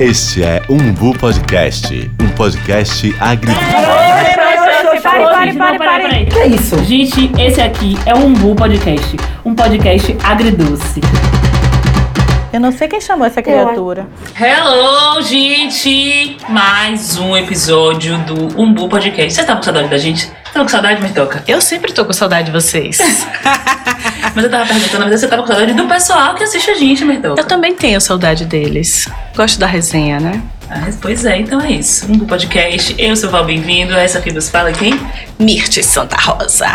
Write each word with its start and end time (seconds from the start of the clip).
Este 0.00 0.42
é 0.42 0.60
Umbu 0.68 1.16
Podcast, 1.16 2.10
um 2.20 2.28
podcast 2.30 3.14
agri... 3.20 3.52
Pare, 5.00 5.54
pare, 5.56 5.78
pare, 5.78 5.78
pare. 5.78 6.26
Que 6.26 6.38
é 6.40 6.46
isso? 6.48 6.82
Gente, 6.84 7.30
esse 7.38 7.60
aqui 7.60 7.96
é 8.04 8.12
o 8.12 8.18
Umbu 8.18 8.56
Podcast, 8.56 9.16
um 9.44 9.54
podcast 9.54 10.16
agridoce. 10.24 11.00
Eu 12.52 12.58
não 12.58 12.72
sei 12.72 12.88
quem 12.88 13.00
chamou 13.00 13.24
essa 13.24 13.40
criatura. 13.40 14.08
Hello, 14.36 15.22
gente! 15.22 16.38
Mais 16.48 17.16
um 17.16 17.36
episódio 17.36 18.18
do 18.24 18.60
Umbu 18.60 18.88
Podcast. 18.88 19.32
Você 19.32 19.44
tá 19.44 19.54
com 19.54 19.62
saudade 19.62 19.88
da 19.88 19.98
gente? 19.98 20.28
Tá 20.54 20.60
com 20.60 20.68
saudade, 20.68 21.02
Mertoca? 21.02 21.42
Eu 21.48 21.60
sempre 21.60 21.92
tô 21.92 22.04
com 22.04 22.12
saudade 22.12 22.46
de 22.46 22.52
vocês. 22.52 22.96
Mas 24.36 24.44
eu 24.44 24.48
tava 24.48 24.64
perguntando, 24.64 24.98
na 25.00 25.06
verdade, 25.06 25.20
você 25.20 25.26
tava 25.26 25.42
com 25.42 25.48
saudade 25.48 25.72
do 25.72 25.88
pessoal 25.88 26.36
que 26.36 26.44
assiste 26.44 26.70
a 26.70 26.74
gente, 26.74 27.04
Mertoca. 27.04 27.40
Eu 27.40 27.44
também 27.44 27.74
tenho 27.74 28.00
saudade 28.00 28.44
deles. 28.44 29.08
Gosto 29.34 29.58
da 29.58 29.66
resenha, 29.66 30.20
né? 30.20 30.40
Ah, 30.70 30.88
pois 31.02 31.24
é, 31.24 31.38
então 31.38 31.60
é 31.60 31.72
isso. 31.72 32.06
Umbu 32.06 32.26
Podcast. 32.26 32.94
Eu 32.96 33.16
sou 33.16 33.30
o 33.30 33.32
Val, 33.32 33.44
bem-vindo. 33.44 33.94
Essa 33.94 34.20
aqui 34.20 34.32
nos 34.32 34.48
fala 34.48 34.70
quem? 34.70 34.94
Mirte 35.40 35.82
Santa 35.82 36.16
Rosa. 36.20 36.68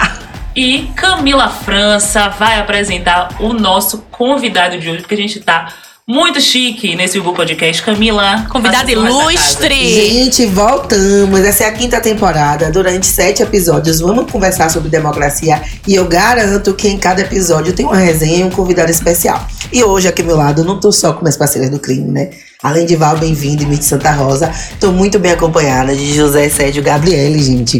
E 0.54 0.92
Camila 0.94 1.48
França 1.48 2.28
vai 2.28 2.60
apresentar 2.60 3.30
o 3.40 3.54
nosso 3.54 4.00
convidado 4.12 4.78
de 4.78 4.90
hoje, 4.90 5.00
porque 5.00 5.16
a 5.16 5.18
gente 5.18 5.40
tá 5.40 5.70
muito 6.10 6.42
chique 6.42 6.96
nesse 6.96 7.20
Umbu 7.20 7.34
Podcast. 7.34 7.84
Camila, 7.84 8.48
Convidado 8.50 8.90
faça 8.90 9.00
as 9.00 9.14
honras 9.14 9.56
da 9.58 9.70
ilustre. 9.70 9.90
Gente, 9.94 10.46
voltamos. 10.48 11.42
Essa 11.42 11.66
é 11.66 11.68
a 11.68 11.72
quinta 11.72 12.02
temporada. 12.02 12.72
Durante 12.72 13.06
sete 13.06 13.44
episódios, 13.44 14.00
vamos 14.00 14.30
conversar 14.32 14.72
sobre 14.72 14.90
democracia. 14.90 15.62
E 15.88 15.94
eu 15.94 16.08
garanto 16.08 16.74
que 16.74 16.88
em 16.88 16.98
cada 16.98 17.22
episódio 17.22 17.74
tem 17.74 17.86
uma 17.86 17.98
resenha 17.98 18.40
e 18.40 18.44
um 18.44 18.50
convidado 18.50 18.90
especial. 18.90 19.48
E 19.72 19.84
hoje, 19.84 20.08
aqui 20.08 20.24
ao 20.24 20.28
meu 20.28 20.36
lado, 20.38 20.62
eu 20.62 20.66
não 20.66 20.80
tô 20.80 20.92
só 20.92 21.14
com 21.14 21.22
minhas 21.22 21.38
parceiras 21.38 21.70
do 21.70 21.78
crime, 21.78 22.10
né? 22.10 22.32
Além 22.64 22.88
de 22.88 22.96
Val, 22.96 23.16
bem-vindo, 23.16 23.62
e 23.62 23.66
Mitch 23.68 23.84
Santa 23.84 24.12
Rosa, 24.12 24.52
tô 24.80 24.92
muito 24.92 25.20
bem 25.20 25.32
acompanhada 25.32 25.96
de 25.96 26.16
José 26.16 26.50
Sérgio 26.50 26.82
Gabriele, 26.82 27.40
gente. 27.40 27.80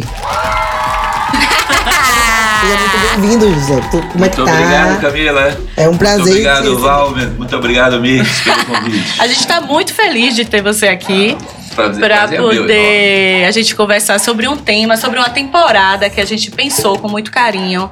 Seja 2.60 2.76
muito 2.78 3.20
bem-vindo, 3.20 3.54
José. 3.54 3.80
Tu- 3.90 4.02
Como 4.12 4.24
é 4.24 4.28
que 4.28 4.36
Muito 4.38 4.44
tá? 4.44 4.52
obrigado, 4.52 5.00
Camila. 5.00 5.58
É 5.76 5.88
um 5.88 5.96
prazer. 5.96 6.18
Muito 6.24 6.30
obrigado, 6.30 6.76
te- 6.76 6.80
Val. 6.82 7.10
Muito 7.38 7.56
obrigado, 7.56 8.00
Mirtes, 8.00 8.40
pelo 8.40 8.64
convite. 8.66 9.14
A 9.20 9.26
gente 9.26 9.46
tá 9.46 9.60
muito 9.60 9.94
feliz 9.94 10.34
de 10.34 10.44
ter 10.44 10.62
você 10.62 10.88
aqui 10.88 11.36
pra 11.74 11.90
prazer 11.90 12.38
é 12.38 12.40
meu, 12.42 12.60
poder 12.62 13.44
a 13.46 13.50
gente 13.50 13.74
conversar 13.74 14.18
sobre 14.20 14.46
um 14.48 14.56
tema, 14.56 14.96
sobre 14.96 15.18
uma 15.18 15.30
temporada 15.30 16.10
que 16.10 16.20
a 16.20 16.24
gente 16.26 16.50
pensou 16.50 16.98
com 16.98 17.08
muito 17.08 17.30
carinho 17.30 17.90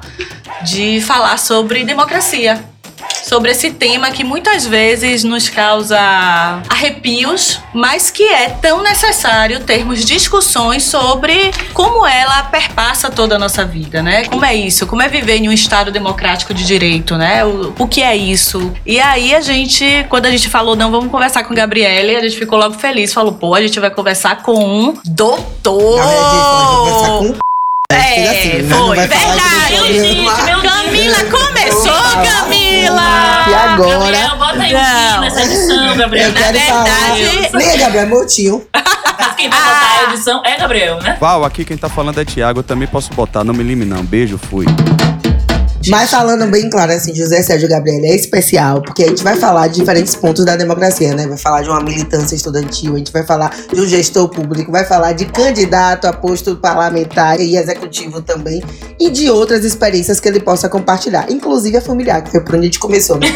de 0.63 1.01
falar 1.01 1.37
sobre 1.39 1.83
democracia. 1.83 2.61
Sobre 3.23 3.51
esse 3.51 3.71
tema 3.71 4.11
que 4.11 4.23
muitas 4.23 4.65
vezes 4.65 5.23
nos 5.23 5.49
causa 5.49 5.99
arrepios, 6.67 7.59
mas 7.73 8.09
que 8.09 8.23
é 8.23 8.49
tão 8.49 8.81
necessário 8.81 9.59
termos 9.61 10.03
discussões 10.03 10.83
sobre 10.83 11.51
como 11.73 12.05
ela 12.05 12.43
perpassa 12.43 13.09
toda 13.09 13.35
a 13.35 13.39
nossa 13.39 13.63
vida, 13.63 14.01
né? 14.01 14.25
Como 14.25 14.43
é 14.43 14.55
isso? 14.55 14.87
Como 14.87 15.01
é 15.01 15.07
viver 15.07 15.37
em 15.37 15.49
um 15.49 15.51
Estado 15.51 15.91
democrático 15.91 16.53
de 16.53 16.65
direito, 16.65 17.17
né? 17.17 17.45
O, 17.45 17.73
o 17.77 17.87
que 17.87 18.01
é 18.01 18.15
isso? 18.15 18.73
E 18.85 18.99
aí 18.99 19.35
a 19.35 19.41
gente, 19.41 20.05
quando 20.09 20.25
a 20.25 20.31
gente 20.31 20.49
falou, 20.49 20.75
não, 20.75 20.91
vamos 20.91 21.11
conversar 21.11 21.43
com 21.43 21.53
Gabriele, 21.53 22.15
a 22.15 22.21
gente 22.21 22.37
ficou 22.37 22.57
logo 22.57 22.75
feliz. 22.75 23.13
Falou, 23.13 23.33
pô, 23.33 23.53
a 23.53 23.61
gente 23.61 23.79
vai 23.79 23.89
conversar 23.89 24.41
com 24.41 24.63
um 24.63 24.97
doutor. 25.05 25.97
Na 25.97 26.03
a 26.03 26.31
gente 26.33 26.55
vai 26.55 26.75
conversar 26.75 27.07
com 27.07 27.25
um 27.25 27.49
É, 27.91 28.29
assim, 28.29 28.61
né? 28.61 28.75
Foi, 28.77 28.95
verdade. 28.97 29.19
programa. 29.19 29.79
Meu 29.79 30.61
Deus. 30.61 30.61
Camila 30.61 31.17
começou. 31.25 31.93
Camila! 32.23 33.45
E 33.49 33.53
agora? 33.53 33.97
Gabriel, 33.99 34.37
bota 34.37 34.61
aí 34.61 34.73
Não. 34.73 35.21
nessa 35.21 35.41
edição, 35.41 35.97
Gabriel. 35.97 36.27
Eu 36.27 36.33
quero 36.33 36.45
Na 36.45 36.51
verdade- 36.83 37.49
falar. 37.49 37.57
Nem 37.59 37.67
é 37.69 37.77
Gabriel, 37.77 38.03
é 38.03 38.05
meu 38.05 38.27
tio. 38.27 38.67
Mas 38.73 39.35
quem 39.35 39.49
vai 39.49 39.59
botar 39.59 39.99
a 40.07 40.13
edição 40.13 40.41
é 40.45 40.57
Gabriel, 40.57 40.99
né? 41.01 41.17
Val, 41.19 41.43
aqui 41.43 41.65
quem 41.65 41.77
tá 41.77 41.89
falando 41.89 42.19
é 42.21 42.25
Thiago, 42.25 42.59
eu 42.59 42.63
também 42.63 42.87
posso 42.87 43.11
botar, 43.13 43.43
não 43.43 43.53
me 43.55 43.63
limite 43.63 43.89
não. 43.89 44.03
Beijo, 44.03 44.37
fui. 44.37 44.65
Mas 45.89 46.11
falando 46.11 46.45
bem 46.47 46.69
claro, 46.69 46.91
assim, 46.91 47.13
José 47.15 47.41
Sérgio 47.41 47.67
Gabriel 47.67 48.03
é 48.03 48.15
especial, 48.15 48.81
porque 48.81 49.03
a 49.03 49.07
gente 49.07 49.23
vai 49.23 49.35
falar 49.35 49.67
de 49.67 49.79
diferentes 49.79 50.15
pontos 50.15 50.45
da 50.45 50.55
democracia, 50.55 51.13
né? 51.15 51.27
Vai 51.27 51.37
falar 51.37 51.61
de 51.61 51.69
uma 51.69 51.81
militância 51.81 52.35
estudantil, 52.35 52.95
a 52.95 52.97
gente 52.97 53.11
vai 53.11 53.25
falar 53.25 53.55
de 53.73 53.79
um 53.79 53.85
gestor 53.85 54.29
público, 54.29 54.71
vai 54.71 54.85
falar 54.85 55.13
de 55.13 55.25
candidato 55.25 56.05
a 56.05 56.13
posto 56.13 56.55
parlamentar 56.55 57.39
e 57.39 57.57
executivo 57.57 58.21
também, 58.21 58.63
e 58.99 59.09
de 59.09 59.29
outras 59.29 59.65
experiências 59.65 60.19
que 60.19 60.27
ele 60.27 60.39
possa 60.39 60.69
compartilhar, 60.69 61.31
inclusive 61.31 61.77
a 61.77 61.81
familiar, 61.81 62.23
que 62.23 62.31
foi 62.31 62.41
por 62.41 62.55
onde 62.55 62.63
a 62.63 62.65
gente 62.65 62.79
começou, 62.79 63.17
né? 63.17 63.27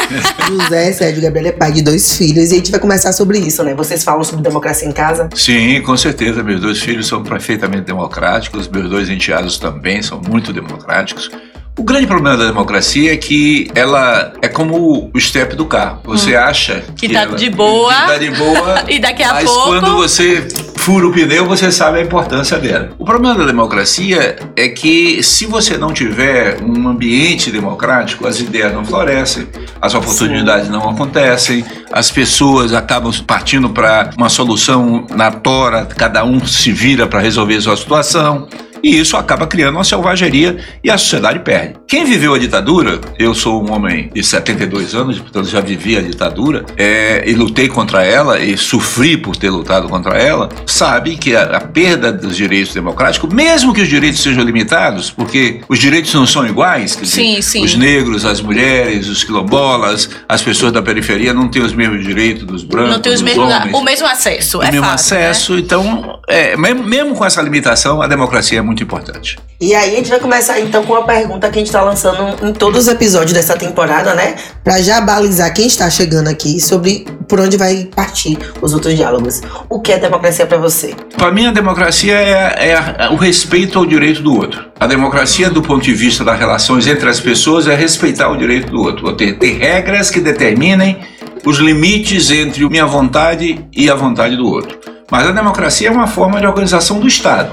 José 0.48 0.92
Sérgio 0.92 1.22
Gabriel 1.22 1.48
é 1.48 1.52
pai 1.52 1.72
de 1.72 1.82
dois 1.82 2.16
filhos, 2.16 2.50
e 2.50 2.54
a 2.54 2.56
gente 2.56 2.70
vai 2.70 2.80
conversar 2.80 3.12
sobre 3.12 3.38
isso, 3.38 3.62
né? 3.62 3.74
Vocês 3.74 4.02
falam 4.02 4.24
sobre 4.24 4.42
democracia 4.42 4.88
em 4.88 4.92
casa? 4.92 5.28
Sim, 5.34 5.82
com 5.82 5.96
certeza. 5.96 6.42
Meus 6.42 6.60
dois 6.60 6.78
filhos 6.78 7.06
são 7.06 7.22
perfeitamente 7.22 7.84
democráticos. 7.84 8.68
Meus 8.68 8.88
dois 8.88 9.10
enteados 9.10 9.58
também 9.58 10.02
são 10.02 10.20
muito 10.20 10.52
democráticos. 10.52 11.30
O 11.78 11.84
grande 11.84 12.06
problema 12.08 12.36
da 12.36 12.46
democracia 12.46 13.12
é 13.12 13.16
que 13.16 13.70
ela 13.74 14.32
é 14.42 14.48
como 14.48 15.10
o 15.14 15.20
step 15.20 15.54
do 15.54 15.64
carro. 15.64 16.00
Você 16.04 16.34
acha 16.34 16.82
Hum. 16.88 16.92
Que 16.96 17.08
tá 17.08 17.20
ela- 17.22 17.36
de 17.36 17.48
boa. 17.50 17.94
que 17.94 18.06
tá 18.06 18.18
de 18.18 18.30
boa. 18.32 18.82
E 18.88 18.98
daqui 18.98 19.22
a 19.22 19.34
mas 19.34 19.44
pouco- 19.44 19.68
quando 19.68 19.94
você 19.96 20.46
fura 20.76 21.06
o 21.06 21.12
pneu, 21.12 21.46
você 21.46 21.70
sabe 21.70 21.98
a 21.98 22.02
importância 22.02 22.58
dela. 22.58 22.90
O 22.98 23.04
problema 23.04 23.36
da 23.36 23.44
democracia 23.46 24.36
é 24.56 24.68
que 24.68 25.22
se 25.22 25.46
você 25.46 25.76
não 25.76 25.92
tiver 25.92 26.58
um 26.62 26.88
ambiente 26.88 27.50
democrático, 27.50 28.26
as 28.26 28.40
ideias 28.40 28.72
não 28.72 28.84
florescem, 28.84 29.46
as 29.80 29.94
oportunidades 29.94 30.68
não 30.68 30.88
acontecem, 30.88 31.64
as 31.92 32.10
pessoas 32.10 32.72
acabam 32.74 33.12
partindo 33.26 33.68
para 33.70 34.10
uma 34.16 34.28
solução 34.28 35.06
na 35.14 35.30
tora, 35.30 35.84
cada 35.96 36.24
um 36.24 36.44
se 36.44 36.72
vira 36.72 37.06
para 37.06 37.20
resolver 37.20 37.56
a 37.56 37.60
sua 37.60 37.76
situação. 37.76 38.48
E 38.82 38.98
isso 38.98 39.16
acaba 39.16 39.46
criando 39.46 39.76
uma 39.76 39.84
selvageria 39.84 40.58
e 40.82 40.90
a 40.90 40.98
sociedade 40.98 41.40
perde. 41.40 41.74
Quem 41.86 42.04
viveu 42.04 42.34
a 42.34 42.38
ditadura, 42.38 43.00
eu 43.18 43.34
sou 43.34 43.62
um 43.62 43.72
homem 43.72 44.10
de 44.14 44.22
72 44.22 44.94
anos, 44.94 45.18
portanto 45.18 45.48
já 45.48 45.60
vivi 45.60 45.96
a 45.96 46.00
ditadura, 46.00 46.64
é, 46.76 47.24
e 47.26 47.34
lutei 47.34 47.68
contra 47.68 48.04
ela 48.04 48.38
e 48.38 48.56
sofri 48.56 49.16
por 49.16 49.36
ter 49.36 49.50
lutado 49.50 49.88
contra 49.88 50.18
ela, 50.18 50.48
sabe 50.66 51.16
que 51.16 51.34
a, 51.34 51.42
a 51.42 51.60
perda 51.60 52.12
dos 52.12 52.36
direitos 52.36 52.74
democráticos, 52.74 53.32
mesmo 53.32 53.72
que 53.72 53.80
os 53.80 53.88
direitos 53.88 54.22
sejam 54.22 54.44
limitados, 54.44 55.10
porque 55.10 55.60
os 55.68 55.78
direitos 55.78 56.12
não 56.14 56.26
são 56.26 56.46
iguais, 56.46 56.94
quer 56.94 57.04
dizer, 57.04 57.22
Sim, 57.22 57.42
sim. 57.42 57.64
os 57.64 57.74
negros, 57.74 58.24
as 58.24 58.40
mulheres, 58.40 59.08
os 59.08 59.24
quilombolas, 59.24 60.08
as 60.28 60.42
pessoas 60.42 60.72
da 60.72 60.82
periferia 60.82 61.32
não 61.32 61.48
têm 61.48 61.62
os 61.62 61.72
mesmos 61.72 62.04
direitos 62.04 62.44
dos 62.44 62.62
brancos, 62.62 62.92
Não 62.92 63.00
tem 63.00 63.12
os 63.12 63.22
mesmos, 63.22 63.52
homens 63.52 63.74
o 63.74 63.82
mesmo 63.82 64.06
acesso, 64.06 64.58
o 64.58 64.62
é 64.62 64.70
mesmo 64.70 64.84
fato, 64.84 64.94
acesso. 64.94 65.58
Então, 65.58 66.18
é, 66.28 66.56
mesmo, 66.56 66.84
mesmo 66.84 67.14
com 67.14 67.24
essa 67.24 67.40
limitação, 67.42 68.02
a 68.02 68.06
democracia 68.06 68.58
é 68.58 68.62
muito 68.68 68.82
importante. 68.82 69.38
E 69.60 69.74
aí 69.74 69.94
a 69.94 69.96
gente 69.96 70.08
vai 70.10 70.20
começar 70.20 70.60
então 70.60 70.84
com 70.84 70.92
uma 70.92 71.02
pergunta 71.04 71.48
que 71.50 71.58
a 71.58 71.62
gente 71.62 71.72
tá 71.72 71.82
lançando 71.82 72.46
em 72.46 72.52
todos 72.52 72.82
os 72.82 72.88
episódios 72.88 73.32
dessa 73.32 73.56
temporada, 73.56 74.14
né? 74.14 74.36
Pra 74.62 74.80
já 74.80 75.00
balizar 75.00 75.52
quem 75.52 75.66
está 75.66 75.90
chegando 75.90 76.28
aqui 76.28 76.60
sobre 76.60 77.04
por 77.28 77.40
onde 77.40 77.56
vai 77.56 77.88
partir 77.96 78.38
os 78.62 78.72
outros 78.72 78.94
diálogos. 78.94 79.40
O 79.68 79.80
que 79.80 79.92
é 79.92 79.98
democracia 79.98 80.46
pra 80.46 80.58
você? 80.58 80.94
Para 81.16 81.32
mim, 81.32 81.46
a 81.46 81.50
democracia 81.50 82.14
é, 82.14 82.68
é 82.70 82.74
a- 82.76 83.10
o 83.10 83.16
respeito 83.16 83.78
ao 83.78 83.84
direito 83.86 84.22
do 84.22 84.34
outro. 84.36 84.66
A 84.78 84.86
democracia, 84.86 85.50
do 85.50 85.60
ponto 85.62 85.82
de 85.82 85.92
vista 85.94 86.22
das 86.22 86.38
relações 86.38 86.86
entre 86.86 87.08
as 87.08 87.18
pessoas, 87.18 87.66
é 87.66 87.74
respeitar 87.74 88.28
o 88.30 88.36
direito 88.36 88.70
do 88.70 88.80
outro. 88.80 89.12
Ter, 89.16 89.38
ter 89.38 89.58
regras 89.58 90.10
que 90.10 90.20
determinem 90.20 90.98
os 91.44 91.58
limites 91.58 92.30
entre 92.30 92.64
a 92.64 92.68
minha 92.68 92.86
vontade 92.86 93.64
e 93.74 93.90
a 93.90 93.94
vontade 93.94 94.36
do 94.36 94.46
outro. 94.46 94.78
Mas 95.10 95.26
a 95.26 95.32
democracia 95.32 95.88
é 95.88 95.90
uma 95.90 96.06
forma 96.06 96.38
de 96.38 96.46
organização 96.46 97.00
do 97.00 97.08
Estado. 97.08 97.52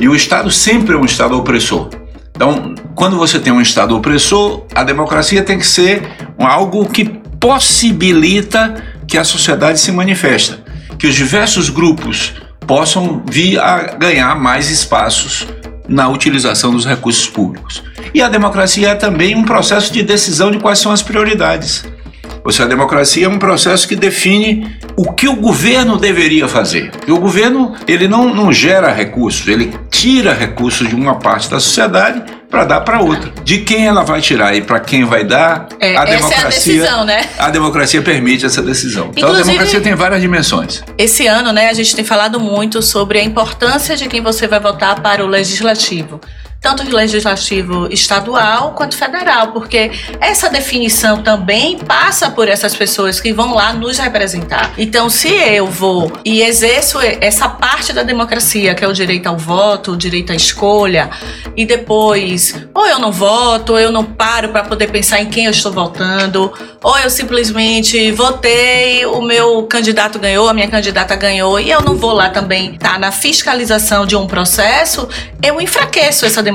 E 0.00 0.08
o 0.08 0.14
Estado 0.14 0.50
sempre 0.50 0.94
é 0.94 0.98
um 0.98 1.04
Estado 1.04 1.36
opressor. 1.36 1.88
Então, 2.34 2.74
quando 2.94 3.16
você 3.16 3.38
tem 3.38 3.52
um 3.52 3.60
Estado 3.60 3.96
opressor, 3.96 4.64
a 4.74 4.84
democracia 4.84 5.42
tem 5.42 5.58
que 5.58 5.66
ser 5.66 6.02
algo 6.38 6.88
que 6.88 7.04
possibilita 7.40 8.82
que 9.06 9.18
a 9.18 9.24
sociedade 9.24 9.80
se 9.80 9.90
manifesta, 9.90 10.58
que 10.98 11.06
os 11.06 11.14
diversos 11.14 11.68
grupos 11.68 12.34
possam 12.66 13.22
vir 13.28 13.58
a 13.58 13.94
ganhar 13.96 14.34
mais 14.36 14.70
espaços 14.70 15.46
na 15.88 16.08
utilização 16.08 16.70
dos 16.70 16.86
recursos 16.86 17.28
públicos. 17.28 17.82
E 18.14 18.22
a 18.22 18.28
democracia 18.28 18.90
é 18.90 18.94
também 18.94 19.34
um 19.34 19.42
processo 19.42 19.92
de 19.92 20.02
decisão 20.02 20.50
de 20.50 20.58
quais 20.58 20.78
são 20.78 20.92
as 20.92 21.02
prioridades. 21.02 21.84
Ou 22.44 22.52
seja, 22.52 22.64
a 22.64 22.68
democracia 22.68 23.26
é 23.26 23.28
um 23.28 23.38
processo 23.38 23.86
que 23.86 23.96
define 23.96 24.76
o 24.96 25.12
que 25.12 25.28
o 25.28 25.36
governo 25.36 25.96
deveria 25.98 26.48
fazer. 26.48 26.90
E 27.06 27.12
o 27.12 27.18
governo 27.18 27.74
ele 27.86 28.08
não, 28.08 28.34
não 28.34 28.52
gera 28.52 28.92
recursos, 28.92 29.46
ele 29.46 29.72
tira 30.00 30.32
recursos 30.32 30.88
de 30.88 30.94
uma 30.94 31.16
parte 31.16 31.50
da 31.50 31.60
sociedade 31.60 32.22
para 32.50 32.64
dar 32.64 32.80
para 32.80 33.02
outra. 33.02 33.30
De 33.44 33.58
quem 33.58 33.86
ela 33.86 34.02
vai 34.02 34.18
tirar 34.22 34.56
e 34.56 34.62
para 34.62 34.80
quem 34.80 35.04
vai 35.04 35.24
dar, 35.24 35.68
É, 35.78 35.94
a 35.94 36.02
essa 36.04 36.10
é 36.10 36.14
a 36.14 36.16
democracia. 36.16 36.48
decisão, 36.74 37.04
né? 37.04 37.20
A 37.38 37.50
democracia 37.50 38.00
permite 38.00 38.46
essa 38.46 38.62
decisão. 38.62 39.10
Então 39.14 39.28
a 39.28 39.32
Inclusive- 39.32 39.44
democracia 39.50 39.80
tem 39.82 39.94
várias 39.94 40.22
dimensões. 40.22 40.82
Esse 40.96 41.26
ano, 41.26 41.52
né, 41.52 41.68
a 41.68 41.74
gente 41.74 41.94
tem 41.94 42.02
falado 42.02 42.40
muito 42.40 42.80
sobre 42.80 43.18
a 43.18 43.22
importância 43.22 43.94
de 43.94 44.08
quem 44.08 44.22
você 44.22 44.48
vai 44.48 44.58
votar 44.58 45.02
para 45.02 45.22
o 45.22 45.28
legislativo. 45.28 46.18
Tanto 46.60 46.84
legislativo 46.94 47.88
estadual 47.90 48.72
quanto 48.72 48.94
federal, 48.96 49.52
porque 49.52 49.90
essa 50.20 50.50
definição 50.50 51.22
também 51.22 51.78
passa 51.78 52.30
por 52.30 52.48
essas 52.48 52.74
pessoas 52.76 53.18
que 53.18 53.32
vão 53.32 53.54
lá 53.54 53.72
nos 53.72 53.98
representar. 53.98 54.72
Então, 54.76 55.08
se 55.08 55.28
eu 55.28 55.66
vou 55.66 56.12
e 56.22 56.42
exerço 56.42 56.98
essa 57.00 57.48
parte 57.48 57.92
da 57.94 58.02
democracia, 58.02 58.74
que 58.74 58.84
é 58.84 58.88
o 58.88 58.92
direito 58.92 59.26
ao 59.26 59.38
voto, 59.38 59.92
o 59.92 59.96
direito 59.96 60.32
à 60.32 60.36
escolha, 60.36 61.08
e 61.56 61.64
depois, 61.64 62.54
ou 62.74 62.86
eu 62.86 62.98
não 62.98 63.10
voto, 63.10 63.72
ou 63.72 63.78
eu 63.78 63.90
não 63.90 64.04
paro 64.04 64.50
para 64.50 64.62
poder 64.64 64.90
pensar 64.90 65.20
em 65.22 65.26
quem 65.26 65.46
eu 65.46 65.50
estou 65.50 65.72
votando, 65.72 66.52
ou 66.82 66.98
eu 66.98 67.08
simplesmente 67.08 68.12
votei, 68.12 69.06
o 69.06 69.22
meu 69.22 69.62
candidato 69.62 70.18
ganhou, 70.18 70.48
a 70.48 70.52
minha 70.52 70.68
candidata 70.68 71.16
ganhou, 71.16 71.58
e 71.58 71.70
eu 71.70 71.80
não 71.80 71.96
vou 71.96 72.12
lá 72.12 72.28
também 72.28 72.74
estar 72.74 72.92
tá 72.92 72.98
na 72.98 73.10
fiscalização 73.10 74.04
de 74.04 74.14
um 74.14 74.26
processo, 74.26 75.08
eu 75.42 75.58
enfraqueço 75.58 76.26
essa 76.26 76.42
democracia. 76.42 76.49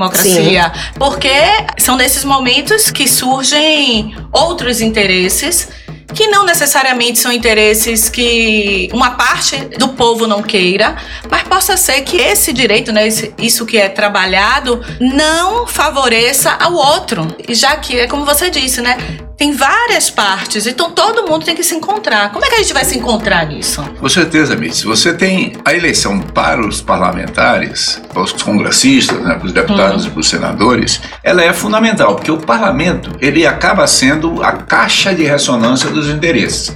Sim. 0.71 0.99
Porque 0.99 1.29
são 1.77 1.95
nesses 1.95 2.23
momentos 2.23 2.91
que 2.91 3.07
surgem 3.07 4.15
outros 4.31 4.81
interesses 4.81 5.69
que 6.13 6.27
não 6.27 6.45
necessariamente 6.45 7.19
são 7.19 7.31
interesses 7.31 8.09
que 8.09 8.89
uma 8.93 9.11
parte 9.11 9.57
do 9.77 9.89
povo 9.89 10.25
não 10.25 10.41
queira, 10.41 10.95
mas 11.29 11.43
possa 11.43 11.75
ser 11.75 12.01
que 12.01 12.15
esse 12.15 12.53
direito, 12.53 12.91
né, 12.93 13.05
esse, 13.05 13.33
isso 13.37 13.65
que 13.65 13.77
é 13.77 13.89
trabalhado, 13.89 14.81
não 14.99 15.67
favoreça 15.67 16.51
ao 16.51 16.73
outro. 16.73 17.27
Já 17.49 17.75
que, 17.75 17.99
é 17.99 18.07
como 18.07 18.23
você 18.23 18.49
disse, 18.49 18.81
né, 18.81 18.97
tem 19.37 19.51
várias 19.51 20.09
partes, 20.09 20.65
então 20.65 20.91
todo 20.91 21.27
mundo 21.27 21.43
tem 21.43 21.55
que 21.55 21.63
se 21.63 21.75
encontrar. 21.75 22.31
Como 22.31 22.45
é 22.45 22.49
que 22.49 22.55
a 22.55 22.57
gente 22.59 22.73
vai 22.73 22.85
se 22.85 22.97
encontrar 22.97 23.45
nisso? 23.45 23.83
Com 23.99 24.07
certeza, 24.07 24.55
Mitz. 24.55 24.83
Você 24.83 25.13
tem 25.13 25.53
a 25.65 25.73
eleição 25.73 26.19
para 26.19 26.65
os 26.65 26.81
parlamentares, 26.81 28.01
para 28.13 28.21
os 28.21 28.31
congressistas, 28.31 29.19
né, 29.21 29.35
para 29.35 29.45
os 29.45 29.51
deputados 29.51 30.05
hum. 30.05 30.07
e 30.07 30.11
para 30.11 30.19
os 30.19 30.29
senadores, 30.29 31.01
ela 31.21 31.43
é 31.43 31.51
fundamental, 31.51 32.15
porque 32.15 32.31
o 32.31 32.37
parlamento 32.37 33.11
ele 33.19 33.45
acaba 33.45 33.85
sendo 33.87 34.41
a 34.41 34.53
caixa 34.53 35.13
de 35.13 35.23
ressonância 35.23 35.89
dos 35.89 36.09
interesses. 36.09 36.73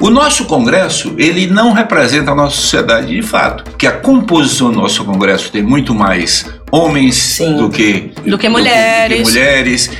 O 0.00 0.10
nosso 0.10 0.46
Congresso, 0.46 1.14
ele 1.16 1.46
não 1.46 1.72
representa 1.72 2.32
a 2.32 2.34
nossa 2.34 2.56
sociedade 2.56 3.14
de 3.14 3.22
fato, 3.22 3.62
porque 3.62 3.86
a 3.86 3.92
composição 3.92 4.72
do 4.72 4.80
nosso 4.80 5.04
Congresso 5.04 5.52
tem 5.52 5.62
muito 5.62 5.94
mais 5.94 6.44
homens 6.72 7.38
do 7.38 7.70
que, 7.70 8.12
do 8.26 8.36
que 8.36 8.48
mulheres. 8.48 9.18
Do 9.18 9.24
que 9.24 9.30
mulheres 9.30 9.90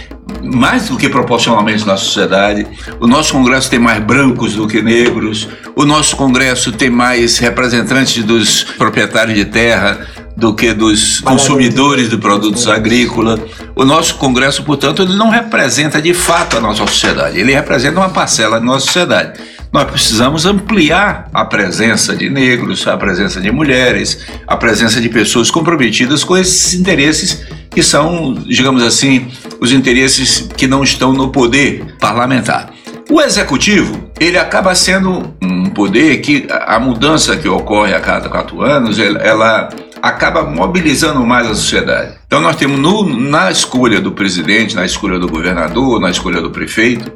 mais 0.42 0.88
do 0.88 0.96
que 0.96 1.08
proporcionalmente 1.08 1.86
na 1.86 1.96
sociedade. 1.96 2.66
O 3.00 3.06
nosso 3.06 3.32
Congresso 3.32 3.70
tem 3.70 3.78
mais 3.78 4.02
brancos 4.02 4.54
do 4.54 4.66
que 4.66 4.82
negros. 4.82 5.48
O 5.76 5.84
nosso 5.84 6.16
Congresso 6.16 6.72
tem 6.72 6.90
mais 6.90 7.38
representantes 7.38 8.24
dos 8.24 8.64
proprietários 8.64 9.36
de 9.36 9.44
terra 9.44 10.06
do 10.36 10.54
que 10.54 10.72
dos 10.72 11.20
consumidores 11.20 12.08
de 12.08 12.16
produtos 12.16 12.66
agrícolas. 12.66 13.40
O 13.74 13.84
nosso 13.84 14.16
Congresso, 14.16 14.62
portanto, 14.64 15.02
ele 15.02 15.14
não 15.14 15.30
representa 15.30 16.00
de 16.00 16.14
fato 16.14 16.56
a 16.56 16.60
nossa 16.60 16.86
sociedade. 16.86 17.38
Ele 17.38 17.52
representa 17.52 18.00
uma 18.00 18.10
parcela 18.10 18.58
da 18.58 18.64
nossa 18.64 18.86
sociedade. 18.86 19.38
Nós 19.72 19.90
precisamos 19.90 20.44
ampliar 20.44 21.30
a 21.32 21.46
presença 21.46 22.14
de 22.14 22.28
negros, 22.28 22.86
a 22.86 22.94
presença 22.94 23.40
de 23.40 23.50
mulheres, 23.50 24.18
a 24.46 24.54
presença 24.54 25.00
de 25.00 25.08
pessoas 25.08 25.50
comprometidas 25.50 26.22
com 26.22 26.36
esses 26.36 26.74
interesses 26.74 27.46
que 27.70 27.82
são, 27.82 28.34
digamos 28.34 28.82
assim, 28.82 29.28
os 29.60 29.72
interesses 29.72 30.46
que 30.58 30.66
não 30.66 30.82
estão 30.84 31.14
no 31.14 31.30
poder 31.32 31.96
parlamentar. 31.98 32.70
O 33.10 33.18
executivo, 33.22 34.10
ele 34.20 34.36
acaba 34.36 34.74
sendo 34.74 35.34
um 35.42 35.70
poder 35.70 36.18
que 36.18 36.46
a 36.50 36.78
mudança 36.78 37.34
que 37.38 37.48
ocorre 37.48 37.94
a 37.94 38.00
cada 38.00 38.28
quatro 38.28 38.60
anos, 38.60 38.98
ela 38.98 39.70
acaba 40.02 40.42
mobilizando 40.44 41.24
mais 41.24 41.46
a 41.46 41.54
sociedade. 41.54 42.21
Então 42.32 42.40
nós 42.40 42.56
temos 42.56 42.78
no, 42.78 43.06
na 43.06 43.50
escolha 43.50 44.00
do 44.00 44.10
presidente, 44.10 44.74
na 44.74 44.86
escolha 44.86 45.18
do 45.18 45.28
governador, 45.28 46.00
na 46.00 46.08
escolha 46.08 46.40
do 46.40 46.48
prefeito, 46.50 47.12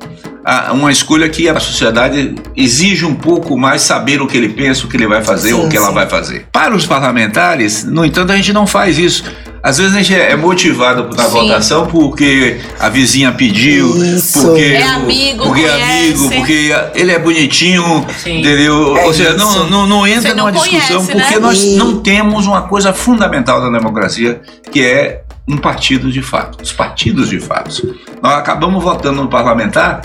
uma 0.75 0.93
escolha 0.93 1.27
que 1.27 1.49
a 1.49 1.59
sociedade 1.59 2.35
exige 2.55 3.07
um 3.07 3.15
pouco 3.15 3.57
mais 3.57 3.81
saber 3.81 4.21
o 4.21 4.27
que 4.27 4.37
ele 4.37 4.51
pensa, 4.51 4.85
o 4.85 4.89
que 4.91 4.97
ele 4.99 5.07
vai 5.07 5.25
fazer, 5.25 5.49
sim, 5.49 5.55
o 5.55 5.65
que 5.71 5.71
sim. 5.71 5.77
ela 5.79 5.91
vai 5.91 6.07
fazer. 6.07 6.47
Para 6.53 6.77
os 6.77 6.85
parlamentares, 6.85 7.83
no 7.83 8.05
entanto, 8.05 8.31
a 8.31 8.37
gente 8.37 8.53
não 8.53 8.67
faz 8.67 8.99
isso. 8.99 9.25
Às 9.67 9.79
vezes 9.79 9.97
a 9.97 9.99
gente 10.01 10.15
é 10.15 10.37
motivado 10.37 11.09
na 11.17 11.25
Sim. 11.25 11.31
votação 11.31 11.89
porque 11.89 12.61
a 12.79 12.89
vizinha 12.89 13.33
pediu, 13.33 13.97
Isso. 13.97 14.41
porque 14.41 14.63
é 14.63 14.83
amigo, 14.85 15.43
porque 15.43 15.65
é 15.65 15.83
amigo, 15.83 16.31
porque 16.31 16.73
ele 16.95 17.11
é 17.11 17.19
bonitinho, 17.19 18.07
Sim. 18.23 18.39
entendeu? 18.39 18.97
É 18.97 19.07
Ou 19.07 19.13
seja, 19.13 19.35
não, 19.35 19.69
não, 19.69 19.87
não 19.89 20.07
entra 20.07 20.35
não 20.37 20.47
numa 20.47 20.57
conhece, 20.57 20.87
discussão 20.87 21.05
porque 21.05 21.35
né? 21.35 21.41
nós 21.41 21.65
não 21.75 21.99
temos 21.99 22.47
uma 22.47 22.63
coisa 22.63 22.93
fundamental 22.93 23.61
da 23.61 23.69
democracia 23.77 24.41
que 24.71 24.85
é 24.85 25.06
um 25.49 25.57
partido 25.57 26.11
de 26.11 26.23
fato, 26.23 26.63
os 26.63 26.73
partidos 26.73 27.29
de 27.29 27.39
fato. 27.39 27.97
Nós 28.23 28.35
acabamos 28.35 28.83
votando 28.83 29.23
no 29.23 29.29
parlamentar 29.29 30.03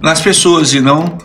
nas 0.00 0.20
pessoas 0.20 0.72
e 0.72 0.80
não 0.80 1.18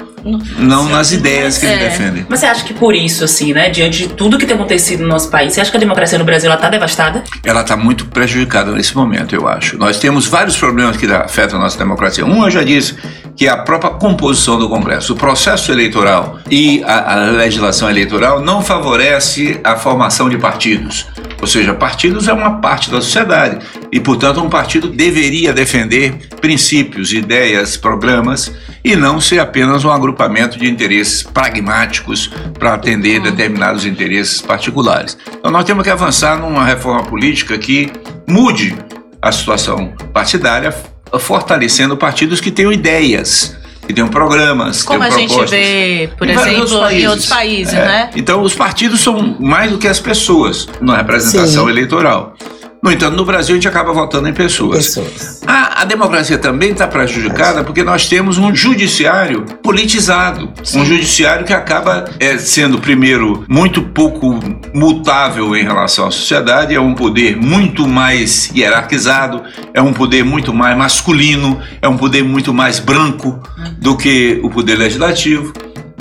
não 0.58 0.90
nas 0.90 1.12
ideias 1.12 1.58
que 1.58 1.66
é. 1.66 1.74
ele 1.74 1.84
defende. 1.86 2.26
Mas 2.28 2.40
você 2.40 2.46
acha 2.46 2.64
que 2.66 2.74
por 2.74 2.94
isso, 2.94 3.24
assim, 3.24 3.54
né, 3.54 3.70
diante 3.70 4.00
de 4.00 4.10
tudo 4.10 4.38
que 4.38 4.46
tem 4.46 4.56
acontecido 4.56 5.02
no 5.02 5.08
nosso 5.08 5.30
país, 5.30 5.54
você 5.54 5.62
acha 5.62 5.72
que 5.72 5.78
a 5.78 5.80
democracia 5.80 6.18
no 6.18 6.26
Brasil 6.26 6.54
está 6.54 6.70
devastada? 6.70 7.24
Ela 7.44 7.62
está 7.62 7.78
muito 7.78 8.06
prejudicada 8.06 8.72
nesse 8.72 8.96
momento, 8.96 9.34
eu 9.34 9.48
acho. 9.48 9.78
Nós 9.78 9.98
temos 9.98 10.28
vários 10.28 10.58
problemas 10.58 10.98
que 10.98 11.06
afetam 11.12 11.60
a 11.60 11.64
nossa 11.64 11.78
democracia. 11.78 12.26
Um, 12.26 12.44
eu 12.44 12.52
já 12.52 12.64
disse, 12.64 12.96
que 13.36 13.48
é 13.48 13.50
a 13.50 13.58
própria 13.58 13.92
composição 13.92 14.60
do 14.60 14.68
Congresso. 14.68 15.14
O 15.14 15.16
processo 15.16 15.72
eleitoral 15.72 16.40
e 16.52 16.84
a, 16.84 17.14
a 17.14 17.26
legislação 17.32 17.90
eleitoral 17.90 18.42
não 18.42 18.62
favorece 18.62 19.60
a 19.64 19.78
formação 19.78 20.30
de 20.30 20.38
partidos. 20.38 21.08
Ou 21.42 21.48
seja, 21.48 21.74
partidos 21.74 22.28
é 22.28 22.34
uma 22.34 22.60
parte 22.60 22.92
da 22.92 23.02
sociedade 23.02 23.66
e, 23.92 24.00
portanto, 24.00 24.42
um 24.42 24.50
partido 24.50 24.90
deveria 24.90 25.54
defender 25.54 26.28
princípios, 26.42 27.14
ideias, 27.14 27.78
programas 27.78 28.52
e 28.84 28.96
não 28.96 29.22
ser 29.22 29.40
apenas 29.40 29.86
um 29.86 29.92
agrupamento 29.92 30.58
de 30.60 30.70
interesses 30.70 31.24
pragmáticos 31.24 32.30
para 32.58 32.74
atender 32.74 33.22
determinados 33.22 33.86
interesses 33.86 34.42
particulares. 34.42 35.18
Então, 35.38 35.52
nós 35.52 35.64
temos 35.64 35.84
que 35.84 35.90
avançar 35.90 36.38
numa 36.38 36.66
reforma 36.66 37.04
política 37.04 37.58
que 37.58 37.92
mude 38.28 38.76
a 39.22 39.32
situação 39.32 39.94
partidária, 40.14 40.74
fortalecendo 41.20 41.98
partidos 41.98 42.40
que 42.40 42.52
tenham 42.52 42.72
ideias 42.72 43.58
que 43.90 43.94
tenham 43.94 44.08
programas. 44.08 44.84
Como 44.84 45.00
tenham 45.00 45.12
a 45.12 45.18
propostas. 45.18 45.50
gente 45.50 45.50
vê, 45.50 46.10
por 46.16 46.30
em 46.30 46.32
exemplo, 46.34 46.92
em 46.92 47.08
outros 47.08 47.26
países, 47.26 47.74
é. 47.74 47.84
né? 47.84 48.10
Então, 48.16 48.44
os 48.44 48.54
partidos 48.54 49.00
são 49.02 49.36
mais 49.40 49.72
do 49.72 49.80
que 49.80 49.88
as 49.88 50.00
pessoas 50.00 50.70
na 50.80 50.98
representação 50.98 51.64
Sim. 51.64 51.72
eleitoral. 51.72 52.36
No 52.82 52.92
entanto, 52.92 53.18
no 53.18 53.26
Brasil 53.26 53.54
a 53.54 53.58
gente 53.58 53.68
acaba 53.68 53.92
votando 53.92 54.30
em 54.30 54.34
pessoas. 54.34 54.96
pessoas. 54.96 55.42
A, 55.46 55.82
a 55.82 55.86
democracia 55.86 56.38
também 56.38 56.72
está 56.72 56.88
prejudicada 56.88 57.62
porque 57.64 57.84
nós 57.84 58.08
temos 58.08 58.38
um 58.38 58.56
judiciário 58.56 59.44
politizado. 59.62 60.50
Sim. 60.64 60.80
Um 60.82 60.86
judiciário 60.86 61.46
que 61.46 61.52
acaba 61.52 62.06
é, 62.20 62.38
sendo, 62.38 62.80
primeiro, 62.80 63.44
muito 63.50 63.82
pouco 63.82 64.40
mutável 64.74 65.56
em 65.58 65.64
relação 65.64 66.08
à 66.08 66.12
sociedade, 66.12 66.74
é 66.74 66.80
um 66.80 66.96
poder 66.96 67.36
muito 67.36 67.86
mais 67.86 68.50
hierarquizado, 68.56 69.44
é 69.74 69.82
um 69.82 69.92
poder 69.92 70.24
muito 70.24 70.54
mais 70.54 70.78
masculino, 70.78 71.60
é 71.82 71.90
um 71.90 71.98
poder 71.98 72.24
muito 72.24 72.54
mais 72.54 72.80
branco 72.80 73.42
do 73.78 73.98
que 73.98 74.40
o 74.42 74.50
poder 74.50 74.78
legislativo. 74.78 75.52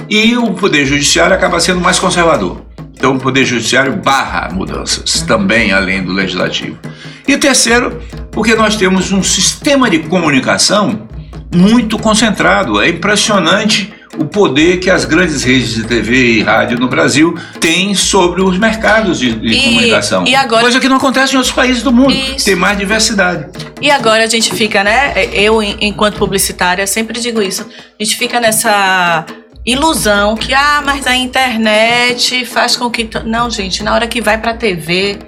E 0.09 0.37
o 0.37 0.55
poder 0.55 0.87
judiciário 0.87 1.35
acaba 1.35 1.59
sendo 1.59 1.81
mais 1.81 1.99
conservador. 1.99 2.68
Então, 2.99 3.15
o 3.15 3.19
Poder 3.19 3.45
Judiciário 3.45 3.95
barra 3.95 4.49
mudanças, 4.53 5.23
também 5.23 5.71
além 5.71 6.03
do 6.03 6.13
Legislativo. 6.13 6.77
E 7.29 7.39
terceiro, 7.39 8.03
porque 8.33 8.57
nós 8.57 8.75
temos 8.75 9.13
um 9.13 9.23
sistema 9.23 9.89
de 9.89 10.01
comunicação 10.01 11.09
muito 11.55 11.97
concentrado. 11.97 12.81
É 12.81 12.89
impressionante 12.89 13.95
o 14.19 14.25
poder 14.25 14.81
que 14.81 14.91
as 14.91 15.05
grandes 15.05 15.45
redes 15.45 15.75
de 15.75 15.85
TV 15.85 16.39
e 16.39 16.43
rádio 16.43 16.77
no 16.77 16.89
Brasil 16.89 17.39
têm 17.61 17.95
sobre 17.95 18.43
os 18.43 18.59
mercados 18.59 19.21
de, 19.21 19.33
de 19.33 19.55
e, 19.55 19.63
comunicação. 19.63 20.27
E 20.27 20.35
agora, 20.35 20.63
Coisa 20.63 20.81
que 20.81 20.89
não 20.89 20.97
acontece 20.97 21.35
em 21.35 21.37
outros 21.37 21.55
países 21.55 21.85
do 21.85 21.93
mundo. 21.93 22.13
Isso. 22.13 22.47
Tem 22.47 22.57
mais 22.57 22.77
diversidade. 22.77 23.47
E 23.81 23.93
agora 23.93 24.25
a 24.25 24.27
gente 24.27 24.53
fica, 24.53 24.83
né? 24.83 25.15
Eu, 25.33 25.63
enquanto 25.63 26.17
publicitária, 26.17 26.85
sempre 26.85 27.21
digo 27.21 27.41
isso. 27.41 27.65
A 27.99 28.03
gente 28.03 28.17
fica 28.17 28.41
nessa 28.41 29.25
ilusão 29.73 30.37
que, 30.37 30.55
ah, 30.55 30.83
mas 30.85 31.07
a 31.07 31.15
internet 31.15 32.45
faz 32.45 32.77
com 32.77 32.91
que. 32.91 33.09
Não, 33.25 33.51
gente, 33.51 33.83
na 33.83 33.95
hora 33.95 34.07
que 34.07 34.21
vai 34.21 34.39
pra 34.39 34.55
TV. 34.55 35.19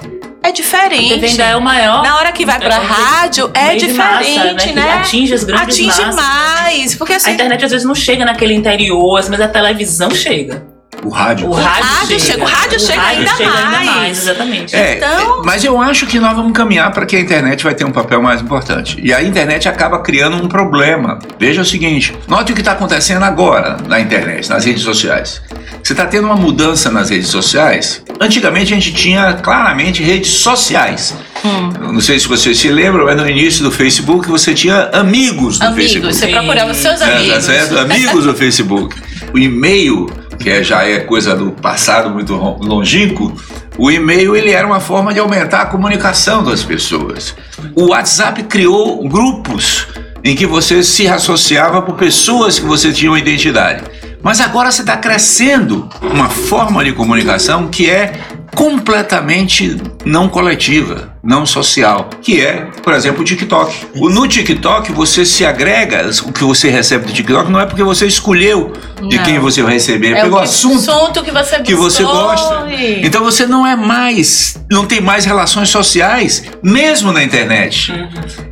É 0.42 0.52
diferente. 0.52 1.12
A 1.12 1.14
TV 1.16 1.26
ainda 1.26 1.44
é 1.44 1.56
o 1.56 1.60
maior. 1.60 2.02
Na 2.02 2.16
hora 2.16 2.32
que 2.32 2.46
vai 2.46 2.58
pra 2.58 2.76
é 2.76 2.78
rádio, 2.78 3.50
é 3.52 3.76
diferente, 3.76 3.92
massa, 3.96 4.66
né? 4.66 4.72
né? 4.72 4.92
Atinge 4.94 5.34
as 5.34 5.44
grandes 5.44 5.74
Atinge 5.74 6.00
massas. 6.06 6.16
mais. 6.16 6.94
Porque 6.94 7.12
assim, 7.12 7.30
a 7.30 7.34
internet 7.34 7.64
às 7.64 7.70
vezes 7.70 7.86
não 7.86 7.94
chega 7.94 8.24
naquele 8.24 8.54
interior, 8.54 9.22
mas 9.28 9.40
a 9.40 9.48
televisão 9.48 10.10
chega. 10.10 10.79
O 11.02 11.08
rádio. 11.08 11.48
O 11.48 11.52
rádio, 11.52 11.84
rádio 11.88 12.20
chega. 12.20 12.42
O 12.42 12.46
rádio 12.46 12.76
o 12.76 12.80
chega, 12.80 13.00
rádio 13.00 13.18
ainda, 13.20 13.36
chega 13.36 13.50
mais. 13.50 13.74
ainda 13.74 13.92
mais. 13.92 14.18
Exatamente. 14.18 14.76
É, 14.76 14.96
então... 14.96 15.42
Mas 15.44 15.64
eu 15.64 15.80
acho 15.80 16.06
que 16.06 16.20
nós 16.20 16.36
vamos 16.36 16.52
caminhar 16.52 16.90
para 16.92 17.06
que 17.06 17.16
a 17.16 17.20
internet 17.20 17.64
vai 17.64 17.74
ter 17.74 17.84
um 17.84 17.90
papel 17.92 18.20
mais 18.20 18.40
importante. 18.42 18.98
E 19.02 19.12
a 19.12 19.22
internet 19.22 19.68
acaba 19.68 19.98
criando 20.00 20.36
um 20.42 20.46
problema. 20.48 21.18
Veja 21.38 21.62
o 21.62 21.64
seguinte: 21.64 22.14
note 22.28 22.52
o 22.52 22.54
que 22.54 22.60
está 22.60 22.72
acontecendo 22.72 23.22
agora 23.24 23.76
na 23.86 23.98
internet, 24.00 24.48
nas 24.50 24.64
redes 24.64 24.82
sociais. 24.82 25.40
Você 25.82 25.94
está 25.94 26.04
tendo 26.06 26.26
uma 26.26 26.36
mudança 26.36 26.90
nas 26.90 27.08
redes 27.08 27.28
sociais. 27.28 28.02
Antigamente 28.20 28.72
a 28.72 28.76
gente 28.76 28.92
tinha 28.92 29.32
claramente 29.34 30.02
redes 30.02 30.30
sociais. 30.32 31.14
Eu 31.42 31.90
Não 31.94 32.00
sei 32.02 32.18
se 32.20 32.28
vocês 32.28 32.58
se 32.58 32.68
lembram, 32.68 33.06
mas 33.06 33.16
no 33.16 33.26
início 33.28 33.64
do 33.64 33.70
Facebook 33.70 34.28
você 34.28 34.52
tinha 34.52 34.90
amigos 34.92 35.58
do 35.58 35.64
Amigos, 35.66 35.84
Facebook. 35.92 36.14
você 36.14 36.26
procurava 36.26 36.74
seus 36.74 37.00
É, 37.00 37.06
tá 37.06 37.16
amigos. 37.16 37.44
certo? 37.44 37.78
Amigos 37.78 38.24
do 38.24 38.34
Facebook. 38.36 38.94
O 39.32 39.38
e-mail, 39.38 40.06
que 40.40 40.48
é- 40.48 40.62
já 40.64 40.84
é 40.84 41.00
coisa 41.00 41.34
do 41.36 41.50
passado 41.52 42.10
muito 42.10 42.34
longínquo, 42.34 43.32
o 43.78 43.90
e-mail 43.90 44.34
ele 44.34 44.50
era 44.50 44.66
uma 44.66 44.80
forma 44.80 45.12
de 45.12 45.20
aumentar 45.20 45.62
a 45.62 45.66
comunicação 45.66 46.42
das 46.42 46.62
pessoas. 46.62 47.34
O 47.74 47.90
WhatsApp 47.90 48.42
criou 48.44 49.06
grupos 49.08 49.86
em 50.24 50.34
que 50.34 50.46
você 50.46 50.82
se 50.82 51.06
associava 51.06 51.82
por 51.82 51.94
pessoas 51.96 52.58
que 52.58 52.66
você 52.66 52.92
tinha 52.92 53.10
uma 53.10 53.18
identidade. 53.18 53.84
Mas 54.22 54.40
agora 54.40 54.70
você 54.70 54.82
está 54.82 54.96
crescendo 54.96 55.88
uma 56.02 56.28
forma 56.28 56.84
de 56.84 56.92
comunicação 56.92 57.68
que 57.68 57.88
é 57.88 58.12
completamente 58.54 59.80
não 60.04 60.28
coletiva, 60.28 61.14
não 61.22 61.44
social, 61.44 62.08
que 62.22 62.40
é, 62.40 62.66
por 62.82 62.92
exemplo, 62.94 63.20
o 63.20 63.24
TikTok. 63.24 63.86
O- 63.96 64.08
No 64.08 64.26
TikTok 64.26 64.92
você 64.92 65.24
se 65.24 65.44
agrega, 65.44 66.08
o 66.24 66.32
que 66.32 66.42
você 66.44 66.68
recebe 66.70 67.06
do 67.06 67.12
TikTok 67.12 67.50
não 67.50 67.60
é 67.60 67.66
porque 67.66 67.82
você 67.82 68.06
escolheu 68.06 68.72
de 69.08 69.16
Não. 69.16 69.24
quem 69.24 69.38
você 69.38 69.62
vai 69.62 69.74
receber, 69.74 70.12
É 70.12 70.22
pelo 70.22 70.34
o 70.36 70.38
que- 70.38 70.44
assunto 70.44 71.22
que 71.22 71.30
você 71.30 71.60
que 71.60 71.74
você 71.74 72.02
gosta. 72.02 72.66
Então 73.02 73.22
você 73.22 73.46
não 73.46 73.66
é 73.66 73.76
mais, 73.76 74.58
não 74.70 74.86
tem 74.86 75.00
mais 75.00 75.24
relações 75.24 75.68
sociais, 75.68 76.44
mesmo 76.62 77.12
na 77.12 77.22
internet. 77.22 77.92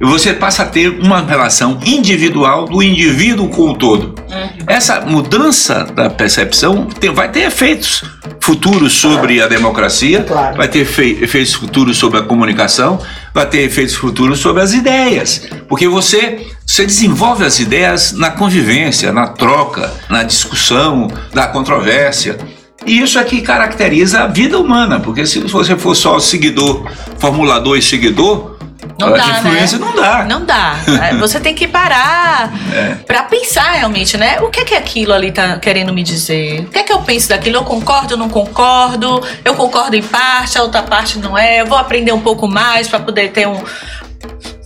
E 0.00 0.04
você 0.04 0.32
passa 0.34 0.62
a 0.62 0.66
ter 0.66 0.88
uma 0.88 1.20
relação 1.22 1.78
individual 1.84 2.66
do 2.66 2.82
indivíduo 2.82 3.48
com 3.48 3.70
o 3.70 3.74
todo. 3.74 4.14
Essa 4.66 5.00
mudança 5.00 5.84
da 5.84 6.10
percepção 6.10 6.84
tem- 6.86 7.12
vai 7.12 7.30
ter 7.30 7.40
efeitos 7.40 8.02
futuros 8.40 8.92
sobre 8.92 9.40
a 9.42 9.46
democracia, 9.46 10.22
Claro. 10.22 10.56
vai 10.56 10.68
ter 10.68 10.80
efe- 10.80 11.18
efeitos 11.20 11.54
futuros 11.54 11.96
sobre 11.98 12.18
a 12.18 12.22
comunicação, 12.22 12.57
vai 13.32 13.46
ter 13.46 13.60
efeitos 13.60 13.94
futuros 13.94 14.40
sobre 14.40 14.62
as 14.62 14.72
ideias. 14.72 15.42
Porque 15.68 15.86
você, 15.86 16.46
você 16.66 16.84
desenvolve 16.84 17.44
as 17.44 17.60
ideias 17.60 18.12
na 18.12 18.30
convivência, 18.30 19.12
na 19.12 19.28
troca, 19.28 19.92
na 20.08 20.22
discussão, 20.22 21.08
na 21.32 21.46
controvérsia. 21.46 22.38
E 22.86 23.00
isso 23.00 23.18
é 23.18 23.24
que 23.24 23.42
caracteriza 23.42 24.20
a 24.20 24.26
vida 24.26 24.58
humana, 24.58 24.98
porque 25.00 25.26
se 25.26 25.40
você 25.40 25.76
for 25.76 25.94
só 25.94 26.18
seguidor, 26.18 26.90
formulador 27.18 27.76
e 27.76 27.82
seguidor, 27.82 28.57
Não 28.98 29.12
dá, 29.12 29.28
influência 29.38 29.78
né? 29.78 29.86
não 29.86 29.94
dá. 29.94 30.24
Não 30.24 30.44
dá. 30.44 30.76
É, 31.08 31.14
Você 31.16 31.40
tem 31.40 31.54
que 31.54 31.66
parar 31.68 32.50
É. 32.72 32.94
pra 33.06 33.22
pensar 33.24 33.72
realmente, 33.72 34.16
né? 34.16 34.40
O 34.40 34.48
que 34.50 34.60
é 34.60 34.64
que 34.64 34.74
aquilo 34.74 35.12
ali 35.12 35.30
tá 35.32 35.56
querendo 35.58 35.92
me 35.92 36.02
dizer? 36.02 36.60
O 36.60 36.70
que 36.70 36.78
é 36.78 36.82
que 36.82 36.92
eu 36.92 37.00
penso 37.02 37.28
daquilo? 37.28 37.56
Eu 37.56 37.64
concordo, 37.64 38.14
eu 38.14 38.18
não 38.18 38.28
concordo? 38.28 39.22
Eu 39.44 39.54
concordo 39.54 39.96
em 39.96 40.02
parte, 40.02 40.58
a 40.58 40.62
outra 40.62 40.82
parte 40.82 41.18
não 41.18 41.36
é. 41.36 41.60
Eu 41.60 41.66
vou 41.66 41.78
aprender 41.78 42.12
um 42.12 42.20
pouco 42.20 42.46
mais 42.48 42.86
pra 42.88 42.98
poder 43.00 43.30
ter 43.32 43.46
um. 43.48 43.62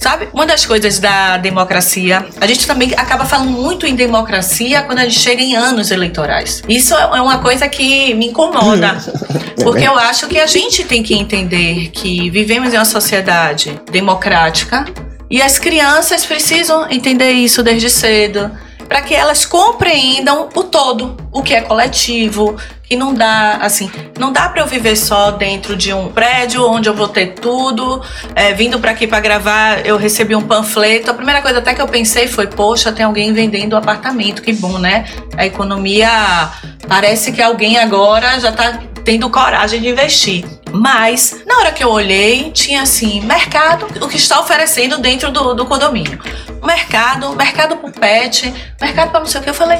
Sabe? 0.02 0.28
Uma 0.32 0.44
das 0.44 0.66
coisas 0.66 0.98
da 0.98 1.36
democracia, 1.36 2.26
a 2.40 2.46
gente 2.48 2.66
também 2.66 2.92
acaba 2.96 3.24
falando 3.24 3.52
muito 3.52 3.86
em 3.86 3.94
democracia 3.94 4.82
quando 4.82 4.98
a 4.98 5.04
gente 5.04 5.20
chega 5.20 5.40
em 5.40 5.54
anos 5.54 5.92
eleitorais. 5.92 6.60
Isso 6.68 6.92
é 6.92 7.20
uma 7.20 7.38
coisa 7.38 7.68
que 7.68 8.12
me 8.14 8.26
incomoda. 8.26 8.96
Porque 9.62 9.86
eu 9.86 9.96
acho 9.96 10.26
que 10.26 10.40
a 10.40 10.46
gente 10.48 10.82
tem 10.82 11.04
que 11.04 11.14
entender 11.14 11.90
que 11.92 12.28
vivemos 12.30 12.74
em 12.74 12.78
uma 12.78 12.84
sociedade 12.84 13.80
democrática 13.92 14.84
e 15.30 15.40
as 15.40 15.56
crianças 15.56 16.26
precisam 16.26 16.90
entender 16.90 17.30
isso 17.30 17.62
desde 17.62 17.88
cedo 17.88 18.50
para 18.92 19.00
que 19.00 19.14
elas 19.14 19.46
compreendam 19.46 20.50
o 20.54 20.64
todo, 20.64 21.16
o 21.32 21.42
que 21.42 21.54
é 21.54 21.62
coletivo, 21.62 22.58
que 22.82 22.94
não 22.94 23.14
dá 23.14 23.52
assim, 23.62 23.90
não 24.18 24.30
dá 24.30 24.50
para 24.50 24.60
eu 24.60 24.66
viver 24.66 24.96
só 24.96 25.30
dentro 25.30 25.74
de 25.74 25.94
um 25.94 26.12
prédio 26.12 26.62
onde 26.70 26.90
eu 26.90 26.94
vou 26.94 27.08
ter 27.08 27.28
tudo. 27.28 28.02
É, 28.34 28.52
vindo 28.52 28.78
para 28.78 28.90
aqui 28.90 29.06
para 29.06 29.18
gravar, 29.18 29.86
eu 29.86 29.96
recebi 29.96 30.36
um 30.36 30.42
panfleto. 30.42 31.10
A 31.10 31.14
primeira 31.14 31.40
coisa 31.40 31.60
até 31.60 31.72
que 31.72 31.80
eu 31.80 31.88
pensei 31.88 32.28
foi, 32.28 32.48
poxa, 32.48 32.92
tem 32.92 33.06
alguém 33.06 33.32
vendendo 33.32 33.78
apartamento, 33.78 34.42
que 34.42 34.52
bom, 34.52 34.78
né? 34.78 35.06
A 35.38 35.46
economia 35.46 36.50
parece 36.86 37.32
que 37.32 37.40
alguém 37.40 37.78
agora 37.78 38.38
já 38.38 38.52
tá 38.52 38.78
tendo 39.04 39.28
coragem 39.30 39.80
de 39.80 39.88
investir. 39.88 40.44
Mas, 40.72 41.42
na 41.46 41.58
hora 41.58 41.72
que 41.72 41.84
eu 41.84 41.90
olhei, 41.90 42.50
tinha 42.50 42.82
assim, 42.82 43.20
mercado, 43.20 43.86
o 44.00 44.08
que 44.08 44.16
está 44.16 44.40
oferecendo 44.40 44.98
dentro 44.98 45.30
do, 45.30 45.54
do 45.54 45.66
condomínio. 45.66 46.18
Mercado, 46.62 47.34
mercado 47.36 47.76
pro 47.76 47.90
pet, 47.90 48.52
mercado 48.80 49.10
para 49.10 49.20
não 49.20 49.26
sei 49.26 49.40
o 49.40 49.44
que. 49.44 49.50
Eu 49.50 49.54
falei, 49.54 49.78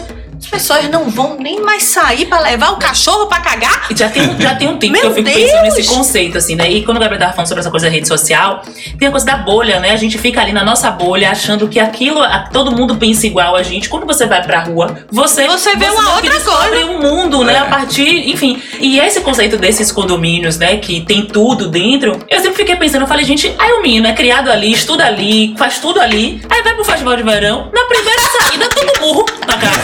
pessoas 0.52 0.88
não 0.90 1.08
vão 1.08 1.36
nem 1.38 1.60
mais 1.60 1.82
sair 1.84 2.26
para 2.26 2.38
levar 2.40 2.72
o 2.72 2.76
cachorro 2.76 3.26
para 3.26 3.40
cagar? 3.40 3.86
E 3.90 3.96
já 3.96 4.08
tem, 4.08 4.22
um- 4.28 4.40
já 4.40 4.54
tem 4.54 4.68
um 4.68 4.76
tempo 4.78 5.00
que 5.00 5.06
eu 5.06 5.14
fico 5.14 5.28
Deus! 5.28 5.40
pensando 5.40 5.62
nesse 5.62 5.84
conceito, 5.88 6.38
assim, 6.38 6.54
né? 6.54 6.70
E 6.70 6.84
quando 6.84 6.98
o 6.98 7.00
Gabriel 7.00 7.20
tava 7.20 7.32
falando 7.32 7.48
sobre 7.48 7.60
essa 7.60 7.70
coisa 7.70 7.86
da 7.86 7.92
rede 7.92 8.06
social, 8.06 8.62
tem 8.98 9.08
a 9.08 9.10
coisa 9.10 9.24
da 9.26 9.36
bolha, 9.36 9.80
né? 9.80 9.90
A 9.92 9.96
gente 9.96 10.18
fica 10.18 10.40
ali 10.40 10.52
na 10.52 10.62
nossa 10.64 10.90
bolha 10.90 11.30
achando 11.30 11.66
que 11.68 11.80
aquilo, 11.80 12.20
a- 12.22 12.48
todo 12.52 12.70
mundo 12.70 12.96
pensa 12.96 13.26
igual 13.26 13.56
a 13.56 13.62
gente. 13.62 13.88
Quando 13.88 14.06
você 14.06 14.26
vai 14.26 14.42
pra 14.42 14.62
rua, 14.64 14.98
você, 15.10 15.46
Você 15.46 15.74
vê 15.76 15.86
uma 15.86 16.02
meio 16.02 16.20
que 16.20 16.28
outra 16.28 16.40
coisa. 16.68 16.86
um 16.86 17.00
mundo, 17.00 17.42
né? 17.44 17.54
É. 17.54 17.58
A 17.58 17.64
partir, 17.64 18.28
enfim. 18.30 18.62
E 18.78 18.98
esse 19.00 19.20
conceito 19.22 19.56
desses 19.56 19.90
condomínios, 19.90 20.58
né? 20.58 20.76
Que 20.76 21.00
tem 21.00 21.24
tudo 21.24 21.68
dentro, 21.68 22.18
eu 22.28 22.40
sempre 22.40 22.56
fiquei 22.56 22.76
pensando, 22.76 23.02
eu 23.02 23.06
falei, 23.08 23.24
gente, 23.24 23.54
aí 23.58 23.72
o 23.72 23.80
menino 23.82 24.06
é 24.06 24.12
criado 24.12 24.50
ali, 24.50 24.70
estuda 24.72 25.04
ali, 25.06 25.54
faz 25.56 25.78
tudo 25.78 25.98
ali, 26.00 26.42
aí 26.50 26.62
vai 26.62 26.74
pro 26.74 26.84
festival 26.84 27.16
de 27.16 27.22
verão, 27.22 27.70
na 27.72 27.84
primeira 27.86 28.20
saída, 28.46 28.68
todo 28.68 29.00
burro 29.00 29.26
na 29.46 29.56
cara. 29.58 29.78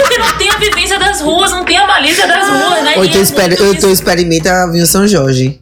Porque 0.00 0.18
não 0.18 0.32
tem 0.38 0.50
a 0.50 0.56
vivência 0.56 0.98
das 0.98 1.20
ruas, 1.20 1.50
não 1.50 1.64
tem 1.64 1.76
a 1.76 1.86
malícia 1.86 2.26
das 2.26 2.48
ruas, 2.48 2.82
né? 2.84 2.94
Ou 2.96 3.04
então, 3.04 3.20
é 3.20 3.70
então 3.70 3.90
experimenta 3.90 4.70
vir 4.70 4.82
o 4.82 4.86
São 4.86 5.06
Jorge. 5.06 5.58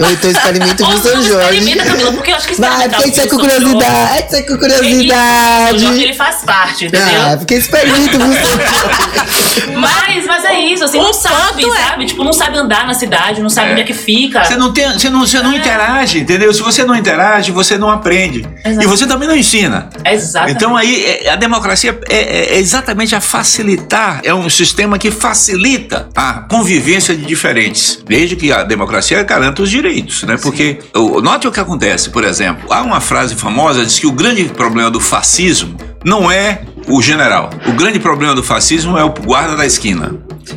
Ou 0.00 0.10
então 0.10 0.30
experimenta 0.30 0.84
Ou 0.84 0.92
São 0.98 1.22
Jorge. 1.22 1.58
experimenta, 1.58 1.84
Camila, 1.84 2.12
porque 2.12 2.30
eu 2.32 2.36
acho 2.36 2.48
que 2.48 2.54
Vai, 2.60 2.86
isso 3.06 3.20
é 3.20 3.24
o 3.24 3.28
com 3.28 3.38
São 3.38 3.48
Jorge- 3.50 3.64
curiosidade, 3.64 4.34
é 4.36 4.42
com 4.42 4.56
curiosidade. 4.58 5.78
Jorge, 5.78 6.02
ele 6.02 6.14
faz 6.14 6.36
parte, 6.44 6.84
entendeu? 6.86 7.22
Ah, 7.32 7.36
porque 7.36 7.54
experimenta 7.54 8.16
o 8.16 8.20
São 8.20 8.32
Jorge. 8.32 9.72
Mas, 9.76 10.26
mas 10.26 10.44
é 10.44 10.58
isso, 10.60 10.84
assim, 10.84 10.98
O 10.98 11.02
não 11.02 11.12
sabe, 11.12 11.64
é- 11.64 11.72
sabe? 11.76 12.06
Tipo, 12.06 12.24
não 12.24 12.32
sabe 12.32 12.56
andar 12.58 12.86
na 12.86 12.94
cidade, 12.94 13.40
não 13.42 13.48
sabe 13.50 13.68
É. 13.68 13.72
onde 13.72 13.80
é 13.82 13.84
que 13.84 13.94
fica. 13.94 14.44
Você 14.44 14.56
não, 14.56 14.72
tem, 14.72 14.92
você 14.92 15.10
não, 15.10 15.20
você 15.20 15.40
não 15.42 15.54
interage, 15.54 16.18
entendeu? 16.20 16.52
Se 16.52 16.62
você 16.62 16.84
não 16.84 16.94
interage, 16.94 17.50
você 17.52 17.76
não 17.78 17.90
aprende. 17.90 18.46
Exato. 18.64 18.82
E 18.84 18.86
você 18.86 19.06
também 19.06 19.28
não 19.28 19.36
ensina. 19.36 19.88
Exatamente. 20.04 20.56
Então 20.56 20.76
aí 20.76 21.04
é- 21.04 21.30
a 21.30 21.36
democracia 21.36 21.98
é, 22.08 22.16
é- 22.16 22.54
é 22.54 22.58
exatamente 22.58 23.14
a 23.14 23.20
facilitar, 23.20 24.20
é 24.24 24.32
um 24.34 24.48
sistema 24.48 24.98
que 24.98 25.10
facilita 25.10 26.08
a 26.14 26.34
convivência 26.48 27.14
de 27.14 27.24
diferentes, 27.24 27.98
desde 28.06 28.36
que 28.36 28.52
a 28.52 28.62
democracia 28.62 29.24
garanta 29.52 29.62
os 29.62 29.70
direitos, 29.70 30.22
né? 30.24 30.36
Porque 30.40 30.78
o- 30.94 31.20
note 31.20 31.46
o 31.46 31.52
que 31.52 31.60
acontece, 31.60 32.10
por 32.10 32.24
exemplo, 32.24 32.72
há 32.72 32.82
uma 32.82 33.00
frase 33.00 33.34
famosa 33.34 33.84
diz 33.84 33.98
que 33.98 34.06
o 34.06 34.12
grande 34.12 34.44
problema 34.44 34.90
do 34.90 35.00
fascismo 35.00 35.76
não 36.04 36.30
é 36.30 36.62
o 36.88 37.00
general, 37.00 37.50
o 37.66 37.72
grande 37.72 38.00
problema 38.00 38.34
do 38.34 38.42
fascismo 38.42 38.98
é 38.98 39.04
o 39.04 39.10
guarda 39.10 39.56
da 39.56 39.64
esquina. 39.66 40.14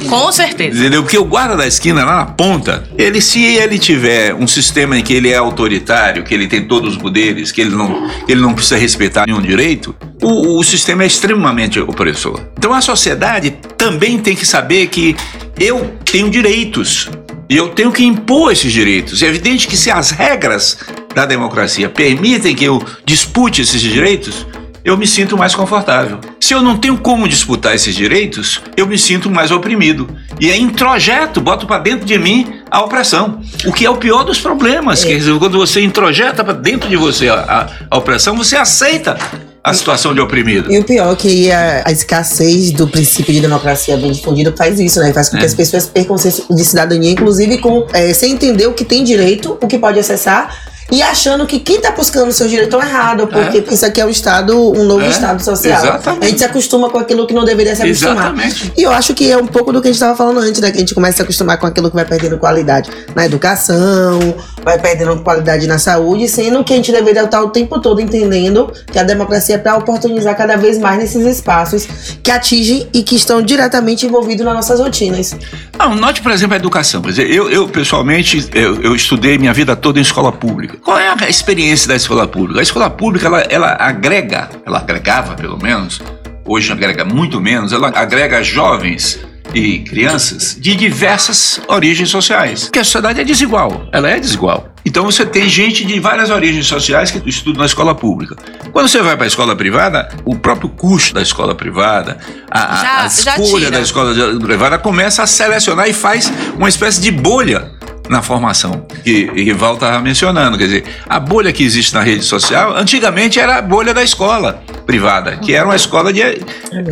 Com 0.10 0.32
certeza. 0.32 0.80
Entendeu? 0.80 1.04
Porque 1.04 1.18
o 1.18 1.24
guarda 1.24 1.56
da 1.56 1.68
esquina 1.68 2.04
lá 2.04 2.16
na 2.18 2.26
ponta, 2.26 2.84
ele 2.98 3.22
se 3.22 3.44
ele 3.44 3.78
tiver 3.78 4.34
um 4.34 4.48
sistema 4.48 4.98
em 4.98 5.04
que 5.04 5.14
ele 5.14 5.30
é 5.30 5.36
autoritário, 5.38 6.24
que 6.24 6.34
ele 6.34 6.48
tem 6.48 6.68
todos 6.68 6.96
os 6.96 6.98
poderes, 6.98 7.52
que 7.52 7.62
ele 7.62 7.70
não, 7.76 8.10
ele 8.28 8.42
não 8.42 8.56
precisa 8.56 8.78
respeitar 8.78 9.26
nenhum 9.28 9.42
direito, 9.42 9.96
o, 10.24 10.58
o 10.60 10.64
sistema 10.64 11.04
é 11.04 11.06
extremamente 11.06 11.80
opressor. 11.80 12.42
Então 12.58 12.74
a 12.74 12.82
sociedade 12.82 13.52
também 13.78 14.18
tem 14.18 14.36
que 14.36 14.46
saber 14.48 14.88
que 14.88 15.16
eu 15.60 15.94
tenho 16.04 16.32
direitos 16.32 17.08
e 17.50 17.56
eu 17.58 17.70
tenho 17.70 17.92
que 17.92 18.04
impor 18.04 18.52
esses 18.52 18.72
direitos. 18.72 19.22
É 19.22 19.28
evidente 19.28 19.68
que 19.68 19.78
se 19.78 19.92
as 19.92 20.10
regras 20.12 20.78
da 21.14 21.26
democracia 21.26 21.88
permitem 21.90 22.56
que 22.56 22.64
eu 22.66 22.84
dispute 23.06 23.62
esses 23.62 23.80
direitos, 23.82 24.46
eu 24.84 24.96
me 24.98 25.08
sinto 25.08 25.36
mais 25.38 25.56
confortável. 25.56 26.20
Se 26.40 26.54
eu 26.54 26.62
não 26.62 26.78
tenho 26.78 26.98
como 26.98 27.28
disputar 27.28 27.74
esses 27.74 27.96
direitos, 27.96 28.62
eu 28.78 28.86
me 28.86 28.98
sinto 29.00 29.32
mais 29.32 29.50
oprimido. 29.50 30.08
E 30.40 30.52
aí 30.52 30.62
introjeto, 30.62 31.42
boto 31.42 31.66
para 31.66 31.80
dentro 31.82 32.06
de 32.06 32.18
mim 32.20 32.60
a 32.70 32.82
opressão. 32.84 33.42
O 33.66 33.74
que 33.74 33.84
é 33.86 33.90
o 33.90 33.98
pior 33.98 34.24
dos 34.24 34.40
problemas. 34.40 35.04
Quer 35.04 35.18
dizer, 35.18 35.38
quando 35.40 35.58
você 35.58 35.82
introjeta 35.82 36.44
para 36.44 36.54
dentro 36.54 36.88
de 36.88 36.96
você 36.98 37.30
a, 37.30 37.36
a- 37.36 37.70
a 37.90 37.98
opressão, 37.98 38.36
você 38.38 38.56
aceita 38.56 39.18
a 39.66 39.74
situação 39.74 40.14
de 40.14 40.22
oprimido. 40.22 40.72
E 40.72 40.78
o 40.78 40.84
pior 40.84 41.12
é 41.12 41.16
que 41.16 41.52
a, 41.52 41.82
a 41.86 41.92
escassez 41.92 42.72
do 42.72 42.88
princípio 42.88 43.34
de 43.34 43.42
democracia 43.42 43.98
bem 43.98 44.12
difundido 44.12 44.54
faz 44.56 44.80
isso, 44.80 45.00
né? 45.00 45.12
Faz 45.12 45.30
com 45.30 45.38
que 45.38 45.44
É. 45.44 45.48
as 45.48 45.56
pessoas 45.56 45.88
percam 45.88 46.16
de 46.16 46.64
cidadania, 46.64 47.10
inclusive 47.12 47.58
com, 47.58 47.88
é, 47.92 48.14
sem 48.14 48.34
entender 48.34 48.68
o 48.68 48.74
que 48.74 48.86
tem 48.86 49.04
direito, 49.04 49.58
o 49.60 49.68
que 49.68 49.80
pode 49.80 49.98
acessar. 50.00 50.56
E 50.92 51.02
achando 51.02 51.48
que 51.48 51.60
quem 51.60 51.82
tá 51.82 51.90
buscando 51.90 52.30
o 52.30 52.32
seu 52.32 52.48
direito 52.48 52.80
é 52.80 52.86
errado, 52.86 53.26
porque 53.26 53.64
isso 53.74 53.84
aqui 53.84 54.00
é 54.00 54.06
um 54.06 54.10
Estado, 54.10 54.56
um 54.56 54.84
novo 54.84 55.02
É, 55.04 55.10
Estado 55.10 55.42
social. 55.44 55.80
exatamente. 55.84 56.24
A 56.24 56.28
gente 56.30 56.38
se 56.38 56.46
acostuma 56.46 56.92
com 56.92 57.00
aquilo 57.00 57.26
que 57.26 57.34
não 57.34 57.44
deveria 57.44 57.76
se 57.76 57.82
acostumar. 57.82 58.18
Exatamente. 58.36 58.72
E 58.78 58.84
eu 58.84 58.92
acho 58.92 59.16
que 59.16 59.32
é 59.32 59.36
um 59.36 59.48
pouco 59.48 59.74
do 59.74 59.82
que 59.82 59.88
a 59.88 59.92
gente 59.92 59.96
estava 59.96 60.16
falando 60.16 60.42
antes, 60.42 60.62
né? 60.62 60.70
Que 60.70 60.78
a 60.78 60.80
gente 60.82 60.94
começa 60.94 61.14
a 61.14 61.18
se 61.18 61.22
acostumar 61.24 61.58
com 61.58 61.66
aquilo 61.66 61.90
que 61.90 61.96
vai 61.96 62.06
perdendo 62.06 62.38
qualidade 62.38 62.92
na 63.16 63.26
educação, 63.26 64.20
vai 64.66 64.80
perdendo 64.80 65.22
qualidade 65.22 65.68
na 65.68 65.78
saúde, 65.78 66.28
sendo 66.28 66.64
que 66.64 66.74
a 66.74 66.76
gente 66.76 66.92
deveria 66.92 67.24
estar 67.24 67.40
o 67.42 67.52
tempo 67.52 67.80
todo 67.80 68.02
entendendo 68.02 68.74
que 68.92 68.98
a 68.98 69.04
democracia 69.04 69.56
é 69.56 69.58
para 69.60 69.78
oportunizar 69.78 70.36
cada 70.36 70.58
vez 70.58 70.80
mais 70.80 70.98
nesses 70.98 71.24
espaços 71.24 72.18
que 72.24 72.32
atingem 72.32 72.90
e 72.92 73.04
que 73.04 73.16
estão 73.16 73.44
diretamente 73.44 74.08
envolvidos 74.08 74.44
nas 74.44 74.56
nossas 74.56 74.80
rotinas. 74.80 75.38
Não, 75.78 75.94
note, 75.94 76.22
por 76.24 76.32
exemplo, 76.32 76.56
a 76.56 76.58
educação. 76.58 77.04
Eu, 77.16 77.48
eu 77.50 77.68
pessoalmente, 77.68 78.50
eu, 78.54 78.82
eu 78.82 78.96
estudei 78.96 79.38
minha 79.38 79.54
vida 79.54 79.76
toda 79.76 80.00
em 80.00 80.02
escola 80.02 80.32
pública. 80.32 80.78
Qual 80.84 80.98
é 80.98 81.10
a 81.10 81.30
experiência 81.30 81.88
da 81.88 81.96
escola 81.96 82.28
pública? 82.28 82.60
A 82.60 82.64
escola 82.64 82.90
pública, 82.90 83.28
ela, 83.28 83.42
ela 83.42 83.78
agrega, 83.80 84.50
ela 84.66 84.80
agregava 84.80 85.36
pelo 85.36 85.62
menos, 85.62 86.02
hoje 86.44 86.72
agrega 86.72 87.06
muito 87.06 87.40
menos, 87.40 87.72
ela 87.72 87.90
agrega 87.90 88.42
jovens 88.42 89.20
e 89.54 89.80
crianças 89.80 90.58
de 90.60 90.76
diversas 90.76 91.60
origens 91.68 92.10
sociais. 92.10 92.64
Porque 92.64 92.80
a 92.80 92.84
sociedade 92.84 93.22
é 93.22 93.24
desigual, 93.24 93.88
ela 93.92 94.10
é 94.10 94.20
desigual. 94.20 94.70
Então 94.88 95.04
você 95.06 95.26
tem 95.26 95.50
gente 95.50 95.84
de 95.84 96.00
várias 96.00 96.30
origens 96.30 96.68
sociais 96.68 97.10
que 97.10 97.22
estudam 97.28 97.60
na 97.62 97.66
escola 97.66 97.96
pública. 97.96 98.36
Quando 98.72 98.88
você 98.88 99.02
vai 99.02 99.16
para 99.16 99.26
a 99.26 99.28
escola 99.28 99.56
privada, 99.56 100.10
o 100.24 100.36
próprio 100.38 100.70
custo 100.70 101.14
da 101.14 101.22
escola 101.24 101.56
privada, 101.56 102.18
a, 102.52 102.76
Já- 102.84 102.98
a 103.04 103.10
escolha 103.46 103.72
da 103.72 103.80
escola 103.82 104.14
privada 104.40 104.78
começa 104.78 105.24
a 105.24 105.28
selecionar 105.28 105.90
e 105.90 105.94
faz 105.94 106.32
uma 106.56 106.70
espécie 106.70 107.02
de 107.02 107.10
bolha 107.10 107.72
na 108.10 108.22
formação, 108.22 108.86
que, 109.04 109.28
que 109.28 109.54
Val 109.54 109.76
estava 109.76 110.00
mencionando. 110.00 110.58
Quer 110.58 110.66
dizer, 110.66 110.84
a 111.08 111.20
bolha 111.20 111.52
que 111.52 111.64
existe 111.64 111.94
na 111.94 112.02
rede 112.02 112.24
social, 112.24 112.76
antigamente 112.76 113.40
era 113.40 113.58
a 113.58 113.62
bolha 113.62 113.94
da 113.94 114.04
escola 114.04 114.62
privada, 114.86 115.38
que 115.38 115.54
era 115.54 115.66
uma 115.66 115.76
escola 115.76 116.14
de, 116.14 116.22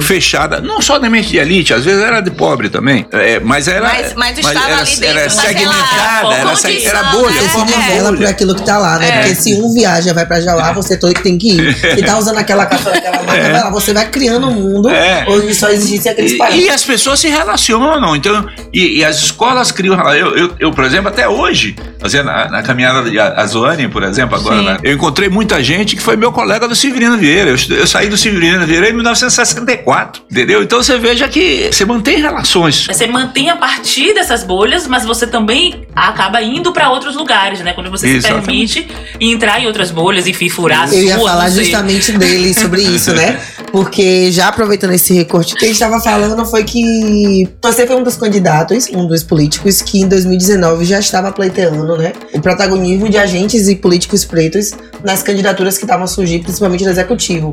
fechada, 0.02 0.60
não 0.60 0.82
somente 0.82 1.30
de 1.30 1.38
elite, 1.38 1.74
às 1.74 1.86
vezes 1.86 2.02
era 2.02 2.22
de 2.22 2.32
pobre 2.32 2.70
também, 2.70 3.06
é, 3.12 3.40
mas 3.40 3.68
era, 3.68 3.88
Mas- 3.88 4.14
mas 4.16 4.38
estava 4.40 4.68
era, 4.68 4.78
ali 4.82 4.96
dentro 4.98 5.20
era 5.20 5.30
segmentada, 5.30 6.34
era, 6.34 6.44
condição, 6.50 6.72
se- 6.72 6.86
era 6.86 7.04
bolha, 7.04 7.30
né? 7.30 7.34
Você 7.34 7.44
se 7.44 7.50
forma 7.50 7.72
por 7.72 8.16
bolha. 8.18 8.30
aquilo 8.30 8.56
que 8.56 8.66
tá 8.66 8.78
lá, 8.78 8.98
né? 9.00 9.12
Porque 9.22 9.36
se 9.36 9.54
um 9.56 9.74
viaja, 9.74 10.14
vai 10.14 10.26
pra 10.26 10.42
Jauá, 10.42 10.72
você 10.72 10.98
todo 10.98 11.14
que 11.14 11.22
tem 11.22 11.38
que 11.38 11.52
ir. 11.54 11.78
E 11.98 12.04
tá 12.04 12.18
usando 12.18 12.38
aquela 12.38 12.66
caixa 12.66 12.90
daquela 12.92 13.22
marca, 13.24 13.42
vai 13.44 13.54
lá, 13.64 13.70
você 13.70 13.94
vai 13.94 14.08
criando 14.10 14.48
um 14.48 14.54
mundo 14.54 14.90
É. 14.90 15.26
onde 15.28 15.54
só 15.54 15.70
existisse 15.70 16.10
aqueles 16.10 16.32
E, 16.34 16.38
parentes. 16.38 16.66
e 16.66 16.70
as 16.70 16.84
pessoas 16.84 17.20
se 17.20 17.30
relacionam, 17.30 18.16
então, 18.16 18.46
e, 18.74 19.00
e 19.00 19.06
as 19.06 19.18
escolas 19.18 19.72
criam. 19.72 19.94
Eu, 20.14 20.36
eu, 20.36 20.56
eu, 20.60 20.72
por 20.72 20.84
exemplo, 20.84 21.03
até 21.10 21.28
hoje, 21.28 21.76
fazendo 22.00 22.30
a, 22.30 22.48
na 22.50 22.62
caminhada 22.64 23.10
de 23.10 23.20
a- 23.20 23.34
a 23.38 23.46
Zoane, 23.46 23.88
por 23.88 24.04
exemplo, 24.04 24.36
agora, 24.38 24.62
né, 24.62 24.78
eu 24.84 24.94
encontrei 24.94 25.30
muita 25.30 25.62
gente 25.64 25.96
que 25.96 26.02
foi 26.02 26.16
meu 26.16 26.32
colega 26.32 26.68
do 26.68 26.76
Severino 26.76 27.18
Vieira. 27.18 27.50
Eu, 27.52 27.78
eu 27.78 27.88
saí 27.88 28.08
do 28.10 28.18
Severino 28.18 28.66
Vieira 28.66 28.90
em 28.90 28.94
1964, 28.94 30.24
entendeu? 30.32 30.62
Então 30.64 30.82
você 30.82 30.98
veja 30.98 31.28
que 31.28 31.70
você 31.72 31.86
mantém 31.86 32.20
relações. 32.22 32.86
Você 32.88 33.08
mantém 33.08 33.50
a 33.50 33.56
partir 33.56 34.14
dessas 34.14 34.44
bolhas, 34.44 34.88
mas 34.88 35.06
você 35.06 35.26
também 35.28 35.86
acaba 35.96 36.42
indo 36.42 36.72
pra 36.72 36.90
outros 36.90 37.16
lugares, 37.16 37.60
né? 37.62 37.74
Quando 37.74 37.90
você 37.90 38.08
Exatamente. 38.08 38.68
se 38.74 38.82
permite 38.84 39.16
entrar 39.20 39.60
em 39.62 39.68
outras 39.68 39.92
bolhas, 39.92 40.28
enfim, 40.28 40.50
furar 40.50 40.92
Eu 40.94 41.04
ia 41.04 41.18
falar 41.20 41.50
justamente 41.50 42.12
dele 42.14 42.54
sobre 42.54 42.82
isso, 42.96 43.14
né? 43.14 43.40
Porque 43.72 44.32
já 44.32 44.48
aproveitando 44.50 44.92
esse 44.94 45.14
recorte, 45.14 45.54
o 45.54 45.58
que 45.58 45.66
a 45.66 45.68
gente 45.68 45.76
estava 45.82 46.00
falando 46.00 46.46
foi 46.46 46.64
que 46.64 47.48
você 47.62 47.88
foi 47.88 47.96
um 47.96 48.04
dos 48.04 48.16
candidatos, 48.16 48.88
um 48.94 49.08
dos 49.08 49.24
políticos 49.24 49.82
que 49.82 50.00
em 50.02 50.08
2019 50.08 50.86
já 50.86 50.93
estava 51.00 51.32
pleiteando, 51.32 51.98
né? 51.98 52.14
O 52.34 52.42
protagonismo 52.42 53.10
de 53.10 53.18
agentes 53.18 53.68
e 53.68 53.76
políticos 53.76 54.26
pretos 54.26 54.72
nas 55.04 55.22
candidaturas 55.22 55.78
que 55.78 55.84
estavam 55.84 56.06
a 56.06 56.08
surgir, 56.08 56.40
principalmente 56.40 56.84
no 56.84 56.90
executivo. 56.90 57.52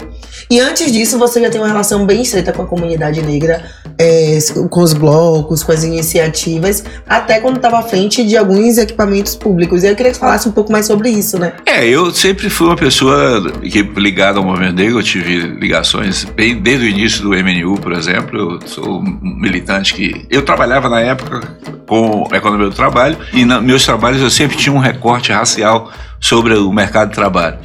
E 0.50 0.58
antes 0.60 0.92
disso, 0.92 1.18
você 1.18 1.40
já 1.40 1.50
tem 1.50 1.60
uma 1.60 1.68
relação 1.68 2.06
bem 2.06 2.22
estreita 2.22 2.52
com 2.52 2.62
a 2.62 2.66
comunidade 2.66 3.22
negra, 3.22 3.64
é, 3.98 4.38
com 4.68 4.82
os 4.82 4.92
blocos, 4.92 5.62
com 5.62 5.72
as 5.72 5.84
iniciativas, 5.84 6.84
até 7.06 7.40
quando 7.40 7.56
estava 7.56 7.78
à 7.78 7.82
frente 7.82 8.24
de 8.24 8.36
alguns 8.36 8.78
equipamentos 8.78 9.34
públicos. 9.34 9.82
E 9.82 9.88
eu 9.88 9.96
queria 9.96 10.10
que 10.12 10.16
você 10.16 10.20
falasse 10.20 10.48
um 10.48 10.52
pouco 10.52 10.72
mais 10.72 10.86
sobre 10.86 11.10
isso, 11.10 11.38
né? 11.38 11.52
É, 11.66 11.86
eu 11.86 12.10
sempre 12.12 12.48
fui 12.48 12.66
uma 12.66 12.76
pessoa 12.76 13.50
que 13.60 13.82
ligada 13.82 14.38
ao 14.38 14.44
movimento 14.44 14.76
negro, 14.76 14.98
eu 14.98 15.02
tive 15.02 15.40
ligações 15.40 16.24
bem 16.24 16.60
desde 16.60 16.86
o 16.86 16.88
início 16.88 17.22
do 17.22 17.30
MNU, 17.30 17.78
por 17.80 17.92
exemplo. 17.92 18.38
Eu 18.60 18.66
sou 18.66 19.00
um 19.00 19.40
militante 19.40 19.94
que. 19.94 20.26
Eu 20.30 20.42
trabalhava 20.42 20.88
na 20.88 21.00
época 21.00 21.40
com 21.86 22.26
a 22.30 22.36
economia 22.36 22.68
do 22.68 22.74
trabalho 22.74 23.16
e 23.32 23.44
nos 23.44 23.62
meus 23.62 23.84
trabalhos 23.84 24.20
eu 24.20 24.30
sempre 24.30 24.56
tinha 24.56 24.74
um 24.74 24.78
recorte 24.78 25.32
racial 25.32 25.92
sobre 26.18 26.54
o 26.54 26.72
mercado 26.72 27.10
de 27.10 27.14
trabalho. 27.14 27.58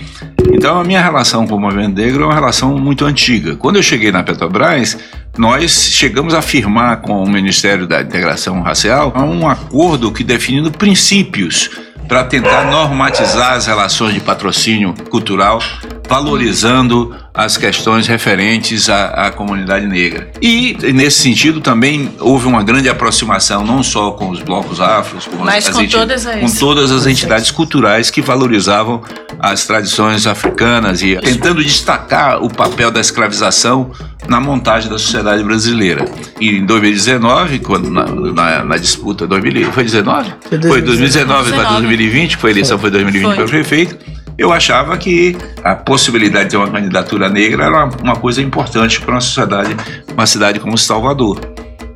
Então 0.54 0.80
a 0.80 0.84
minha 0.84 1.02
relação 1.02 1.46
com 1.48 1.56
o 1.56 1.60
movimento 1.60 1.96
negro 1.96 2.24
é 2.24 2.26
uma 2.26 2.34
relação 2.34 2.78
muito 2.78 3.06
antiga. 3.06 3.56
Quando 3.56 3.78
eu 3.78 3.84
cheguei 3.84 4.12
na 4.12 4.24
Petrobras, 4.24 4.98
nós 5.38 5.90
chegamos 5.92 6.34
a 6.34 6.42
firmar 6.42 7.02
com 7.02 7.22
o 7.22 7.30
Ministério 7.30 7.86
da 7.86 8.02
Integração 8.02 8.62
Racial 8.62 9.14
um 9.18 9.50
acordo 9.50 10.12
que 10.12 10.24
definindo 10.24 10.72
princípios 10.72 11.70
para 12.08 12.24
tentar 12.24 12.66
normatizar 12.66 13.54
as 13.54 13.66
relações 13.66 14.14
de 14.14 14.20
patrocínio 14.20 14.94
cultural, 15.10 15.60
valorizando 16.08 17.16
as 17.34 17.58
questões 17.58 18.08
referentes 18.08 18.90
à, 18.90 19.08
à 19.28 19.32
comunidade 19.32 19.86
negra. 19.86 20.30
E, 20.42 20.78
nesse 20.94 21.20
sentido, 21.20 21.60
também 21.60 22.10
houve 22.20 22.48
uma 22.48 22.64
grande 22.64 22.88
aproximação, 22.88 23.66
não 23.66 23.84
só 23.84 24.12
com 24.12 24.30
os 24.30 24.42
blocos 24.42 24.80
afros, 24.80 25.26
com, 25.28 25.44
Mas 25.44 25.68
as 25.68 25.76
com 25.76 25.82
enti- 25.82 25.92
todas 25.98 26.26
as- 26.26 26.40
com 26.40 26.52
todas 26.60 26.92
as 26.92 27.06
entidades 27.06 27.52
culturais 27.52 28.10
que 28.10 28.22
valorizavam 28.22 29.02
as 29.40 29.66
tradições 29.66 30.26
africanas 30.26 31.02
e 31.04 31.16
tentando 31.18 31.62
destacar 31.64 32.42
o 32.42 32.50
papel 32.50 32.90
da 32.90 33.02
escravização 33.02 33.92
na 34.28 34.40
montagem 34.40 34.90
da 34.90 34.98
sociedade 34.98 35.44
brasileira. 35.44 36.06
E 36.40 36.50
em 36.58 36.66
2019, 36.66 37.60
quando 37.60 37.90
na, 37.90 38.06
na- 38.06 38.64
na 38.64 38.78
disputa 38.78 39.28
2000, 39.28 39.72
foi 39.74 39.84
19? 39.84 40.32
Foi 40.50 40.62
Foi 40.62 40.82
2019 40.82 41.52
para 41.52 41.64
2019. 41.64 41.82
2020, 41.88 42.36
que 42.36 42.42
foi 42.42 42.50
a 42.50 42.54
eleição 42.54 42.80
foi 42.80 42.90
2020 42.92 43.26
Foi. 43.26 43.36
para 43.36 43.46
prefeito. 43.46 44.15
Eu 44.38 44.52
achava 44.52 44.98
que 44.98 45.38
a 45.64 45.76
possibilidade 45.76 46.46
de 46.46 46.52
ter 46.52 46.58
uma 46.58 46.70
candidatura 46.70 47.30
negra 47.30 47.66
era 47.66 47.86
uma, 47.86 48.16
coisa 48.18 48.42
importante 48.42 49.00
para 49.00 49.12
uma 49.12 49.22
sociedade, 49.22 49.76
uma 50.14 50.26
cidade 50.28 50.60
como 50.60 50.78
Salvador. 50.78 51.55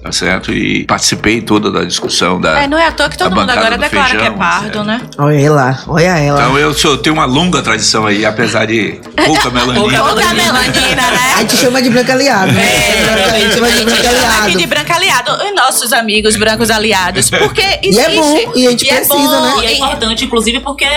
Tá 0.10 0.14
certo? 0.14 0.52
E 0.52 0.86
participei 0.86 1.40
toda 1.40 1.70
da 1.72 1.84
discussão 1.84 2.42
da. 2.42 2.64
É, 2.64 2.68
não 2.68 2.80
é 2.80 2.88
à 2.88 2.92
toa 2.92 3.08
que 3.10 3.16
todo 3.18 3.36
mundo 3.36 3.48
agora 3.52 3.78
declara 3.78 4.10
que 4.10 4.16
é 4.16 4.20
feijão, 4.22 4.38
pardo, 4.40 4.84
né? 4.84 5.02
Olha 5.20 5.40
ela, 5.40 5.84
olha 5.88 6.18
ela. 6.18 6.42
Então 6.42 6.58
eu 6.58 6.74
sou, 6.74 6.98
tenho 6.98 7.14
uma 7.16 7.26
longa 7.26 7.62
tradição 7.62 8.08
aí, 8.08 8.26
apesar 8.26 8.66
de 8.66 9.00
pouca 9.24 9.50
melanina. 9.54 10.04
Pouca 10.04 10.34
melanina, 10.34 11.12
né? 11.12 11.34
A 11.36 11.40
gente 11.42 11.58
chama 11.58 11.80
de 11.80 11.92
branca 11.92 12.14
aliado. 12.14 12.52
né? 12.52 12.64
A 13.36 13.40
gente 13.40 13.54
chama 13.54 13.72
de 13.72 13.86
branca 13.86 14.10
aliado. 14.10 14.58
de 14.58 14.66
branco 14.66 14.94
aliado. 14.94 15.32
E 15.44 15.52
nossos 15.52 15.94
amigos 15.94 16.36
brancos 16.36 16.72
aliados. 16.72 17.30
Porque 17.30 17.62
E 17.84 17.90
existe. 17.90 18.12
é 18.12 18.16
bom, 18.16 18.52
e 18.56 18.68
a 18.68 18.72
gente 18.72 18.86
precisa, 18.88 19.42
né? 19.42 19.54
E 19.62 19.66
é 19.68 19.74
importante, 19.76 20.26
inclusive, 20.26 20.60
porque 20.62 20.88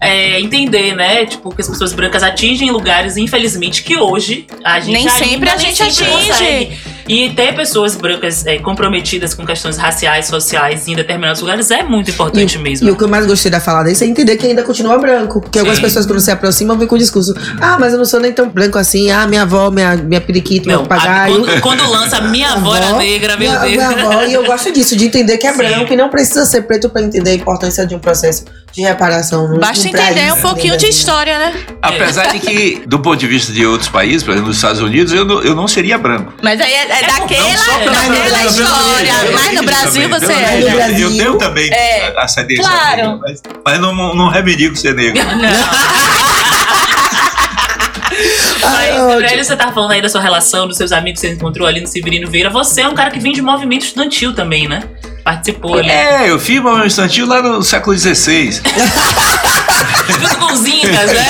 é, 0.00 0.40
entender, 0.40 0.94
né? 0.94 1.26
Tipo, 1.26 1.52
que 1.52 1.62
as 1.62 1.68
pessoas 1.68 1.92
brancas 1.92 2.22
atingem 2.22 2.70
lugares, 2.70 3.16
infelizmente, 3.16 3.82
que 3.82 3.96
hoje 3.96 4.46
a 4.64 4.78
gente 4.78 4.92
Nem 4.92 5.08
ainda 5.08 5.24
sempre 5.24 5.50
a 5.50 5.56
nem 5.56 5.66
gente 5.66 5.76
sempre 5.94 6.04
atinge. 6.14 6.28
consegue. 6.30 6.78
E 7.08 7.30
ter 7.30 7.54
pessoas 7.54 7.96
brancas 7.96 8.46
é, 8.46 8.58
comprometidas 8.58 9.34
com 9.34 9.44
questões 9.44 9.76
raciais, 9.76 10.26
sociais 10.26 10.86
em 10.88 10.94
determinados 10.94 11.40
lugares 11.40 11.70
é 11.70 11.82
muito 11.82 12.10
importante 12.10 12.58
mesmo. 12.58 12.88
E 12.88 12.90
o 12.90 12.96
que 12.96 13.04
eu 13.04 13.08
mais 13.08 13.26
gostei 13.26 13.50
da 13.50 13.60
fala 13.60 13.82
desse 13.82 14.04
é 14.04 14.06
entender 14.06 14.36
que 14.36 14.46
ainda 14.46 14.62
continua 14.62 14.98
branco. 14.98 15.40
Porque 15.40 15.58
algumas 15.58 15.78
Sim. 15.78 15.84
pessoas, 15.84 16.06
quando 16.06 16.20
se 16.20 16.30
aproximam, 16.30 16.76
vêm 16.78 16.86
com 16.86 16.94
o 16.94 16.98
discurso: 16.98 17.34
Ah, 17.60 17.76
mas 17.78 17.92
eu 17.92 17.98
não 17.98 18.04
sou 18.04 18.20
nem 18.20 18.32
tão 18.32 18.48
branco 18.48 18.78
assim. 18.78 19.10
Ah, 19.10 19.26
minha 19.26 19.42
avó, 19.42 19.70
minha, 19.70 19.96
minha 19.96 20.20
periquito, 20.20 20.66
meu 20.68 20.78
Não, 20.78 20.86
papagaio. 20.86 21.34
quando, 21.44 21.60
quando 21.60 21.90
lança 21.90 22.20
minha 22.22 22.52
avó 22.52 22.74
era 22.76 22.92
negra, 22.96 23.36
meu 23.36 23.48
minha, 23.50 23.58
Deus. 23.60 23.72
minha 23.72 23.88
avó, 23.88 24.22
e 24.24 24.32
eu 24.32 24.44
gosto 24.44 24.72
disso, 24.72 24.96
de 24.96 25.06
entender 25.06 25.38
que 25.38 25.46
é 25.46 25.52
Sim. 25.52 25.58
branco 25.58 25.92
e 25.92 25.96
não 25.96 26.08
precisa 26.08 26.44
ser 26.46 26.62
preto 26.62 26.88
pra 26.88 27.02
entender 27.02 27.30
a 27.30 27.34
importância 27.34 27.86
de 27.86 27.94
um 27.94 27.98
processo 27.98 28.44
de 28.72 28.80
reparação. 28.82 29.48
num- 29.48 29.58
Basta 29.58 29.86
entender 29.86 30.14
país 30.28 30.32
um 30.32 30.40
pouquinho 30.40 30.76
de 30.76 30.86
história, 30.86 31.38
né? 31.38 31.52
Apesar 31.82 32.26
de 32.32 32.38
que, 32.38 32.82
do 32.86 32.98
ponto 33.00 33.16
de 33.18 33.26
vista 33.26 33.52
de 33.52 33.66
outros 33.66 33.88
países, 33.90 34.22
por 34.22 34.30
exemplo, 34.30 34.48
nos 34.48 34.56
Estados 34.56 34.80
Unidos, 34.80 35.12
eu 35.12 35.24
não, 35.24 35.42
eu 35.42 35.54
não 35.54 35.68
seria 35.68 35.98
branco. 35.98 36.32
Mas 36.42 36.60
aí 36.60 36.72
é, 36.72 36.91
é 36.92 37.02
daquela, 37.06 37.48
Não 37.48 37.56
só 37.58 37.78
pela- 37.78 37.90
daquela 37.90 38.24
pela- 38.24 38.42
história. 38.46 39.12
Mas 39.34 39.54
no 39.54 39.62
Brasil 39.62 40.08
você 40.08 40.32
é. 40.32 40.56
No 40.60 40.68
Eu- 40.68 40.72
Brasil, 40.76 41.10
Eu 41.10 41.16
tenho 41.16 41.38
também 41.38 41.70
é, 41.72 42.14
ascendência 42.18 42.64
claro. 42.64 42.96
negra, 42.96 43.16
mas, 43.20 43.42
mas 43.64 43.80
não, 43.80 44.14
não 44.14 44.28
reivindico 44.28 44.76
ser 44.76 44.94
negro. 44.94 45.22
Mas, 48.62 48.90
ótimo. 48.94 49.08
Gabriele, 49.20 49.44
você 49.44 49.56
tá 49.56 49.72
falando 49.72 49.90
aí 49.92 50.02
da 50.02 50.08
sua 50.08 50.20
relação, 50.20 50.68
dos 50.68 50.76
seus 50.76 50.92
amigos 50.92 51.20
que 51.20 51.26
você 51.26 51.32
encontrou 51.34 51.66
ali 51.66 51.80
no 51.80 51.86
Severino 51.86 52.30
Vieira. 52.30 52.50
Você 52.50 52.82
é 52.82 52.88
um 52.88 52.94
cara 52.94 53.10
que 53.10 53.18
vem 53.18 53.32
de 53.32 53.42
movimento 53.42 53.84
estudantil 53.84 54.34
também, 54.34 54.68
né? 54.68 54.82
Participou 55.24 55.78
ali. 55.78 55.90
É, 55.90 56.30
eu 56.30 56.38
fiz 56.38 56.60
movimento 56.60 56.88
estudantil 56.88 57.26
lá 57.26 57.42
no 57.42 57.62
século 57.62 57.96
XVI. 57.98 58.60
Junto 60.20 60.36
com 60.36 60.52
os 60.52 60.66
Incas, 60.66 61.12
né? 61.12 61.24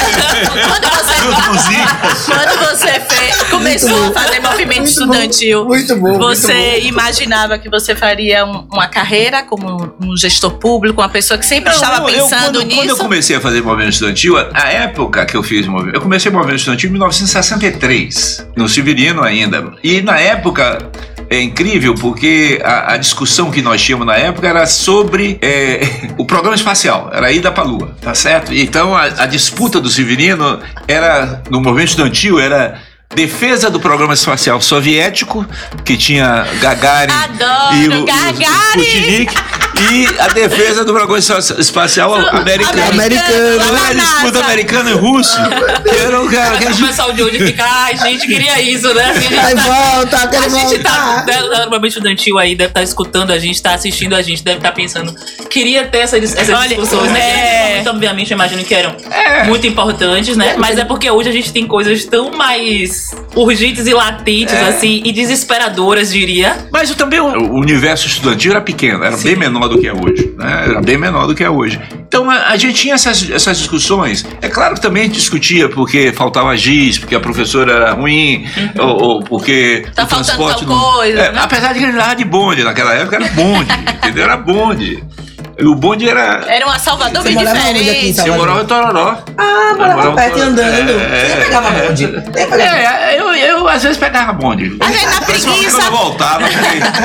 Quando 0.69 0.91
você, 0.91 1.15
Junto 1.23 1.43
com 1.43 1.51
os 1.53 1.67
Incas. 1.67 2.25
quando 2.27 2.59
você 2.71 3.01
fez, 3.01 3.43
começou 3.51 4.09
a 4.09 4.13
fazer 4.13 4.41
movimento 4.41 4.79
Muito 4.79 4.89
estudantil, 4.91 5.63
bom, 5.65 5.69
Muito 5.71 5.97
bom. 5.97 6.19
você 6.19 6.53
muito 6.55 6.83
bom. 6.83 6.89
imaginava 6.89 7.59
que 7.59 7.69
você 7.69 7.95
faria 7.95 8.45
um- 8.45 8.67
uma 8.73 8.89
carreira 8.89 9.43
como 9.43 9.95
um 10.01 10.17
gestor 10.17 10.53
público, 10.53 11.01
uma 11.01 11.09
pessoa 11.09 11.39
que 11.39 11.47
sempre 11.47 11.71
Não, 11.71 11.77
estava 11.77 11.99
eu- 11.99 12.05
pensando 12.07 12.29
quando, 12.45 12.53
Quando 12.59 12.73
eu 12.73 12.83
nisso? 12.85 12.97
comecei 12.97 13.37
a 13.37 13.41
fazer 13.41 13.63
movimento 13.63 13.93
estudantil, 13.93 14.37
a, 14.39 14.49
a 14.55 14.69
época 14.73 15.25
que 15.27 15.37
eu 15.37 15.43
fiz 15.43 15.67
movimento, 15.67 15.95
eu 15.97 16.01
comecei 16.01 16.31
movimento 16.31 16.59
estudantil 16.59 16.89
em 16.89 16.93
1963, 16.93 18.47
no 18.57 18.69
Severino 18.69 19.23
ainda. 19.23 19.73
E 19.83 20.01
na 20.03 20.19
época 20.19 20.91
é 21.33 21.41
incrível 21.41 21.95
porque 21.95 22.61
a, 22.63 22.93
a 22.93 22.97
discussão 22.99 23.51
que 23.51 23.63
nós 23.63 23.83
tínhamos 23.83 24.07
na 24.07 24.17
época 24.17 24.47
era 24.47 24.67
sobre 24.67 25.39
é, 25.41 25.81
o 26.19 26.27
programa 26.27 26.55
espacial, 26.55 27.11
era 27.13 27.29
a 27.29 27.33
ida 27.33 27.51
para 27.51 27.65
a 27.65 27.67
Lua, 27.67 27.97
tá 28.01 28.15
certo? 28.15 28.53
Então 28.53 28.95
a, 28.95 29.05
a 29.05 29.27
disputa 29.27 29.81
do 29.81 29.89
Severino 29.89 30.61
era, 30.87 31.43
no 31.49 31.61
movimento 31.61 31.89
estudantil, 31.89 32.39
era 32.39 32.79
defesa 33.15 33.71
do 33.71 33.79
programa 33.81 34.15
espacial 34.15 34.61
soviético, 34.61 35.47
que 35.85 35.97
tinha 35.97 36.47
Gagarin 36.61 37.13
Adoro 37.13 37.77
e 37.77 37.89
o, 37.89 38.05
Gagarin! 38.05 38.45
o 38.77 38.83
Sputnik, 38.83 39.35
e 39.91 40.07
a 40.21 40.29
defesa 40.29 40.85
do 40.85 40.93
programa 40.93 41.19
espa- 41.19 41.39
espacial 41.59 42.15
americano. 42.15 42.83
Americano. 42.93 43.77
A 43.89 43.93
disputa 43.95 44.39
americano 44.41 44.91
e 44.91 44.93
russo, 44.95 45.37
que 45.83 45.97
era 45.97 46.21
o 46.23 46.31
cara 46.31 46.59
que 46.59 46.67
a 46.67 46.71
O 46.71 46.73
gente 46.73 46.87
pessoal 46.87 47.13
de 47.13 47.23
hoje 47.23 47.39
fica, 47.39 47.65
ai, 47.67 47.97
gente, 47.99 48.27
queria 48.27 48.61
isso, 48.61 48.93
né? 48.95 49.05
A 49.05 49.15
gente 49.21 49.39
Aí 49.39 49.55
volta, 49.57 50.17
A 50.39 50.49
gente 50.49 50.79
tá, 50.81 51.25
né, 51.27 51.41
no 51.41 51.71
movimento 51.71 51.89
estudantil 51.89 52.39
aí, 52.39 52.55
deve 52.55 52.71
estar 52.71 52.83
escutando 52.83 53.31
a 53.33 53.39
gente, 53.39 53.61
tá 53.63 53.75
assistindo 53.75 54.15
a 54.15 54.23
gente, 54.23 54.43
deve 54.45 54.59
estar 54.59 54.73
pensando, 54.73 55.15
queria 55.51 55.87
ter 55.87 55.99
essa, 55.99 56.17
essas 56.19 56.49
Olha, 56.49 56.69
discussões, 56.69 57.11
né? 57.11 57.21
é. 57.21 57.33
Nesse 57.43 57.69
momento, 57.71 57.91
obviamente, 57.91 58.31
eu 58.31 58.35
imagino 58.37 58.65
que 58.65 58.75
eram 58.75 58.95
muito 59.47 59.67
importantes, 59.67 60.37
né? 60.37 60.55
Mas 60.59 60.79
é 60.79 60.85
porque 60.85 61.11
hoje 61.11 61.29
a 61.29 61.33
gente 61.33 61.53
tem 61.53 61.67
coisas 61.67 62.05
tão 62.05 62.31
mais 62.31 63.02
urgentes 63.35 63.87
e 63.87 63.95
latentes, 63.95 64.55
assim, 64.55 65.03
e 65.05 65.13
desesperadoras, 65.13 66.13
diria. 66.13 66.67
Mas 66.73 66.91
eu 66.91 66.97
também 66.97 67.21
o 67.21 67.55
universo 67.55 68.07
estudantil 68.07 68.53
era 68.53 68.61
pequeno, 68.61 69.03
era 69.05 69.17
bem 69.17 69.37
menor 69.37 69.69
do 69.69 69.79
que 69.81 69.87
é 69.87 69.93
hoje. 69.93 70.35
Né? 70.37 70.65
Era 70.69 70.81
bem 70.81 70.97
menor 70.99 71.27
do 71.27 71.35
que 71.35 71.43
é 71.45 71.51
hoje. 71.51 71.81
Então 72.07 72.31
a, 72.31 72.49
a 72.49 72.57
gente 72.57 72.75
tinha 72.75 72.95
essas, 72.95 73.31
essas 73.31 73.59
discussões. 73.59 74.25
É 74.41 74.49
claro 74.49 74.75
que 74.75 74.81
também 74.81 75.03
a 75.05 75.07
gente 75.07 75.15
discutia 75.17 75.69
porque 75.69 76.13
faltava 76.13 76.55
giz, 76.57 76.99
porque 76.99 77.15
a 77.15 77.21
professora 77.21 77.73
era 77.73 77.93
ruim, 77.93 78.47
ou, 78.79 79.03
ou 79.03 79.23
porque 79.25 79.87
Tá 79.95 80.05
o 80.05 80.07
faltando 80.07 80.25
transporte 80.27 80.67
tal 80.67 80.77
não- 80.77 80.93
coisa, 80.95 81.19
É, 81.21 81.33
né? 81.33 81.39
Apesar 81.43 81.73
de 81.73 81.79
que 81.79 81.85
ele 81.85 81.93
andava 81.93 82.15
de 82.15 82.25
bonde 82.25 82.63
naquela 82.63 82.93
época, 82.95 83.17
era 83.17 83.29
bonde, 83.29 83.71
entendeu? 83.97 84.25
Era 84.25 84.37
bonde. 84.37 85.03
E 85.59 85.65
o 85.67 85.75
bonde 85.75 86.09
era. 86.09 86.43
Era 86.49 86.67
uma 86.67 86.79
Salvador 86.79 87.23
Você 87.23 87.29
bem 87.35 87.39
aqui 87.47 87.53
diferente. 87.53 88.15
Salvador? 88.15 88.37
Eu 88.37 88.39
morava 88.47 88.63
em 88.63 88.67
Tororó. 88.67 89.19
Ah, 89.37 89.75
morava 89.77 90.13
perto 90.13 90.39
e 90.39 90.41
andando. 90.41 90.91
É, 90.91 91.27
Você 91.29 91.45
pegava 91.45 91.71
bonde. 91.71 92.07
Você 92.07 92.47
pegava- 92.47 92.63
É, 92.63 93.17
eu, 93.21 93.35
eu 93.35 93.69
às 93.69 93.83
vezes 93.83 93.99
pegava 93.99 94.33
bonde. 94.33 94.77
Às 94.81 94.89
vezes 94.91 95.05
na 95.15 95.21
preguiça. 95.21 95.71
Quando 95.79 95.85
eu 95.85 95.91
voltava, 95.93 96.41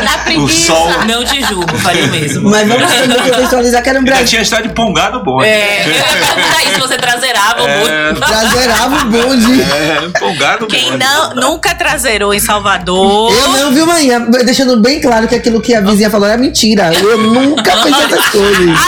Na 0.04 0.16
o 0.16 0.24
preguiça. 0.24 0.66
sol. 0.74 0.90
Não 1.08 1.24
te 1.26 1.44
julgo, 1.44 1.78
faria 1.80 2.06
o 2.06 2.08
mesmo. 2.08 2.50
Mas 2.50 2.68
vamos 2.68 2.92
também 2.92 3.18
contextualizar 3.20 3.84
que 3.84 3.90
era 3.90 4.00
um 4.00 4.04
Brasil. 4.04 4.26
tinha 4.26 4.42
estado 4.42 4.64
de 4.68 4.74
pongar 4.74 5.12
no 5.12 5.24
bonde. 5.24 5.48
É, 5.48 5.84
eu 5.86 5.92
ia 5.92 6.04
perguntar 6.04 6.64
isso, 6.64 6.80
você 6.80 6.98
traseirava 6.98 7.64
o 7.64 7.68
É. 7.68 8.14
bonde. 8.14 8.20
Traseirava 8.26 8.96
o 8.96 9.06
bonde. 9.06 9.62
É, 9.62 10.06
empolgado 10.06 10.62
no 10.62 10.68
Quem 10.68 10.92
bonde. 10.92 11.04
não, 11.04 11.36
nunca 11.36 11.76
traseirou 11.76 12.34
em 12.34 12.40
Salvador. 12.40 13.34
Eu 13.34 13.50
não, 13.50 13.72
viu, 13.72 13.86
manhã? 13.86 14.22
Deixando 14.46 14.78
bem 14.78 15.02
claro 15.02 15.28
que 15.28 15.36
aquilo 15.36 15.62
que 15.62 15.76
a 15.76 15.82
vizinha 15.82 16.10
falou 16.10 16.28
era 16.28 16.38
mentira. 16.38 16.90
Eu 16.94 17.18
nunca 17.18 17.72
fiz 17.84 17.94
essas 18.00 18.30
coisas. 18.30 18.37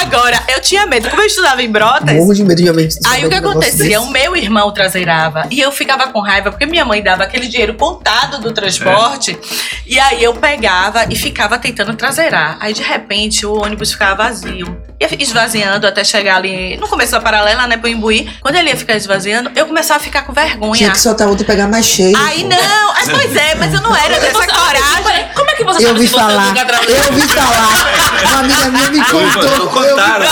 Agora, 0.01 0.43
eu 0.47 0.61
tinha 0.61 0.85
medo. 0.85 1.09
Como 1.09 1.21
eu 1.21 1.27
estudava 1.27 1.61
em 1.61 1.71
Brotas, 1.71 2.15
Morro 2.15 2.33
de 2.33 2.43
medo 2.43 2.61
de. 2.61 2.69
Aí 3.07 3.25
o 3.25 3.29
que 3.29 3.35
acontecia? 3.35 4.01
O 4.01 4.09
meu 4.09 4.35
irmão 4.35 4.71
traseirava 4.71 5.47
e 5.49 5.59
eu 5.59 5.71
ficava 5.71 6.07
com 6.11 6.19
raiva 6.19 6.51
porque 6.51 6.65
minha 6.65 6.85
mãe 6.85 7.01
dava 7.01 7.23
aquele 7.23 7.47
dinheiro 7.47 7.73
contado 7.73 8.39
do 8.39 8.51
transporte 8.51 9.37
e 9.85 9.99
aí 9.99 10.23
eu 10.23 10.33
pegava 10.33 11.05
e 11.09 11.15
ficava 11.15 11.57
tentando 11.57 11.95
traseirar. 11.95 12.57
Aí 12.59 12.73
de 12.73 12.83
repente 12.83 13.45
o 13.45 13.53
ônibus 13.53 13.91
ficava 13.91 14.23
vazio. 14.23 14.88
Ia 14.99 15.07
esvaziando 15.23 15.87
até 15.87 16.03
chegar 16.03 16.35
ali 16.37 16.75
no 16.77 16.87
começo 16.87 17.13
da 17.13 17.21
paralela, 17.21 17.65
né, 17.67 17.77
pro 17.77 17.87
Imbuí. 17.89 18.29
Quando 18.41 18.55
ele 18.55 18.69
ia 18.69 18.75
ficar 18.77 18.95
esvaziando, 18.95 19.49
eu 19.55 19.65
começava 19.65 19.99
a 19.99 20.03
ficar 20.03 20.23
com 20.23 20.33
vergonha. 20.33 20.73
Tinha 20.75 20.91
que 20.91 20.99
soltar 20.99 21.27
outro 21.27 21.43
e 21.43 21.47
pegar 21.47 21.67
mais 21.67 21.85
cheio. 21.85 22.17
Aí 22.17 22.41
pô. 22.41 22.49
não, 22.49 22.91
ah, 22.91 22.95
pois 23.09 23.35
é, 23.35 23.55
mas 23.55 23.73
eu 23.73 23.81
não 23.81 23.95
era 23.95 24.19
dessa 24.19 24.33
Você- 24.33 24.47
coragem. 24.47 25.29
Como 25.33 25.49
é 25.49 25.53
que 25.55 25.63
você 25.63 25.77
Eu 25.77 25.87
sabe 25.87 25.93
ouvi 25.93 26.07
se 26.07 26.13
você 26.13 26.19
falar. 26.19 26.53
Eu 26.89 27.05
ouvi 27.05 27.27
falar. 27.27 28.29
Uma 28.29 28.39
amiga 28.39 28.65
minha 28.69 28.91
me 28.91 29.05
contou. 29.05 29.67
Contaram. 29.69 30.25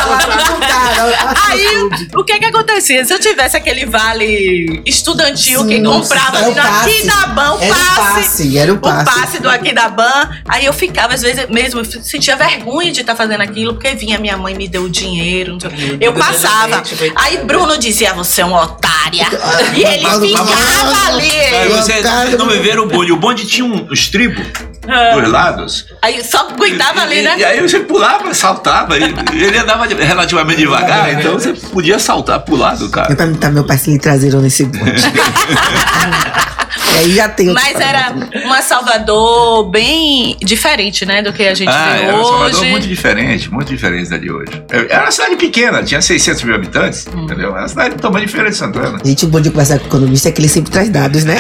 Aí, 1.50 1.90
o 2.16 2.24
que 2.24 2.40
que 2.40 2.46
acontecia? 2.46 3.06
Se 3.06 3.14
eu 3.14 3.20
tivesse 3.20 3.56
aquele 3.56 3.86
vale 3.86 4.82
estudantil 4.86 5.66
que 5.68 5.80
Nossa, 5.80 6.16
comprava 6.16 6.38
era 6.40 6.48
o 6.48 6.50
no 6.50 6.56
passe. 6.62 6.90
Aquidaban, 6.90 7.52
o 7.54 7.62
Era 7.64 7.74
o 7.74 7.78
passe, 7.78 7.96
passe, 7.96 8.58
era 8.58 8.74
o 8.74 8.76
o 8.76 8.80
passe. 8.80 9.06
passe 9.06 9.40
do 9.42 9.50
Aquidaban, 9.50 10.30
aí 10.48 10.66
eu 10.66 10.74
ficava, 10.74 11.14
às 11.14 11.22
vezes, 11.22 11.48
mesmo, 11.50 11.80
eu 11.80 11.86
sentia 11.86 12.36
vergonha 12.36 12.92
de 12.92 13.02
estar 13.02 13.16
fazendo 13.16 13.42
aquilo, 13.42 13.74
porque 13.74 13.94
vinha 13.96 14.18
minha 14.20 14.38
mãe 14.38 14.54
me 14.58 14.68
deu 14.68 14.84
o 14.84 14.90
dinheiro, 14.90 15.54
não 15.54 15.60
sei 15.60 15.98
eu 16.00 16.14
passava. 16.14 16.84
Aí 17.16 17.38
Bruno 17.46 17.78
dizia, 17.78 18.14
você 18.14 18.42
é 18.42 18.46
uma 18.46 18.64
otária. 18.64 19.28
E 19.76 19.84
ele 19.84 20.28
ficava 20.28 21.08
ali. 21.08 21.32
Aí 21.32 21.70
você 21.70 22.02
Cara, 22.02 22.38
não 22.38 22.48
me 22.48 22.58
ver 22.58 22.80
o 22.80 22.88
bonde. 22.88 23.12
O 23.12 23.18
bonde 23.18 23.46
tinha 23.46 23.66
um 23.66 23.92
estribo 23.92 24.42
dos 24.42 25.32
lados. 25.32 25.86
Aí 26.02 26.24
só 26.24 26.48
aguentava 26.50 27.02
ali, 27.02 27.22
né? 27.22 27.36
e 27.38 27.46
aí 27.46 27.62
você 27.62 27.80
pulava, 27.82 28.34
saltava. 28.34 28.98
E 28.98 29.04
ele 29.44 29.58
andava 29.58 29.86
relativamente 29.86 30.60
devagar, 30.60 31.14
então 31.14 31.34
você 31.34 31.54
podia 31.54 32.00
saltar 32.00 32.40
pro 32.40 32.56
lado, 32.56 32.90
cara. 32.90 33.12
Eu 33.12 33.18
perguntar 33.18 33.52
meu 33.52 33.64
pai 33.64 33.78
se 33.78 33.90
ele 33.92 34.00
traseiro 34.00 34.42
nesse 34.42 34.66
bonde. 34.66 35.04
e 36.94 36.98
aí 37.00 37.12
já 37.16 37.30
tem 37.30 37.48
Mas 37.54 37.80
era 37.80 38.14
uma 38.46 38.62
Salvador 38.62 39.70
bem 39.70 40.36
diferente, 40.42 41.06
né, 41.06 41.22
do 41.22 41.32
que 41.34 41.44
a 41.44 41.54
gente 41.54 41.70
Ah, 41.70 41.94
vê 41.98 42.04
era 42.06 42.16
um 42.18 42.24
Salvador 42.24 42.60
hoje. 42.62 42.70
muito 42.72 42.88
diferente, 42.88 43.52
muito 43.52 43.68
diferente 43.70 44.10
da 44.10 44.18
de 44.18 44.32
hoje. 44.32 44.52
Era 44.90 45.04
uma 45.04 45.12
cidade 45.12 45.36
pequena, 45.36 45.84
tinha 45.84 46.02
600 46.02 46.44
mil 46.44 46.56
habitantes, 46.56 47.06
entendeu? 47.08 47.50
Era 47.52 47.60
uma 47.62 47.68
cidade 47.68 47.96
do 47.96 48.02
tamanho 48.02 48.26
diferente 48.26 48.52
de 48.52 48.58
Santana. 48.58 49.00
Gente, 49.04 49.26
o 49.26 49.28
bom 49.28 49.40
de 49.42 49.50
conversar 49.52 49.78
com 49.80 49.86
o 49.86 49.88
economista 49.88 50.30
é 50.30 50.32
que 50.32 50.42
ele 50.42 50.50
sempre 50.50 50.72
traz 50.72 50.90
dados, 50.90 51.24
né? 51.24 51.38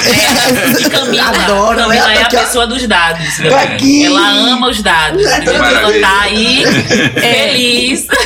E 0.79 0.89
Camila, 0.89 1.29
Adoro, 1.29 1.77
Camila 1.79 2.07
né? 2.07 2.17
é 2.17 2.21
a 2.23 2.29
pessoa 2.29 2.67
dos 2.67 2.85
dados. 2.87 3.37
Tô 3.37 3.55
aqui. 3.55 4.05
Ela 4.05 4.29
ama 4.29 4.69
os 4.69 4.81
dados. 4.81 5.21
entendeu? 5.25 5.55
Ela 5.63 5.99
tá 5.99 6.21
aí 6.21 6.63
feliz. 7.19 8.07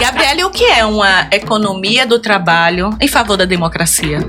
Gabriele, 0.00 0.44
o 0.44 0.50
que 0.50 0.64
é 0.64 0.84
uma 0.84 1.26
economia 1.32 2.06
do 2.06 2.18
trabalho 2.18 2.90
em 3.00 3.08
favor 3.08 3.36
da 3.36 3.44
democracia? 3.44 4.20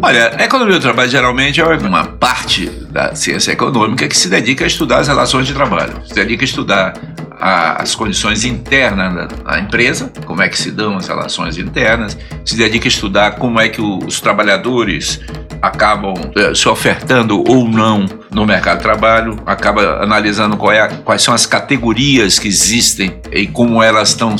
Olha, 0.00 0.34
a 0.38 0.44
economia 0.44 0.74
do 0.74 0.80
trabalho 0.80 1.10
geralmente 1.10 1.60
é 1.60 1.64
uma 1.64 2.04
parte 2.04 2.66
da 2.90 3.14
ciência 3.14 3.52
econômica 3.52 4.06
que 4.08 4.16
se 4.16 4.28
dedica 4.28 4.64
a 4.64 4.66
estudar 4.66 4.98
as 4.98 5.08
relações 5.08 5.46
de 5.46 5.52
trabalho, 5.54 5.94
se 6.06 6.14
dedica 6.14 6.42
a 6.42 6.46
estudar 6.46 6.94
a- 7.40 7.82
as 7.82 7.94
condições 7.94 8.44
internas 8.44 9.14
da, 9.14 9.26
da 9.26 9.58
empresa, 9.60 10.12
como 10.24 10.42
é 10.42 10.48
que 10.48 10.58
se 10.58 10.70
dão 10.70 10.96
as 10.96 11.08
relações 11.08 11.58
internas, 11.58 12.16
se 12.44 12.56
dedica 12.56 12.86
a 12.86 12.88
estudar 12.88 13.32
como 13.32 13.60
é 13.60 13.68
que 13.68 13.80
o- 13.80 13.98
os 14.06 14.20
trabalhadores 14.20 15.20
acabam 15.60 16.14
eh, 16.36 16.52
se 16.54 16.68
ofertando 16.68 17.42
ou 17.48 17.68
não 17.68 18.06
no 18.32 18.44
mercado 18.44 18.78
de 18.78 18.82
trabalho, 18.82 19.36
acaba 19.46 20.02
analisando 20.02 20.56
é 20.72 20.88
quais 21.04 21.22
são 21.22 21.32
as 21.34 21.46
categorias 21.46 22.38
que 22.38 22.48
existem 22.48 23.14
e 23.30 23.46
como 23.46 23.80
elas 23.82 24.08
estão 24.10 24.34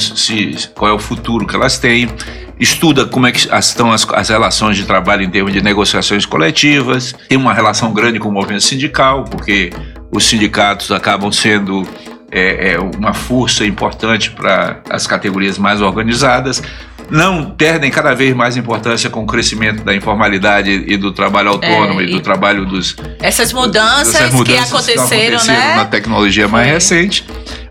qual 0.74 0.90
é 0.90 0.94
o 0.94 0.98
futuro 0.98 1.46
que 1.46 1.54
elas 1.54 1.78
têm 1.78 2.08
estuda 2.62 3.04
como 3.04 3.26
é 3.26 3.32
que 3.32 3.48
estão 3.58 3.92
as, 3.92 4.06
as 4.10 4.28
relações 4.28 4.76
de 4.76 4.84
trabalho 4.84 5.22
em 5.22 5.30
termos 5.30 5.52
de 5.52 5.60
negociações 5.60 6.24
coletivas, 6.24 7.12
tem 7.28 7.36
uma 7.36 7.52
relação 7.52 7.92
grande 7.92 8.20
com 8.20 8.28
o 8.28 8.32
movimento 8.32 8.62
sindical, 8.62 9.24
porque 9.24 9.70
os 10.12 10.24
sindicatos 10.24 10.92
acabam 10.92 11.32
sendo 11.32 11.86
é, 12.30 12.74
é, 12.74 12.78
uma 12.78 13.12
força 13.12 13.66
importante 13.66 14.30
para 14.30 14.80
as 14.88 15.06
categorias 15.06 15.58
mais 15.58 15.80
organizadas. 15.80 16.62
Não 17.12 17.44
perdem 17.50 17.90
cada 17.90 18.14
vez 18.14 18.34
mais 18.34 18.56
importância 18.56 19.10
com 19.10 19.22
o 19.22 19.26
crescimento 19.26 19.84
da 19.84 19.94
informalidade 19.94 20.70
e 20.70 20.96
do 20.96 21.12
trabalho 21.12 21.50
autônomo 21.50 22.00
É, 22.00 22.04
e 22.04 22.06
do 22.10 22.16
e- 22.16 22.20
trabalho 22.22 22.64
dos, 22.64 22.96
Essas 23.20 23.52
mudanças, 23.52 24.14
essas 24.14 24.32
mudanças 24.32 24.64
que 24.68 24.74
aconteceram, 24.74 25.36
acontecendo 25.36 25.58
né? 25.58 25.74
na 25.76 25.84
tecnologia 25.84 26.48
mais 26.48 26.64
Foi. 26.66 26.74
recente, 26.74 27.26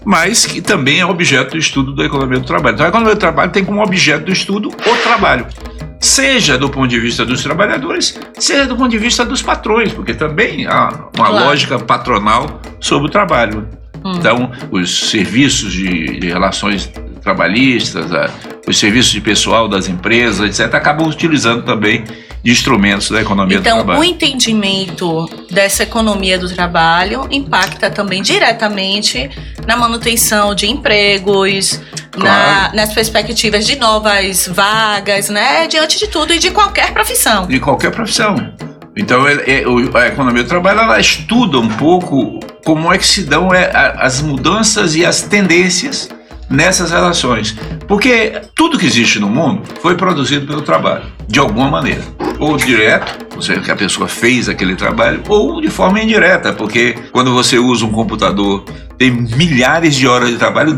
mas 0.06 0.46
que 0.46 0.62
também 0.62 1.00
é 1.00 1.06
objeto 1.08 1.52
do 1.52 1.58
estudo 1.58 1.96
da 1.96 2.06
economia 2.06 2.40
do 2.40 2.46
trabalho. 2.46 2.76
Então, 2.76 2.86
a 2.86 2.90
economia 2.90 3.16
do 3.16 3.20
trabalho 3.20 3.52
tem 3.52 3.66
como 3.66 3.82
objeto 3.82 4.26
do 4.26 4.32
estudo 4.32 4.68
o 4.70 4.96
trabalho. 5.04 5.48
Seja 6.00 6.56
do 6.58 6.70
ponto 6.70 6.88
de 6.88 7.00
vista 7.00 7.26
dos 7.26 7.42
trabalhadores, 7.44 8.20
seja 8.38 8.66
do 8.68 8.76
ponto 8.76 8.90
de 8.90 8.98
vista 9.00 9.26
dos 9.26 9.42
patrões, 9.42 9.92
porque 9.92 10.14
também 10.14 10.68
há 10.68 10.90
uma 11.18 11.28
Claro. 11.30 11.46
lógica 11.46 11.80
patronal 11.80 12.62
sobre 12.80 13.08
o 13.08 13.12
trabalho. 13.12 13.68
Hum. 14.04 14.14
Então, 14.18 14.52
os 14.72 15.10
serviços 15.12 15.72
de, 15.74 16.20
de 16.20 16.28
relações 16.28 16.92
trabalhistas, 17.22 18.12
a- 18.14 18.30
os 18.68 18.78
serviços 18.78 19.12
de 19.12 19.22
pessoal 19.22 19.68
das 19.68 19.88
empresas, 19.88 20.60
etc., 20.60 20.74
acabam 20.76 21.08
utilizando 21.08 21.64
também 21.64 22.04
de 22.44 22.52
instrumentos 22.52 23.10
da 23.10 23.22
economia 23.22 23.58
do 23.58 23.62
Então, 23.62 23.78
trabalho. 23.78 24.00
o 24.00 24.04
entendimento 24.04 25.30
dessa 25.52 25.84
economia 25.84 26.40
do 26.40 26.50
trabalho 26.50 27.28
impacta 27.32 27.90
também 27.90 28.22
diretamente 28.22 29.30
na 29.68 29.78
manutenção 29.78 30.56
de 30.56 30.68
empregos, 30.68 31.80
na- 32.18 32.22
Claro. 32.22 32.76
nas 32.76 32.94
perspectivas 32.94 33.66
de 33.66 33.76
novas 33.78 34.48
vagas, 34.52 35.30
né? 35.30 35.68
Diante 35.68 36.00
de 36.00 36.08
tudo 36.08 36.34
e 36.34 36.40
de 36.40 36.50
qualquer 36.52 36.92
profissão. 36.94 37.46
de 37.48 37.60
qualquer 37.60 37.92
profissão. 37.92 38.36
Então, 38.98 39.26
é, 39.28 39.64
o- 39.68 39.96
a 39.98 40.08
economia 40.08 40.44
do 40.44 40.50
trabalho 40.50 40.80
ela 40.82 41.00
estuda 41.00 41.58
um 41.60 41.70
pouco 41.70 42.40
como 42.66 42.92
é 42.92 42.98
que 42.98 43.06
se 43.08 43.24
dão 43.24 43.54
é, 43.54 43.72
as 43.98 44.22
mudanças 44.22 44.96
e 44.96 45.06
as 45.06 45.22
tendências 45.22 46.10
nessas 46.52 46.92
relações. 46.92 47.56
Porque 47.88 48.42
tudo 48.56 48.78
que 48.78 48.86
existe 48.86 49.20
no 49.20 49.30
mundo 49.30 49.64
foi 49.82 49.96
produzido 49.96 50.46
pelo 50.46 50.62
trabalho, 50.62 51.06
de 51.28 51.40
alguma 51.40 51.70
maneira. 51.70 52.04
ou 52.40 52.58
direto, 52.58 53.28
ou 53.36 53.42
seja, 53.42 53.62
que 53.62 53.70
a 53.70 53.76
pessoa 53.76 54.08
fez 54.08 54.50
aquele 54.50 54.76
trabalho, 54.76 55.22
ou 55.28 55.62
de 55.62 55.70
forma 55.70 56.02
indireta, 56.02 56.52
porque 56.52 56.96
quando 57.12 57.32
você 57.32 57.60
usa 57.60 57.86
um 57.86 57.92
computador, 57.92 58.66
tem 58.98 59.12
milhares 59.12 59.96
de 59.96 60.08
horas 60.08 60.30
de 60.30 60.38
trabalho 60.38 60.76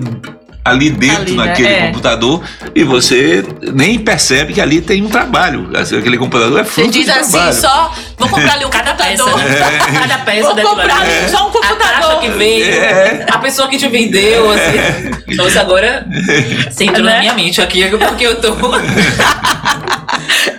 ali 0.65 0.89
dentro 0.89 1.21
Ali, 1.23 1.32
né? 1.36 1.45
naquele 1.45 1.67
É. 1.67 1.88
computador 1.88 2.41
e 2.73 2.84
você 2.84 3.43
nem 3.73 3.99
percebe 3.99 4.54
que 4.54 4.62
ali 4.62 4.80
tem 4.82 5.04
um 5.04 5.10
trabalho. 5.10 5.69
Assim, 5.76 5.97
Aquele 5.97 6.17
computador 6.17 6.60
é 6.60 6.63
Você 6.63 6.69
fruto 6.71 6.91
diz 6.91 7.06
de 7.06 7.12
assim, 7.12 7.32
trabalho. 7.32 7.54
só 7.54 7.93
vou 8.17 8.30
comprar 8.30 8.54
ali 8.54 8.65
um 8.65 8.69
Cada 8.73 8.93
peça, 8.93 9.23
computador. 9.23 9.49
né? 9.49 9.80
Cada 9.99 10.17
peça 10.19 10.54
Vou 10.54 10.56
comprar 10.69 11.02
ali. 11.02 11.30
só 11.30 11.45
um 11.45 11.49
A 11.49 11.52
caixa 11.52 11.69
computador. 11.76 12.19
que 12.21 12.30
veio, 12.30 12.65
É. 12.73 13.26
a 13.30 13.38
pessoa 13.39 13.67
que 13.67 13.78
te 13.78 13.88
vendeu, 13.89 14.49
assim. 14.52 15.36
Nossa, 15.36 15.60
agora 15.62 16.06
você 16.71 16.86
entrou 16.86 17.04
Né? 17.06 17.13
na 17.15 17.19
minha 17.19 17.34
mente 17.34 17.62
aqui, 17.62 17.84
porque 17.97 18.26
eu 18.26 18.39
tô 18.39 18.54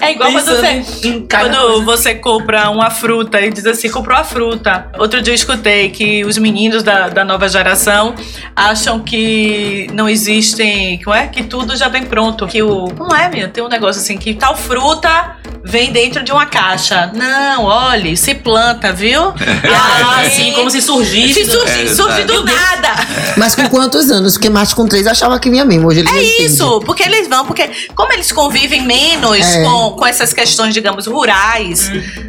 É 0.01 0.13
igual 0.13 0.31
quando 0.33 0.45
você, 0.47 1.09
em 1.09 1.27
quando 1.27 1.57
coisa. 1.57 1.85
você 1.85 2.15
compra 2.15 2.71
uma 2.71 2.91
fruta 2.91 3.41
e 3.41 3.51
diz 3.53 3.67
assim, 3.67 3.89
comprou 3.89 4.17
a 4.17 4.25
fruta. 4.25 4.87
Outro 4.99 5.21
dia 5.23 5.33
eu 5.33 5.35
escutei 5.37 5.91
que 5.91 6.25
os 6.25 6.39
meninos 6.39 6.83
da, 6.83 7.09
da 7.09 7.25
nova 7.25 7.49
geração 7.49 8.15
acham 8.55 9.01
que 9.01 9.89
não 9.93 10.09
existem, 10.09 11.01
como 11.03 11.15
é? 11.17 11.27
Que 11.29 11.43
tudo 11.45 11.77
já 11.77 11.89
vem 11.89 12.05
pronto. 12.05 12.47
Que 12.47 12.63
o. 12.63 12.89
Como 12.97 13.15
é, 13.15 13.29
meu? 13.29 13.49
Tem 13.49 13.63
um 13.63 13.69
negócio 13.69 14.01
assim, 14.01 14.17
que 14.17 14.35
tal 14.35 14.57
fruta 14.57 15.37
vem 15.65 15.91
dentro 15.91 16.23
de 16.23 16.31
uma 16.31 16.45
caixa. 16.47 17.11
Não, 17.15 17.65
olhe, 17.65 18.17
se 18.17 18.35
planta, 18.35 18.93
viu? 18.93 19.21
Ah, 19.23 20.29
sim, 20.31 20.53
como 20.53 20.71
se 20.71 20.83
surgisse. 20.83 21.45
Se 21.45 21.51
surge, 21.51 21.83
É, 21.85 21.95
surge 21.95 22.25
do 22.25 22.45
nada. 22.45 22.91
Mas 23.37 23.55
com 23.55 23.67
quantos 23.69 24.11
anos? 24.11 24.35
Porque 24.35 24.51
Marte 24.51 24.75
com 24.75 24.87
três 24.87 25.07
achava 25.07 25.39
que 25.41 25.49
vinha 25.51 25.65
mesmo. 25.65 25.89
Hoje 25.89 26.01
ele 26.01 26.09
É 26.09 26.13
não 26.13 26.21
isso, 26.21 26.81
porque 26.81 27.03
eles 27.03 27.29
vão, 27.29 27.47
porque 27.47 27.71
como 27.95 28.13
eles 28.13 28.31
convivem 28.31 28.83
menos 28.83 29.39
É. 29.39 29.54
com, 29.63 29.91
com 29.93 30.07
essas 30.07 30.33
questões, 30.33 30.75
digamos, 30.75 31.07
rurais, 31.07 31.89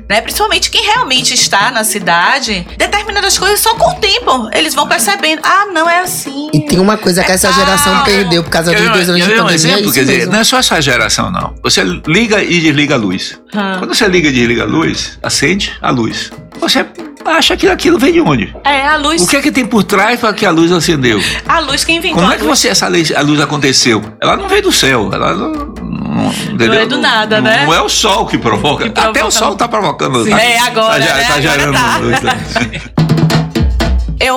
né? 0.09 0.21
Principalmente 0.21 0.69
quem 0.69 0.83
realmente 0.83 1.33
está 1.33 1.71
na 1.71 1.83
cidade, 1.83 2.65
determinadas 2.77 3.37
coisas 3.37 3.59
só 3.59 3.75
com 3.75 3.89
o 3.91 3.95
tempo 3.95 4.49
eles 4.53 4.73
vão 4.73 4.87
percebendo. 4.87 5.41
Ah, 5.43 5.67
não 5.73 5.89
é 5.89 6.01
assim. 6.01 6.49
E 6.53 6.61
tem 6.61 6.79
uma 6.79 6.97
coisa 6.97 7.23
que 7.23 7.31
essa 7.31 7.51
geração 7.51 8.03
perdeu 8.03 8.43
por 8.43 8.49
causa 8.49 8.73
dos 8.73 8.89
dois 8.91 9.09
anos 9.09 9.21
quer 9.21 9.27
de 9.27 9.33
ver 9.35 9.41
um 9.41 9.45
pandemia. 9.45 9.51
é 9.51 9.55
exemplo? 9.55 9.81
isso 9.85 9.93
Quer 9.93 9.99
dizer, 10.01 10.17
mesmo. 10.17 10.31
não 10.33 10.39
é 10.39 10.43
só 10.43 10.57
essa 10.57 10.81
geração, 10.81 11.31
não. 11.31 11.55
Você 11.63 11.83
liga 12.07 12.43
e 12.43 12.59
desliga 12.59 12.95
a 12.95 12.97
luz. 12.97 13.39
Ah. 13.53 13.75
Quando 13.79 13.93
você 13.93 14.07
liga 14.07 14.29
e 14.29 14.31
desliga 14.31 14.63
a 14.63 14.65
luz, 14.65 15.17
acende 15.21 15.73
a 15.81 15.91
luz. 15.91 16.31
Você 16.59 16.85
acha 17.25 17.57
que 17.57 17.67
aquilo 17.67 17.97
vem 17.97 18.13
de 18.13 18.21
onde? 18.21 18.55
É, 18.63 18.87
a 18.87 18.97
luz, 18.97 19.21
O 19.21 19.27
que 19.27 19.37
é 19.37 19.41
que 19.41 19.51
tem 19.51 19.65
por 19.65 19.83
trás 19.83 20.19
para 20.19 20.33
que 20.33 20.45
a 20.45 20.51
luz 20.51 20.71
acendeu? 20.71 21.19
a 21.47 21.59
luz 21.59 21.83
quem 21.83 21.97
inventou 21.97 22.19
Como 22.21 22.31
é 22.33 22.37
que 22.37 22.43
você 22.43 22.67
essa 22.69 22.87
luz, 22.87 23.11
a 23.11 23.21
luz 23.21 23.39
aconteceu? 23.39 24.03
Ela 24.21 24.37
não 24.37 24.47
veio 24.47 24.61
do 24.63 24.71
céu, 24.71 25.09
ela 25.13 25.33
não, 25.33 25.51
não, 25.51 26.31
entendeu? 26.51 26.73
é 26.81 26.85
do 26.85 26.97
nada, 26.97 27.37
não, 27.41 27.49
né? 27.49 27.65
Não 27.65 27.73
é 27.73 27.81
o 27.81 27.89
sol 27.89 28.25
que 28.25 28.37
provoca. 28.37 28.83
Que 28.85 28.89
provoca- 28.91 29.09
Até 29.19 29.25
o 29.25 29.31
sol 29.31 29.55
tá 29.55 29.67
provocando. 29.67 30.25
Tá, 30.29 30.39
É, 30.41 30.57
agora, 30.59 31.05
tá, 31.05 31.13
né? 31.15 31.23
tá 31.23 31.33
Agora 31.35 31.41
gerando 31.41 32.01
luz. 32.01 32.19
tá. 32.21 32.94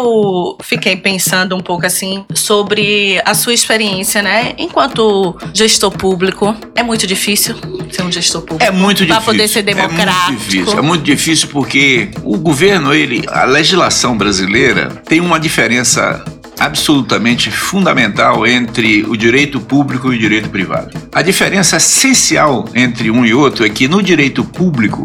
Eu 0.05 0.57
fiquei 0.63 0.97
pensando 0.97 1.57
um 1.57 1.61
pouco 1.61 1.85
assim 1.85 2.25
sobre 2.35 3.21
a 3.25 3.35
sua 3.35 3.53
experiência, 3.53 4.23
né? 4.23 4.55
Enquanto 4.59 5.37
gestor 5.53 5.91
público, 5.91 6.55
é 6.75 6.83
muito 6.83 7.07
difícil 7.07 7.57
ser 7.91 8.03
um 8.03 8.13
gestor 8.13 8.43
público. 8.43 8.63
É 8.65 8.71
muito 8.71 9.05
difícil. 9.05 9.23
poder 9.23 9.49
ser 9.49 9.59
É 9.61 9.63
democrático. 9.63 10.33
muito 10.33 10.45
difícil. 10.49 10.79
É 10.79 10.83
muito 10.83 11.03
difícil 11.05 11.49
porque 11.49 12.11
o 12.23 12.39
governo, 12.39 12.95
ele, 12.95 13.25
a 13.29 13.45
legislação 13.45 14.17
brasileira 14.17 14.89
tem 15.07 15.21
uma 15.21 15.39
diferença 15.41 16.25
absolutamente 16.59 17.51
fundamental 17.51 18.47
entre 18.47 19.05
o 19.05 19.17
direito 19.17 19.61
público 19.61 20.13
e 20.13 20.17
o 20.17 20.19
direito 20.19 20.49
privado. 20.51 20.91
A 21.13 21.23
diferença 21.23 21.77
essencial 21.77 22.65
entre 22.75 23.11
um 23.11 23.25
e 23.25 23.33
outro 23.33 23.65
é 23.65 23.69
que 23.69 23.87
no 23.89 24.03
direito 24.03 24.45
público 24.45 25.05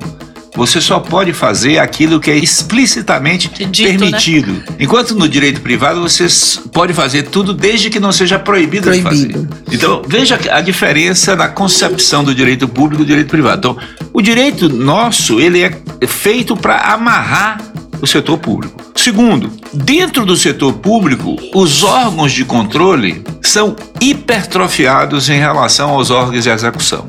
você 0.55 0.79
só 0.79 0.99
pode 0.99 1.33
fazer 1.33 1.79
aquilo 1.79 2.19
que 2.19 2.29
é 2.29 2.35
explicitamente 2.37 3.49
Dito, 3.49 3.81
né? 3.81 3.97
permitido. 3.97 4.63
Enquanto 4.79 5.15
no 5.15 5.27
direito 5.27 5.61
privado 5.61 6.01
você 6.01 6.27
pode 6.71 6.93
fazer 6.93 7.23
tudo 7.23 7.53
desde 7.53 7.89
que 7.89 7.99
não 7.99 8.11
seja 8.11 8.37
proibido, 8.37 8.91
de 8.91 9.01
Proibido. 9.01 9.47
fazer. 9.47 9.75
Então, 9.75 10.01
veja 10.07 10.39
a 10.51 10.61
diferença 10.61 11.35
na 11.35 11.47
concepção 11.47 12.23
do 12.23 12.33
direito 12.33 12.67
público 12.67 13.01
e 13.01 13.05
do 13.05 13.07
direito 13.07 13.29
privado. 13.29 13.57
Então, 13.57 13.77
o 14.13 14.21
direito 14.21 14.69
nosso, 14.69 15.39
ele 15.39 15.63
é 15.63 16.07
feito 16.07 16.55
para 16.55 16.93
amarrar 16.93 17.59
o 18.01 18.05
setor 18.05 18.37
público. 18.37 18.81
Segundo, 18.95 19.51
dentro 19.73 20.25
do 20.25 20.35
setor 20.35 20.73
público, 20.73 21.35
os 21.55 21.83
órgãos 21.83 22.31
de 22.31 22.45
controle 22.45 23.23
são 23.41 23.75
hipertrofiados 23.99 25.29
em 25.29 25.39
relação 25.39 25.89
aos 25.91 26.11
órgãos 26.11 26.43
de 26.43 26.49
execução. 26.49 27.05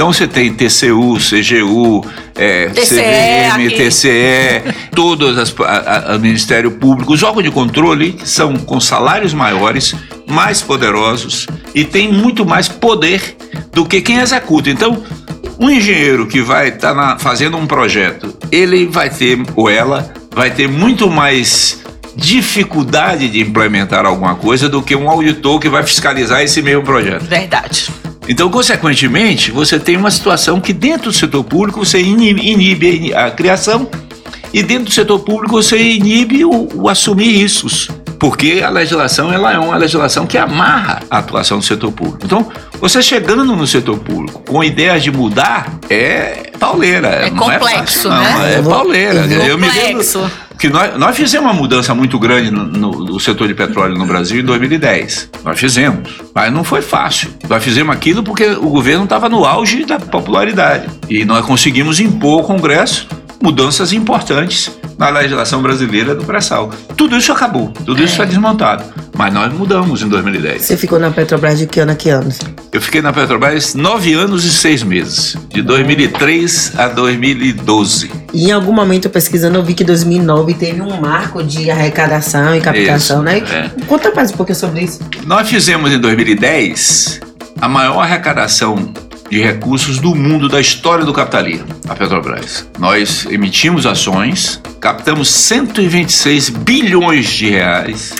Então 0.00 0.14
você 0.14 0.26
tem 0.26 0.50
TCU, 0.50 1.18
CGU, 1.18 2.02
é, 2.34 2.70
TCE 2.70 2.96
CVM. 2.96 3.76
TCE, 3.76 4.74
todos 4.96 5.36
as, 5.36 5.54
a, 5.60 6.16
Ministério 6.16 6.70
Público, 6.70 7.12
os 7.12 7.22
órgãos 7.22 7.44
de 7.44 7.50
controle 7.50 8.18
são 8.24 8.56
com 8.56 8.80
salários 8.80 9.34
maiores, 9.34 9.94
mais 10.26 10.62
poderosos 10.62 11.46
e 11.74 11.84
têm 11.84 12.10
muito 12.10 12.46
mais 12.46 12.66
poder 12.66 13.36
do 13.74 13.84
que 13.84 14.00
quem 14.00 14.20
executa. 14.20 14.70
Então, 14.70 15.04
um 15.58 15.68
engenheiro 15.68 16.26
que 16.26 16.40
vai 16.40 16.68
estar 16.68 17.18
fazendo 17.18 17.58
um 17.58 17.66
projeto, 17.66 18.34
ele 18.50 18.86
vai 18.86 19.10
ter, 19.10 19.38
ou 19.54 19.68
ela, 19.68 20.14
vai 20.34 20.50
ter 20.50 20.66
muito 20.66 21.10
mais 21.10 21.84
dificuldade 22.16 23.28
de 23.28 23.42
implementar 23.42 24.06
alguma 24.06 24.34
coisa 24.34 24.66
do 24.66 24.80
que 24.80 24.96
um 24.96 25.10
auditor 25.10 25.60
que 25.60 25.68
vai 25.68 25.82
fiscalizar 25.82 26.40
esse 26.40 26.62
mesmo 26.62 26.84
projeto. 26.84 27.26
Verdade. 27.26 27.90
Então, 28.30 28.48
consequentemente, 28.48 29.50
você 29.50 29.76
tem 29.76 29.96
uma 29.96 30.08
situação 30.08 30.60
que 30.60 30.72
dentro 30.72 31.10
do 31.10 31.12
setor 31.12 31.42
público 31.42 31.84
você 31.84 32.00
inibe, 32.00 33.12
a 33.12 33.28
criação 33.28 33.90
e 34.52 34.62
dentro 34.62 34.84
do 34.84 34.92
setor 34.92 35.18
público 35.18 35.60
você 35.60 35.76
inibe 35.76 36.44
o, 36.44 36.68
o 36.76 36.88
assumir 36.88 37.32
riscos. 37.32 37.90
Porque 38.20 38.62
a 38.64 38.70
legislação 38.70 39.32
ela 39.32 39.52
é 39.52 39.58
uma 39.58 39.76
legislação 39.76 40.28
que 40.28 40.38
amarra 40.38 41.00
a 41.10 41.18
atuação 41.18 41.58
do 41.58 41.64
setor 41.64 41.90
público. 41.90 42.20
Então, 42.24 42.46
você 42.80 43.02
chegando 43.02 43.44
no 43.44 43.66
setor 43.66 43.98
público 43.98 44.44
com 44.46 44.62
ideias 44.62 45.02
de 45.02 45.10
mudar 45.10 45.80
é 45.88 46.52
pauleira. 46.56 47.08
É 47.08 47.30
não 47.30 47.50
é 47.50 47.58
complexo, 47.58 48.08
fácil, 48.08 48.10
não, 48.10 48.38
né? 48.42 48.54
É 48.58 48.62
pauleira. 48.62 49.26
Eu 49.26 49.58
me 49.58 49.66
lembro 49.66 50.04
Complexo. 50.04 50.30
Que 50.60 50.68
nós, 50.68 50.96
nós 50.98 51.16
fizemos 51.16 51.46
uma 51.50 51.54
mudança 51.54 51.94
muito 51.94 52.18
grande 52.18 52.50
no, 52.50 52.64
no- 52.66 53.04
no 53.04 53.18
setor 53.20 53.48
de 53.48 53.54
petróleo 53.54 53.96
no 53.96 54.06
Brasil 54.06 54.40
em 54.40 54.44
2010. 54.44 55.30
Nós 55.44 55.58
fizemos, 55.58 56.08
mas 56.34 56.52
não 56.52 56.62
foi 56.62 56.82
fácil. 56.82 57.30
Nós 57.48 57.62
fizemos 57.64 57.94
aquilo 57.94 58.22
porque 58.22 58.44
o 58.46 58.68
governo 58.68 59.04
estava 59.04 59.28
no 59.28 59.44
auge 59.44 59.84
da 59.84 59.98
popularidade. 59.98 60.86
E 61.08 61.24
nós 61.24 61.44
conseguimos 61.46 61.98
impor 61.98 62.40
ao 62.40 62.44
Congresso 62.44 63.08
mudanças 63.42 63.90
importantes 63.94 64.70
na 64.98 65.08
legislação 65.08 65.62
brasileira 65.62 66.14
do 66.14 66.24
pré-sal. 66.24 66.70
Tudo 66.94 67.16
isso 67.16 67.32
acabou, 67.32 67.68
tudo 67.86 68.02
isso 68.02 68.16
foi 68.16 68.26
desmontado. 68.26 68.84
Mas 69.16 69.32
nós 69.32 69.50
mudamos 69.52 70.02
em 70.02 70.08
2010. 70.08 70.60
Você 70.62 70.76
ficou 70.76 70.98
na 70.98 71.10
Petrobras 71.10 71.58
de 71.58 71.66
que 71.66 71.80
ano 71.80 71.92
a 71.92 71.94
que 71.94 72.10
anos? 72.10 72.38
Eu 72.70 72.82
fiquei 72.82 73.00
na 73.00 73.12
Petrobras 73.12 73.74
nove 73.74 74.12
anos 74.12 74.44
e 74.44 74.50
seis 74.52 74.82
meses, 74.82 75.36
de 75.48 75.62
2003 75.62 76.72
a 76.78 76.88
2012. 76.88 78.10
E 78.32 78.48
em 78.48 78.52
algum 78.52 78.72
momento 78.72 79.08
pesquisando 79.10 79.58
eu 79.58 79.62
vi 79.62 79.74
que 79.74 79.84
2009 79.84 80.54
teve 80.54 80.80
um 80.80 81.00
marco 81.00 81.42
de 81.42 81.70
arrecadação 81.70 82.54
e 82.54 82.60
captação, 82.60 83.18
Isso, 83.18 83.22
né? 83.22 83.38
é. 83.50 83.84
Conta 83.86 84.12
mais 84.14 84.30
um 84.32 84.36
pouquinho 84.36 84.56
sobre 84.56 84.82
isso. 84.82 85.00
Nós 85.26 85.48
fizemos 85.48 85.90
em 85.92 85.98
2010 85.98 87.20
a 87.60 87.68
maior 87.68 88.00
arrecadação 88.00 88.92
de 89.30 89.40
recursos 89.40 89.98
do 89.98 90.14
mundo 90.14 90.48
da 90.48 90.60
história 90.60 91.04
do 91.04 91.12
capitalismo, 91.12 91.66
a 91.88 91.94
Petrobras. 91.94 92.66
Nós 92.78 93.26
emitimos 93.30 93.86
ações, 93.86 94.60
captamos 94.80 95.28
126 95.30 96.48
bilhões 96.48 97.26
de 97.30 97.50
reais. 97.50 98.12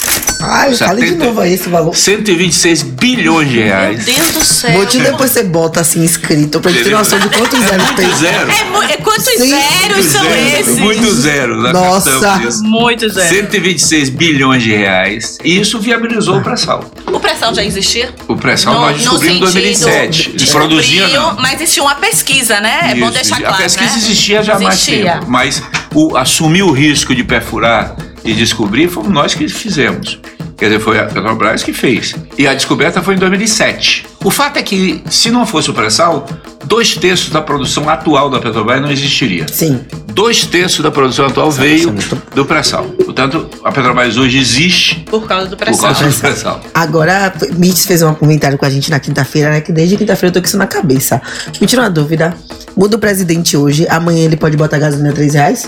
Ai, 0.42 0.74
fale 0.74 1.02
de 1.02 1.08
70 1.08 1.24
novo 1.26 1.40
aí 1.40 1.52
esse 1.52 1.68
valor. 1.68 1.94
126 1.94 2.82
bilhões 2.82 3.48
de 3.50 3.56
Meu 3.56 3.66
reais. 3.66 4.04
Deus 4.06 4.30
do 4.30 4.42
céu. 4.44 4.72
Vou 4.72 4.86
te 4.86 4.98
depois 4.98 5.30
você 5.32 5.42
bota 5.42 5.80
assim 5.80 6.02
escrito 6.02 6.60
pra 6.60 6.70
gente 6.70 6.84
ter 6.84 6.90
noção 6.92 7.18
de 7.18 7.28
quantos 7.28 7.60
anos 7.70 7.90
tem. 7.90 8.10
Zero. 8.14 8.50
É, 8.50 8.92
é 8.92 8.96
quantos 8.96 9.24
Sim. 9.26 9.48
zeros 9.50 10.06
são 10.06 10.22
Zero. 10.22 10.60
esses? 10.60 10.78
Muito 10.78 11.12
zero. 11.12 11.56
nós 11.60 11.72
Nossa. 11.74 12.10
captamos 12.20 12.54
isso. 12.54 12.64
Muito 12.64 13.08
zero. 13.10 13.28
126 13.34 14.08
bilhões 14.08 14.62
de 14.62 14.70
reais. 14.72 15.36
E 15.44 15.60
isso 15.60 15.78
viabilizou 15.78 16.38
o 16.38 16.42
pré-sal. 16.42 16.88
O 17.12 17.20
pré-sal 17.20 17.54
já 17.54 17.62
existia? 17.62 18.08
O 18.26 18.34
pré-sal 18.36 18.72
nós 18.74 18.96
descobrimos 18.96 19.26
em 19.54 19.74
sentido- 19.74 19.84
2007. 19.84 20.32
descobriu, 20.38 20.68
Produzia 20.68 20.99
não. 21.08 21.36
Mas 21.36 21.60
existia 21.60 21.82
uma 21.82 21.94
pesquisa, 21.94 22.60
né? 22.60 22.90
É 22.90 22.94
bom 22.94 23.06
Isso, 23.06 23.14
deixar 23.14 23.36
a 23.36 23.40
claro, 23.40 23.56
pesquisa 23.62 23.90
né? 23.90 23.98
existia 23.98 24.42
já 24.42 24.56
há 24.56 24.60
mais 24.60 24.74
Existia. 24.74 25.12
tempo, 25.12 25.26
mas 25.30 25.62
o, 25.94 26.16
assumir 26.16 26.62
o 26.62 26.72
risco 26.72 27.14
de 27.14 27.24
perfurar 27.24 27.96
e 28.24 28.32
descobrir 28.32 28.88
fomos 28.88 29.10
nós 29.10 29.34
que 29.34 29.48
fizemos. 29.48 30.18
Quer 30.60 30.66
dizer, 30.66 30.80
foi 30.80 30.98
a 31.00 31.04
Petrobras 31.06 31.62
que 31.62 31.72
fez. 31.72 32.14
E 32.36 32.46
a 32.46 32.52
descoberta 32.52 33.02
foi 33.02 33.14
em 33.14 33.18
2007. 33.18 34.06
O 34.22 34.30
fato 34.30 34.58
é 34.58 34.62
que, 34.62 35.02
se 35.10 35.30
não 35.30 35.46
fosse 35.46 35.70
o 35.70 35.72
pré-sal, 35.74 36.26
dois 36.66 36.94
terços 36.94 37.30
da 37.30 37.40
produção 37.40 37.88
atual 37.88 38.28
da 38.28 38.38
Petrobras 38.38 38.78
não 38.82 38.90
existiria. 38.92 39.46
Sim. 39.50 39.80
dois 40.12 40.44
terços 40.44 40.80
da 40.84 40.90
produção 40.90 41.24
atual 41.26 41.50
veio 41.50 41.94
do 42.34 42.44
pré-sal. 42.44 42.84
Portanto, 43.06 43.48
a 43.64 43.72
Petrobras 43.72 44.18
hoje 44.18 44.38
existe 44.38 44.96
Por 45.08 45.26
causa 45.26 45.46
do 45.46 45.56
por 45.56 45.64
pré-sal. 45.64 45.94
causa 45.94 46.08
do 46.10 46.14
pré-sal. 46.20 46.60
Agora, 46.74 47.32
Mitz 47.56 47.86
fez 47.86 48.02
um 48.02 48.12
comentário 48.12 48.58
com 48.58 48.66
a 48.66 48.70
gente 48.70 48.90
na 48.90 49.00
quinta-feira, 49.00 49.48
né? 49.50 49.62
Que 49.62 49.72
desde 49.72 49.96
quinta-feira 49.96 50.28
eu 50.28 50.34
tô 50.34 50.40
com 50.42 50.46
isso 50.46 50.58
na 50.58 50.66
cabeça. 50.66 51.22
Me 51.58 51.66
tira 51.66 51.80
uma 51.80 51.90
dúvida. 51.90 52.36
Muda 52.76 52.96
o 52.96 52.98
presidente 53.00 53.56
hoje, 53.56 53.86
amanhã 53.88 54.24
ele 54.26 54.36
pode 54.36 54.58
botar 54.58 54.78
gasolina 54.78 55.08
a 55.08 55.12
3 55.14 55.34
reais? 55.34 55.66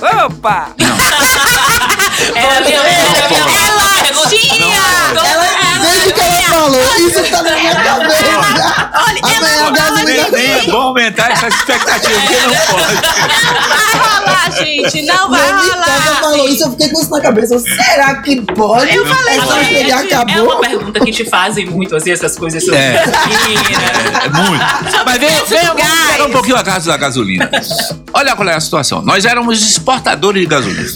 Era 2.35 2.59
a 2.59 2.61
minha 2.61 2.79
falou, 6.63 6.97
isso 6.97 7.23
tá 7.31 7.43
na 7.43 7.51
minha 7.57 7.75
cabeça. 7.75 8.25
Amanhã 8.93 9.67
a 9.67 9.71
gasolina. 9.71 10.29
Nem 10.31 10.53
é 10.53 10.63
bom 10.67 10.81
aumentar 10.81 11.31
essa 11.33 11.49
expectativa, 11.49 12.21
porque 12.21 12.41
não 12.41 12.55
pode. 12.67 12.95
Vai 13.69 13.95
rolar, 13.99 14.51
gente! 14.53 15.03
Não 15.03 15.31
vai 15.31 15.53
Não 15.53 15.59
rolar! 15.69 16.21
falou 16.21 16.49
isso, 16.49 16.65
eu 16.65 16.71
fiquei 16.73 16.89
com 16.91 17.01
isso 17.01 17.11
na 17.11 17.21
cabeça. 17.21 17.59
Será 17.59 18.15
que 18.23 18.41
pode? 18.43 18.95
Eu 18.95 19.07
falei, 19.07 19.37
é 19.37 19.41
gente, 19.65 19.75
ele 19.75 19.91
É 19.91 19.95
acabou. 19.95 20.45
uma 20.45 20.61
pergunta 20.61 21.01
que 21.01 21.13
te 21.13 21.25
fazem 21.29 21.67
muito, 21.67 21.97
assim, 21.97 22.11
essas 22.11 22.37
coisas 22.37 22.63
sobre 22.65 22.79
É. 22.79 22.93
gasolina. 22.93 24.23
É 24.25 24.29
muito. 24.29 24.65
Mas 25.05 25.19
vem, 25.19 25.45
vem 25.45 25.75
pegar 25.75 26.27
um 26.27 26.31
pouquinho 26.31 26.57
a 26.57 26.63
casa 26.63 26.91
da 26.91 26.97
gasolina. 26.97 27.51
Olha 28.15 28.37
qual 28.37 28.49
é 28.49 28.55
a 28.55 28.61
situação. 28.61 29.03
Nós 29.03 29.25
éramos 29.25 29.61
exportadores 29.63 30.41
de 30.43 30.47
gasolina. 30.47 30.89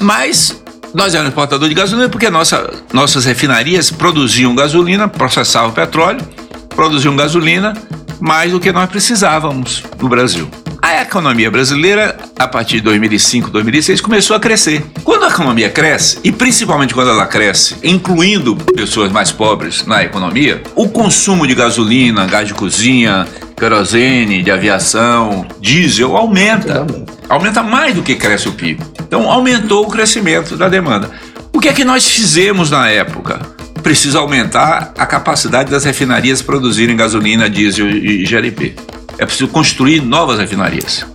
Mas 0.00 0.54
nós 0.94 1.14
éramos 1.14 1.30
exportadores 1.30 1.74
de 1.74 1.80
gasolina 1.80 2.08
porque 2.08 2.28
nossa, 2.30 2.70
nossas 2.92 3.24
refinarias 3.24 3.90
produziam 3.90 4.54
gasolina, 4.54 5.08
processavam 5.08 5.72
petróleo, 5.72 6.20
produziam 6.68 7.16
gasolina 7.16 7.72
mais 8.20 8.52
do 8.52 8.60
que 8.60 8.70
nós 8.70 8.88
precisávamos 8.88 9.82
no 10.00 10.08
Brasil. 10.08 10.48
A 10.92 11.00
economia 11.00 11.50
brasileira, 11.50 12.18
a 12.38 12.46
partir 12.46 12.76
de 12.76 12.82
2005, 12.82 13.48
2006, 13.48 14.02
começou 14.02 14.36
a 14.36 14.40
crescer. 14.40 14.84
Quando 15.02 15.24
a 15.24 15.28
economia 15.28 15.70
cresce, 15.70 16.18
e 16.22 16.30
principalmente 16.30 16.92
quando 16.92 17.08
ela 17.08 17.24
cresce, 17.24 17.76
incluindo 17.82 18.54
pessoas 18.56 19.10
mais 19.10 19.32
pobres 19.32 19.86
na 19.86 20.04
economia, 20.04 20.62
o 20.76 20.90
consumo 20.90 21.46
de 21.46 21.54
gasolina, 21.54 22.26
gás 22.26 22.46
de 22.46 22.52
cozinha, 22.52 23.26
querosene, 23.56 24.42
de 24.42 24.50
aviação, 24.50 25.46
diesel 25.62 26.14
aumenta. 26.14 26.86
Aumenta 27.26 27.62
mais 27.62 27.94
do 27.94 28.02
que 28.02 28.14
cresce 28.14 28.50
o 28.50 28.52
PIB. 28.52 28.84
Então 29.00 29.30
aumentou 29.30 29.86
o 29.86 29.90
crescimento 29.90 30.58
da 30.58 30.68
demanda. 30.68 31.10
O 31.54 31.58
que 31.58 31.70
é 31.70 31.72
que 31.72 31.86
nós 31.86 32.06
fizemos 32.06 32.70
na 32.70 32.90
época? 32.90 33.40
Precisa 33.82 34.18
aumentar 34.18 34.92
a 34.98 35.06
capacidade 35.06 35.70
das 35.70 35.84
refinarias 35.84 36.42
produzirem 36.42 36.94
gasolina, 36.94 37.48
diesel 37.48 37.88
e 37.88 38.24
GLP. 38.26 38.74
É 39.22 39.24
preciso 39.24 39.46
construir 39.46 40.00
novas 40.02 40.40
refinarias. 40.40 41.06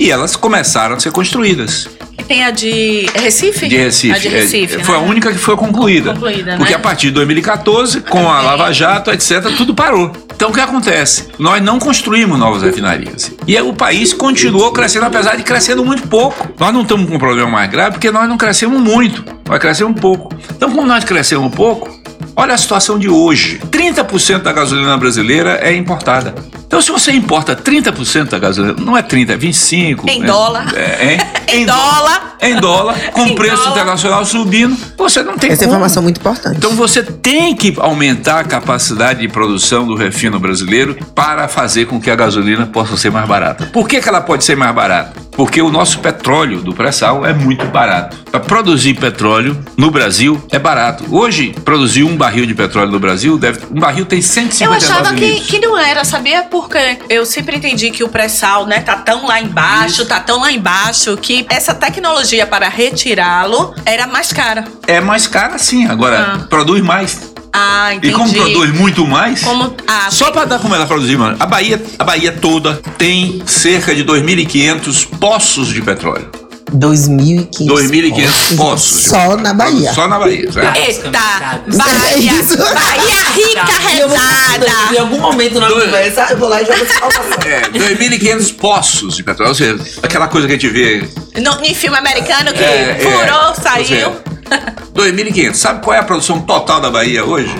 E 0.00 0.10
elas 0.10 0.34
começaram 0.34 0.96
a 0.96 1.00
ser 1.00 1.12
construídas. 1.12 1.88
E 2.18 2.24
tem 2.24 2.44
a 2.44 2.50
de 2.50 3.06
Recife? 3.14 3.68
De 3.68 3.76
Recife. 3.76 4.12
A 4.12 4.18
de 4.18 4.28
Recife, 4.28 4.74
É, 4.74 4.78
né? 4.78 4.84
Foi 4.84 4.96
a 4.96 4.98
única 4.98 5.30
que 5.30 5.38
foi 5.38 5.56
concluída. 5.56 6.12
Concluída, 6.12 6.56
Porque 6.56 6.72
né? 6.72 6.76
a 6.76 6.80
partir 6.80 7.06
de 7.06 7.12
2014, 7.12 8.00
com 8.00 8.28
a 8.28 8.40
Lava 8.40 8.72
Jato, 8.72 9.12
etc., 9.12 9.44
tudo 9.56 9.76
parou. 9.76 10.10
Então 10.34 10.50
o 10.50 10.52
que 10.52 10.58
acontece? 10.58 11.28
Nós 11.38 11.62
não 11.62 11.78
construímos 11.78 12.36
novas 12.36 12.62
refinarias. 12.62 13.30
E 13.46 13.56
aí 13.56 13.62
o 13.62 13.72
país 13.72 14.12
continuou 14.12 14.72
crescendo, 14.72 15.06
apesar 15.06 15.36
de 15.36 15.44
crescendo 15.44 15.84
muito 15.84 16.08
pouco. 16.08 16.48
Nós 16.58 16.74
não 16.74 16.82
estamos 16.82 17.08
com 17.08 17.14
um 17.14 17.18
problema 17.20 17.48
mais 17.48 17.70
grave 17.70 17.92
porque 17.92 18.10
nós 18.10 18.28
não 18.28 18.36
crescemos 18.36 18.80
muito. 18.80 19.24
Nós 19.48 19.60
crescemos 19.60 19.96
um 19.96 20.00
pouco. 20.00 20.34
Então, 20.50 20.68
como 20.72 20.84
nós 20.84 21.04
crescemos 21.04 21.46
um 21.46 21.50
pouco, 21.50 21.96
olha 22.34 22.54
a 22.54 22.58
situação 22.58 22.98
de 22.98 23.08
hoje. 23.08 23.60
30% 23.70 24.42
da 24.42 24.52
gasolina 24.52 24.96
brasileira 24.96 25.60
é 25.62 25.72
importada. 25.76 26.34
Então, 26.66 26.82
se 26.82 26.90
você 26.90 27.12
importa 27.12 27.54
30% 27.54 28.30
da 28.30 28.38
gasolina, 28.38 28.74
não 28.78 28.96
é 28.96 29.02
30, 29.02 29.32
é 29.34 29.36
25. 29.36 30.10
Em 30.10 30.20
né? 30.20 30.26
dólar. 30.26 30.72
É, 30.74 30.80
é, 31.14 31.18
Em 31.56 31.64
dólar. 31.64 32.36
Em 32.42 32.56
dólar, 32.56 33.10
com 33.12 33.22
Em 33.22 33.34
preço 33.34 33.56
dólar. 33.56 33.70
internacional 33.70 34.24
subindo, 34.24 34.76
você 34.98 35.22
não 35.22 35.38
tem 35.38 35.50
Essa 35.50 35.60
como. 35.60 35.70
informação 35.70 36.02
é 36.02 36.04
muito 36.04 36.18
importante. 36.18 36.56
Então 36.58 36.72
você 36.72 37.02
tem 37.02 37.54
que 37.54 37.74
aumentar 37.78 38.40
a 38.40 38.44
capacidade 38.44 39.20
de 39.20 39.28
produção 39.28 39.86
do 39.86 39.94
refino 39.94 40.38
brasileiro 40.38 40.96
para 41.14 41.48
fazer 41.48 41.86
com 41.86 42.00
que 42.00 42.10
a 42.10 42.16
gasolina 42.16 42.66
possa 42.66 42.96
ser 42.96 43.10
mais 43.10 43.26
barata. 43.26 43.66
Por 43.72 43.88
que, 43.88 44.00
que 44.00 44.08
ela 44.08 44.20
pode 44.20 44.44
ser 44.44 44.56
mais 44.56 44.74
barata? 44.74 45.12
Porque 45.36 45.60
o 45.60 45.70
nosso 45.70 45.98
petróleo 45.98 46.60
do 46.62 46.72
pré-sal 46.74 47.24
é 47.26 47.34
muito 47.34 47.66
barato. 47.66 48.16
Para 48.30 48.40
produzir 48.40 48.94
petróleo 48.94 49.56
no 49.76 49.90
Brasil 49.90 50.42
é 50.50 50.58
barato. 50.58 51.04
Hoje, 51.10 51.54
produzir 51.64 52.04
um 52.04 52.16
barril 52.16 52.46
de 52.46 52.54
petróleo 52.54 52.90
no 52.90 52.98
Brasil, 52.98 53.36
deve, 53.38 53.60
um 53.70 53.78
barril 53.78 54.06
tem 54.06 54.22
159 54.22 54.66
Eu 54.66 54.90
achava 54.98 55.14
que, 55.14 55.26
litros. 55.26 55.46
que 55.46 55.58
não 55.58 55.78
era, 55.78 56.04
sabia? 56.04 56.42
Porque 56.44 56.98
eu 57.10 57.26
sempre 57.26 57.56
entendi 57.56 57.90
que 57.90 58.02
o 58.02 58.08
pré-sal, 58.08 58.66
né, 58.66 58.80
tá 58.80 58.96
tão 58.96 59.26
lá 59.26 59.40
embaixo, 59.40 60.06
tá 60.06 60.18
tão 60.20 60.40
lá 60.40 60.50
embaixo, 60.50 61.16
que 61.18 61.44
essa 61.50 61.74
tecnologia 61.74 62.46
para 62.46 62.68
retirá-lo 62.68 63.74
era 63.84 64.06
mais 64.06 64.32
cara. 64.32 64.64
É 64.86 65.00
mais 65.00 65.26
cara 65.26 65.58
sim, 65.58 65.86
agora 65.86 66.16
Ah. 66.34 66.38
produz 66.48 66.82
mais. 66.82 67.34
Ah, 67.58 67.94
entendi. 67.94 68.12
E 68.12 68.16
como 68.16 68.32
produz 68.32 68.70
muito 68.74 69.06
mais, 69.06 69.40
Como- 69.40 69.74
ah, 69.86 70.08
só 70.10 70.30
para 70.30 70.44
dar 70.44 70.58
como 70.58 70.74
ela 70.74 70.86
produzir, 70.86 71.16
mano, 71.16 71.36
a 71.40 71.46
Bahia, 71.46 71.82
a 71.98 72.04
Bahia 72.04 72.32
toda 72.32 72.74
tem 72.98 73.42
cerca 73.46 73.94
de 73.94 74.04
2.500 74.04 75.04
poços 75.18 75.68
de 75.72 75.80
petróleo. 75.80 76.28
2.500. 76.72 77.66
2.500 77.66 78.56
poços. 78.56 79.02
Só 79.06 79.36
na 79.36 79.54
Bahia. 79.54 79.92
Só 79.94 80.08
na 80.08 80.18
Bahia, 80.18 80.50
certo? 80.52 80.76
Eita, 80.76 81.08
É 81.08 81.76
Bahia. 81.76 82.32
Bahia 82.74 83.24
rica, 83.30 83.78
rezada. 83.88 84.66
Em 84.92 84.98
algum 84.98 85.20
momento 85.20 85.60
na 85.60 85.68
conversa, 85.68 86.26
eu 86.30 86.38
vou 86.38 86.48
lá 86.48 86.60
e 86.60 86.66
jogo 86.66 86.78
essa. 86.82 87.48
É, 87.48 87.68
2.500 87.70 88.52
poços 88.56 89.16
de 89.16 89.22
petróleo. 89.22 89.50
Ou 89.50 89.54
seja, 89.54 89.78
aquela 90.02 90.28
coisa 90.28 90.46
que 90.48 90.54
a 90.54 90.56
gente 90.58 90.68
vê. 90.68 91.08
No, 91.40 91.64
em 91.64 91.74
filme 91.74 91.96
americano 91.96 92.52
que 92.52 92.62
É, 92.62 92.90
é, 92.90 93.00
furou, 93.00 93.48
ou 93.48 93.54
saiu. 93.54 94.12
Seja, 94.48 94.74
2.500. 94.94 95.54
Sabe 95.54 95.82
qual 95.84 95.94
é 95.96 95.98
a 96.00 96.02
produção 96.04 96.40
total 96.40 96.80
da 96.80 96.90
Bahia 96.90 97.24
hoje? 97.24 97.54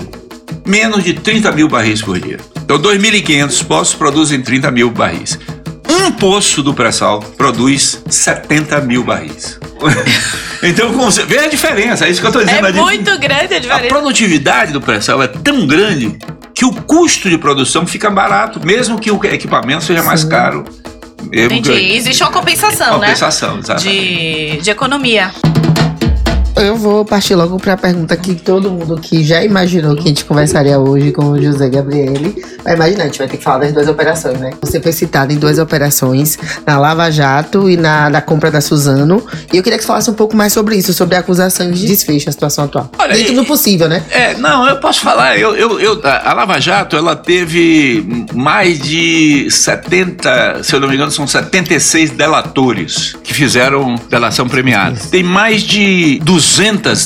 Menos 0.66 1.04
de 1.04 1.14
30 1.14 1.52
mil 1.52 1.68
barris 1.68 2.02
por 2.02 2.18
dia. 2.18 2.38
Então, 2.56 2.78
2.500 2.78 3.64
poços 3.66 3.94
produzem 3.94 4.42
30 4.42 4.70
mil 4.70 4.90
barris. 4.90 5.38
Um 5.88 6.10
poço 6.10 6.62
do 6.62 6.74
pré-sal 6.74 7.20
produz 7.20 8.02
70 8.08 8.80
mil 8.80 9.04
barris. 9.04 9.58
então, 10.62 10.88
como 10.92 11.10
você 11.10 11.24
vê 11.24 11.38
a 11.38 11.48
diferença, 11.48 12.06
é 12.06 12.10
isso 12.10 12.20
que 12.20 12.26
eu 12.26 12.30
estou 12.30 12.44
dizendo. 12.44 12.66
É 12.66 12.70
a 12.70 12.72
muito 12.72 13.18
grande 13.18 13.54
a 13.54 13.56
A 13.56 13.60
diferença. 13.60 13.88
produtividade 13.88 14.72
do 14.72 14.80
pré-sal 14.80 15.22
é 15.22 15.28
tão 15.28 15.66
grande 15.66 16.18
que 16.54 16.64
o 16.64 16.72
custo 16.72 17.28
de 17.30 17.38
produção 17.38 17.86
fica 17.86 18.10
barato, 18.10 18.64
mesmo 18.64 18.98
que 18.98 19.10
o 19.10 19.20
equipamento 19.24 19.84
seja 19.84 20.02
mais 20.02 20.24
caro. 20.24 20.64
Mesmo 21.30 21.58
Entendi. 21.58 21.70
que- 21.72 21.96
Existe 21.96 22.22
uma 22.22 22.32
compensação, 22.32 22.94
Compensação, 22.94 23.54
né? 23.54 23.60
exatamente. 23.62 23.88
De, 24.56 24.62
de 24.62 24.70
economia. 24.70 25.30
Eu 26.56 26.74
vou 26.74 27.04
partir 27.04 27.34
logo 27.34 27.58
pra 27.58 27.76
pergunta 27.76 28.16
que 28.16 28.34
todo 28.34 28.70
mundo 28.70 28.98
que 28.98 29.22
já 29.22 29.44
imaginou 29.44 29.94
que 29.94 30.04
a 30.04 30.06
gente 30.08 30.24
conversaria 30.24 30.78
hoje 30.78 31.12
com 31.12 31.26
o 31.32 31.42
José 31.42 31.68
Gabriele 31.68 32.34
vai 32.64 32.74
imaginar. 32.74 33.02
A 33.02 33.06
gente 33.08 33.18
vai 33.18 33.28
ter 33.28 33.36
que 33.36 33.44
falar 33.44 33.58
das 33.58 33.72
duas 33.74 33.86
operações, 33.88 34.40
né? 34.40 34.52
Você 34.62 34.80
foi 34.80 34.90
citado 34.92 35.34
em 35.34 35.36
duas 35.36 35.58
operações, 35.58 36.38
na 36.66 36.78
Lava 36.78 37.10
Jato 37.10 37.68
e 37.68 37.76
na, 37.76 38.08
na 38.08 38.22
compra 38.22 38.50
da 38.50 38.62
Suzano. 38.62 39.22
E 39.52 39.56
eu 39.58 39.62
queria 39.62 39.76
que 39.76 39.84
você 39.84 39.88
falasse 39.88 40.10
um 40.10 40.14
pouco 40.14 40.34
mais 40.34 40.50
sobre 40.54 40.76
isso, 40.76 40.94
sobre 40.94 41.14
a 41.14 41.18
acusação 41.18 41.70
de 41.70 41.86
desfecho, 41.86 42.30
a 42.30 42.32
situação 42.32 42.64
atual. 42.64 42.90
Olha, 42.98 43.14
Dentro 43.14 43.34
do 43.34 43.44
possível, 43.44 43.86
né? 43.86 44.02
É, 44.10 44.34
não, 44.38 44.66
eu 44.66 44.76
posso 44.80 45.00
falar. 45.02 45.38
Eu, 45.38 45.54
eu, 45.54 45.78
eu- 45.78 46.00
a 46.04 46.30
a 46.30 46.32
Lava 46.34 46.58
Jato, 46.60 46.96
ela 46.96 47.14
teve 47.14 48.26
mais 48.34 48.78
de 48.80 49.46
70, 49.50 50.62
se 50.62 50.74
eu 50.74 50.80
não 50.80 50.88
me 50.88 50.94
engano, 50.94 51.10
são 51.10 51.26
76 51.26 52.10
delatores 52.10 53.14
que 53.22 53.32
fizeram 53.34 53.94
delação 54.10 54.48
premiada. 54.48 54.98
Tem 55.10 55.22
mais 55.22 55.62
de 55.62 56.18
200 56.24 56.45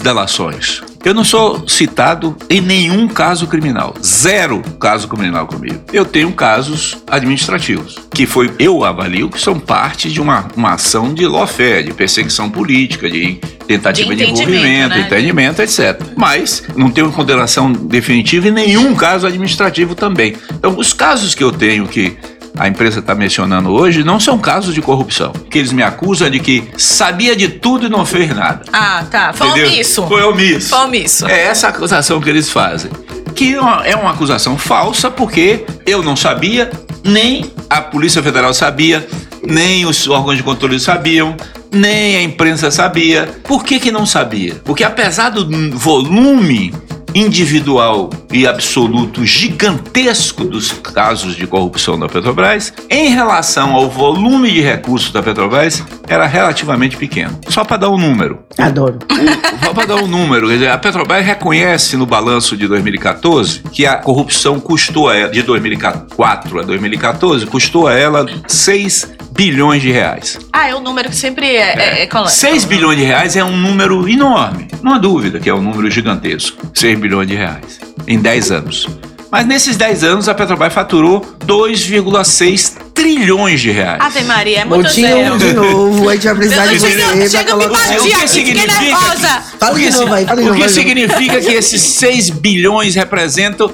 delações. 0.02 0.82
Eu 1.02 1.14
não 1.14 1.24
sou 1.24 1.66
citado 1.66 2.36
em 2.50 2.60
nenhum 2.60 3.08
caso 3.08 3.46
criminal. 3.46 3.94
Zero 4.04 4.62
caso 4.78 5.08
criminal 5.08 5.46
comigo. 5.46 5.80
Eu 5.92 6.04
tenho 6.04 6.30
casos 6.32 6.98
administrativos, 7.06 7.96
que 8.12 8.26
foi 8.26 8.52
eu 8.58 8.84
avalio 8.84 9.30
que 9.30 9.40
são 9.40 9.58
parte 9.58 10.10
de 10.10 10.20
uma, 10.20 10.46
uma 10.54 10.74
ação 10.74 11.14
de 11.14 11.26
lawfare, 11.26 11.84
de 11.84 11.94
perseguição 11.94 12.50
política, 12.50 13.08
de 13.08 13.40
tentativa 13.66 14.14
De 14.14 14.16
de, 14.16 14.30
envolvimento, 14.30 14.96
né? 14.96 15.00
entendimento, 15.06 15.62
etc. 15.62 15.98
Mas 16.16 16.64
não 16.76 16.90
tenho 16.90 17.10
condenação 17.10 17.72
definitiva 17.72 18.48
em 18.48 18.52
nenhum 18.52 18.94
caso 18.94 19.26
administrativo 19.26 19.94
também. 19.94 20.36
Então, 20.52 20.78
os 20.78 20.92
casos 20.92 21.34
que 21.34 21.42
eu 21.42 21.50
tenho 21.50 21.86
que 21.86 22.16
a 22.60 22.68
empresa 22.68 23.00
está 23.00 23.14
mencionando 23.14 23.70
hoje 23.70 24.04
não 24.04 24.20
são 24.20 24.38
casos 24.38 24.74
de 24.74 24.82
corrupção. 24.82 25.32
Que 25.50 25.58
eles 25.58 25.72
me 25.72 25.82
acusam 25.82 26.28
de 26.28 26.38
que 26.38 26.68
sabia 26.76 27.34
de 27.34 27.48
tudo 27.48 27.86
e 27.86 27.88
não 27.88 28.04
fez 28.04 28.28
nada. 28.36 28.62
Ah, 28.70 29.02
tá. 29.10 29.32
Foi 29.32 29.48
Entendeu? 29.48 29.68
omisso. 29.68 30.06
Foi 30.06 30.22
omisso. 30.22 30.68
Foi 30.68 30.78
omisso. 30.84 31.26
É 31.26 31.44
essa 31.46 31.68
acusação 31.68 32.20
que 32.20 32.28
eles 32.28 32.50
fazem. 32.50 32.90
Que 33.34 33.54
é 33.54 33.60
uma- 33.60 33.86
é 33.86 33.96
uma 33.96 34.10
acusação 34.10 34.58
falsa, 34.58 35.10
porque 35.10 35.64
eu 35.86 36.02
não 36.02 36.14
sabia, 36.14 36.70
nem 37.02 37.50
a 37.70 37.80
Polícia 37.80 38.22
Federal 38.22 38.52
sabia, 38.52 39.06
nem 39.42 39.86
os 39.86 40.06
órgãos 40.06 40.36
de 40.36 40.42
controle 40.42 40.78
sabiam, 40.78 41.34
nem 41.72 42.16
a 42.16 42.22
imprensa 42.22 42.70
sabia. 42.70 43.26
Por 43.44 43.64
que, 43.64 43.78
que 43.80 43.90
não 43.90 44.04
sabia? 44.04 44.56
Porque 44.64 44.84
apesar 44.84 45.30
do 45.30 45.48
volume 45.78 46.74
individual 47.14 48.10
e 48.32 48.46
absoluto 48.46 49.24
gigantesco 49.24 50.44
dos 50.44 50.72
casos 50.72 51.34
de 51.36 51.46
corrupção 51.46 51.98
da 51.98 52.08
Petrobras, 52.08 52.72
em 52.88 53.10
relação 53.10 53.74
ao 53.74 53.88
volume 53.88 54.50
de 54.52 54.60
recursos 54.60 55.12
da 55.12 55.22
Petrobras, 55.22 55.82
era 56.08 56.26
relativamente 56.26 56.96
pequeno. 56.96 57.38
Só 57.48 57.64
para 57.64 57.78
dar 57.78 57.90
um 57.90 57.98
número. 57.98 58.40
Adoro. 58.58 58.98
Só 59.64 59.72
para 59.72 59.86
dar 59.86 59.96
um 59.96 60.06
número, 60.06 60.48
a 60.70 60.78
Petrobras 60.78 61.24
reconhece 61.24 61.96
no 61.96 62.06
balanço 62.06 62.56
de 62.56 62.66
2014 62.66 63.60
que 63.72 63.86
a 63.86 63.96
corrupção 63.96 64.60
custou 64.60 65.08
a 65.08 65.16
ela, 65.16 65.30
de 65.30 65.42
2004 65.42 66.58
a 66.58 66.62
2014, 66.62 67.46
custou 67.46 67.86
a 67.86 67.94
ela 67.94 68.26
6 68.46 69.20
bilhões 69.32 69.80
de 69.80 69.90
reais. 69.90 70.38
Ah, 70.52 70.68
é 70.68 70.74
um 70.74 70.80
número 70.80 71.08
que 71.08 71.16
sempre 71.16 71.46
é, 71.46 72.00
é, 72.00 72.02
é 72.02 72.06
colando. 72.06 72.30
6 72.30 72.64
bilhões 72.64 72.98
de 72.98 73.04
reais 73.04 73.36
é 73.36 73.44
um 73.44 73.56
número 73.56 74.08
enorme. 74.08 74.68
Não 74.82 74.94
há 74.94 74.98
dúvida 74.98 75.38
que 75.38 75.48
é 75.48 75.54
um 75.54 75.62
número 75.62 75.90
gigantesco. 75.90 76.70
6 76.74 76.99
bilhões 77.00 77.26
de 77.26 77.34
reais 77.34 77.80
em 78.06 78.18
10 78.18 78.52
anos. 78.52 78.86
Mas 79.30 79.46
nesses 79.46 79.76
10 79.76 80.04
anos 80.04 80.28
a 80.28 80.34
Petrobras 80.34 80.72
faturou 80.72 81.20
2,6 81.46 82.89
trilhões 82.94 83.60
de 83.60 83.70
reais. 83.70 83.98
Ave 84.00 84.22
Maria, 84.24 84.60
é 84.60 84.64
muito 84.64 84.84
Montinho 84.84 85.08
zero. 85.08 85.38
de 85.38 85.52
novo, 85.54 86.08
a 86.08 86.14
gente 86.14 86.24
vai 86.26 86.34
precisar 86.36 86.66
de 86.66 86.78
você 86.78 86.90
chega, 86.90 87.28
chega 87.30 87.56
me 87.56 87.68
batia 87.68 87.88
que 87.88 87.94
aqui, 87.94 88.10
fiquei 88.10 88.28
significa 88.28 88.80
nervosa. 88.80 89.42
Fala 89.58 89.74
de 89.78 89.80
O 89.80 89.90
que 89.90 89.90
novo 89.98 90.14
aí, 90.14 90.24
fala 90.26 90.42
de 90.42 90.50
o 90.50 90.54
que 90.54 90.68
significa 90.68 91.40
que 91.40 91.52
esses 91.52 91.80
6 91.82 92.30
bilhões 92.30 92.94
representam 92.94 93.68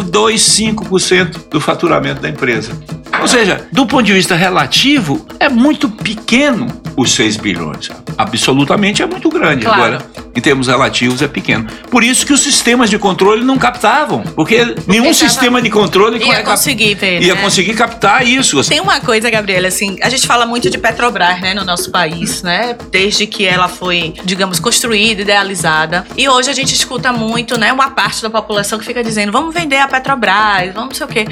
0,025% 0.00 1.36
do 1.50 1.60
faturamento 1.60 2.20
da 2.22 2.28
empresa. 2.28 2.72
Ou 3.20 3.28
seja, 3.28 3.66
do 3.72 3.84
ponto 3.86 4.04
de 4.04 4.12
vista 4.12 4.34
relativo, 4.34 5.26
é 5.38 5.48
muito 5.48 5.88
pequeno 5.88 6.66
os 6.96 7.12
6 7.14 7.36
bilhões. 7.36 7.90
Absolutamente 8.16 9.02
é 9.02 9.06
muito 9.06 9.28
grande. 9.28 9.64
Claro. 9.64 9.82
Agora, 9.82 10.06
em 10.34 10.40
termos 10.40 10.68
relativos, 10.68 11.20
é 11.20 11.28
pequeno. 11.28 11.66
Por 11.90 12.02
isso 12.04 12.24
que 12.24 12.32
os 12.32 12.40
sistemas 12.40 12.88
de 12.88 12.98
controle 12.98 13.44
não 13.44 13.58
captavam. 13.58 14.22
Porque 14.34 14.74
nenhum 14.86 15.04
tava- 15.04 15.14
sistema 15.14 15.60
de 15.60 15.68
controle 15.70 16.18
Ia 16.18 16.26
cap- 16.36 16.44
conseguir 16.80 16.94
ver, 16.94 17.22
ia 17.22 17.34
né? 17.34 17.42
conseguir 17.42 17.74
captar 17.74 18.26
isso. 18.26 18.62
Tem 18.64 18.80
uma 18.80 19.00
coisa, 19.00 19.30
Gabriela, 19.30 19.68
assim, 19.68 19.98
a 20.02 20.08
gente 20.08 20.26
fala 20.26 20.46
muito 20.46 20.70
de 20.70 20.78
Petrobras, 20.78 21.40
né, 21.40 21.54
no 21.54 21.64
nosso 21.64 21.90
país, 21.90 22.42
né? 22.42 22.76
Desde 22.90 23.26
que 23.26 23.46
ela 23.46 23.68
foi, 23.68 24.14
digamos, 24.24 24.58
construída, 24.58 25.22
idealizada. 25.22 26.06
E 26.16 26.28
hoje 26.28 26.50
a 26.50 26.54
gente 26.54 26.74
escuta 26.74 27.12
muito, 27.12 27.58
né, 27.58 27.72
uma 27.72 27.90
parte 27.90 28.22
da 28.22 28.30
população 28.30 28.78
que 28.78 28.84
fica 28.84 29.02
dizendo, 29.02 29.30
vamos 29.30 29.54
vender 29.54 29.78
a 29.78 29.88
Petrobras, 29.88 30.72
vamos 30.72 30.90
não 30.90 30.94
sei 30.94 31.06
o 31.06 31.08
quê. 31.08 31.26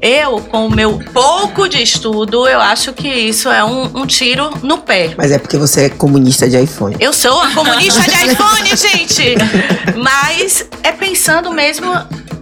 Eu, 0.00 0.38
com 0.40 0.66
o 0.66 0.70
meu 0.70 0.98
pouco 1.14 1.66
de 1.66 1.82
estudo, 1.82 2.46
eu 2.46 2.60
acho 2.60 2.92
que 2.92 3.08
isso 3.08 3.48
é 3.48 3.64
um, 3.64 3.84
um 4.02 4.06
tiro 4.06 4.50
no 4.62 4.76
pé. 4.76 5.14
Mas 5.16 5.32
é 5.32 5.38
porque 5.38 5.56
você 5.56 5.84
é 5.84 5.88
comunista 5.88 6.46
de 6.46 6.60
iPhone. 6.60 6.94
Eu 7.00 7.10
sou 7.12 7.34
uma 7.38 7.54
comunista 7.54 8.02
de 8.02 8.10
iPhone, 8.32 8.68
gente! 8.76 9.34
Mas 9.96 10.68
é 10.82 10.92
pensando 10.92 11.50
mesmo 11.50 11.86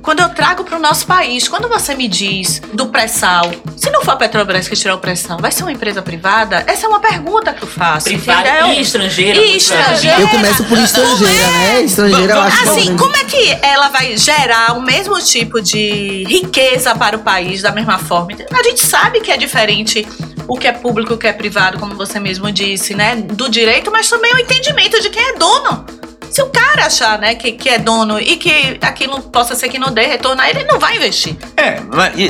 quando 0.03 0.21
eu 0.21 0.29
trago 0.31 0.65
para 0.65 0.77
o 0.77 0.81
nosso 0.81 1.07
país. 1.07 1.49
Quando 1.49 1.69
você 1.69 1.95
me 1.95 2.09
diz 2.09 2.61
do 2.73 2.87
pré-sal, 2.89 3.51
se 3.77 3.89
não 3.91 4.03
for 4.03 4.13
a 4.13 4.17
Petrobras 4.17 4.69
que 4.69 4.75
tirar 4.75 4.97
o 4.97 4.99
pré-sal, 4.99 5.39
vai 5.39 5.53
ser 5.53 5.63
uma 5.63 5.73
empresa 5.73 6.03
privada? 6.03 6.65
Essa 6.67 6.87
é 6.87 6.89
uma 6.89 7.01
pergunta 7.01 7.55
que 7.55 7.63
eu 7.63 7.69
faço. 7.69 8.07
Privada 8.07 8.49
entendeu? 8.49 8.69
e 8.69 8.81
estrangeira. 8.81 9.41
E 9.41 9.57
estrangeira. 9.57 10.21
Eu 10.21 10.29
começo 10.29 10.65
por 10.65 10.79
estrangeira, 10.79 11.51
né? 11.51 11.83
Estrangeira 11.83 12.33
eu 12.35 12.41
acho 12.43 12.63
Assim, 12.63 12.97
como 12.97 13.17
é 13.17 13.25
que 13.25 13.59
ela 13.63 13.89
vai 13.89 14.17
gerar 14.17 14.77
o 14.77 14.83
mesmo 14.83 15.19
tipo 15.21 15.61
de 15.61 16.25
riqueza 16.25 16.95
para 16.95 17.17
o 17.17 17.21
país 17.21 17.63
da 17.63 17.71
mesma 17.71 17.99
forma? 17.99 18.33
A 18.53 18.63
gente 18.63 18.85
sabe 18.85 19.21
que 19.21 19.31
é 19.31 19.37
diferente 19.37 20.07
o 20.49 20.59
que 20.59 20.67
é 20.67 20.73
público, 20.73 21.15
o 21.15 21.19
que 21.19 21.27
é 21.27 21.33
privado, 21.33 21.79
como 21.79 21.95
você 21.95 22.19
mesmo 22.19 22.51
disse, 22.51 22.95
né? 22.95 23.17
Do 23.17 23.49
direito, 23.49 23.91
mas 23.91 24.09
também 24.09 24.35
o 24.35 24.39
entendimento 24.39 25.01
de 25.01 25.11
quem 25.11 25.23
é 25.23 25.33
dono. 25.35 25.87
Se 26.33 26.41
o 26.41 26.47
cara 26.47 26.87
achar, 26.87 27.18
né, 27.18 27.35
que, 27.35 27.53
que 27.53 27.68
é 27.68 27.78
dono 27.78 28.18
e 28.18 28.39
que 28.39 28.78
aquilo 28.80 29.20
possa 29.20 29.55
ser 29.55 29.68
que 29.68 29.78
não 29.78 29.93
dê 29.93 30.07
retorno 30.07 30.43
ele, 30.43 30.64
não 30.64 30.78
vai 30.78 30.97
investir. 30.97 31.37
É, 31.55 31.78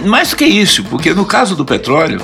mais 0.01 0.31
do 0.31 0.37
que 0.37 0.45
isso, 0.45 0.83
porque 0.85 1.15
no 1.15 1.25
caso 1.25 1.55
do 1.55 1.65
petróleo 1.65 2.21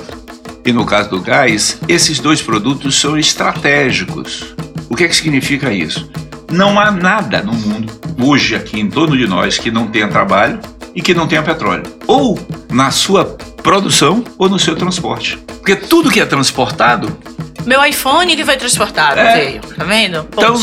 e 0.66 0.72
no 0.72 0.84
caso 0.84 1.08
do 1.08 1.20
gás, 1.20 1.78
esses 1.86 2.18
dois 2.18 2.42
produtos 2.42 2.98
são 2.98 3.16
estratégicos. 3.16 4.56
O 4.90 4.96
que 4.96 5.04
é 5.04 5.08
que 5.08 5.14
significa 5.14 5.72
isso? 5.72 6.10
Não 6.50 6.80
há 6.80 6.90
nada 6.90 7.44
no 7.44 7.52
mundo, 7.52 7.92
hoje 8.20 8.56
aqui 8.56 8.80
em 8.80 8.90
torno 8.90 9.16
de 9.16 9.28
nós, 9.28 9.56
que 9.56 9.70
não 9.70 9.86
tenha 9.86 10.08
trabalho 10.08 10.58
e 10.96 11.00
que 11.00 11.14
não 11.14 11.28
tenha 11.28 11.44
petróleo. 11.44 11.84
Ou 12.08 12.36
na 12.68 12.90
sua 12.90 13.24
produção 13.62 14.24
ou 14.36 14.48
no 14.48 14.58
seu 14.58 14.74
transporte. 14.74 15.36
Porque 15.36 15.76
tudo 15.76 16.10
que 16.10 16.18
é 16.18 16.26
transportado 16.26 17.16
Meu 17.68 17.84
iPhone 17.84 18.34
que 18.34 18.44
foi 18.46 18.56
transportado, 18.56 19.20
É. 19.20 19.34
veio, 19.36 19.60
tá 19.60 19.84
vendo? 19.84 20.26
então, 20.32 20.54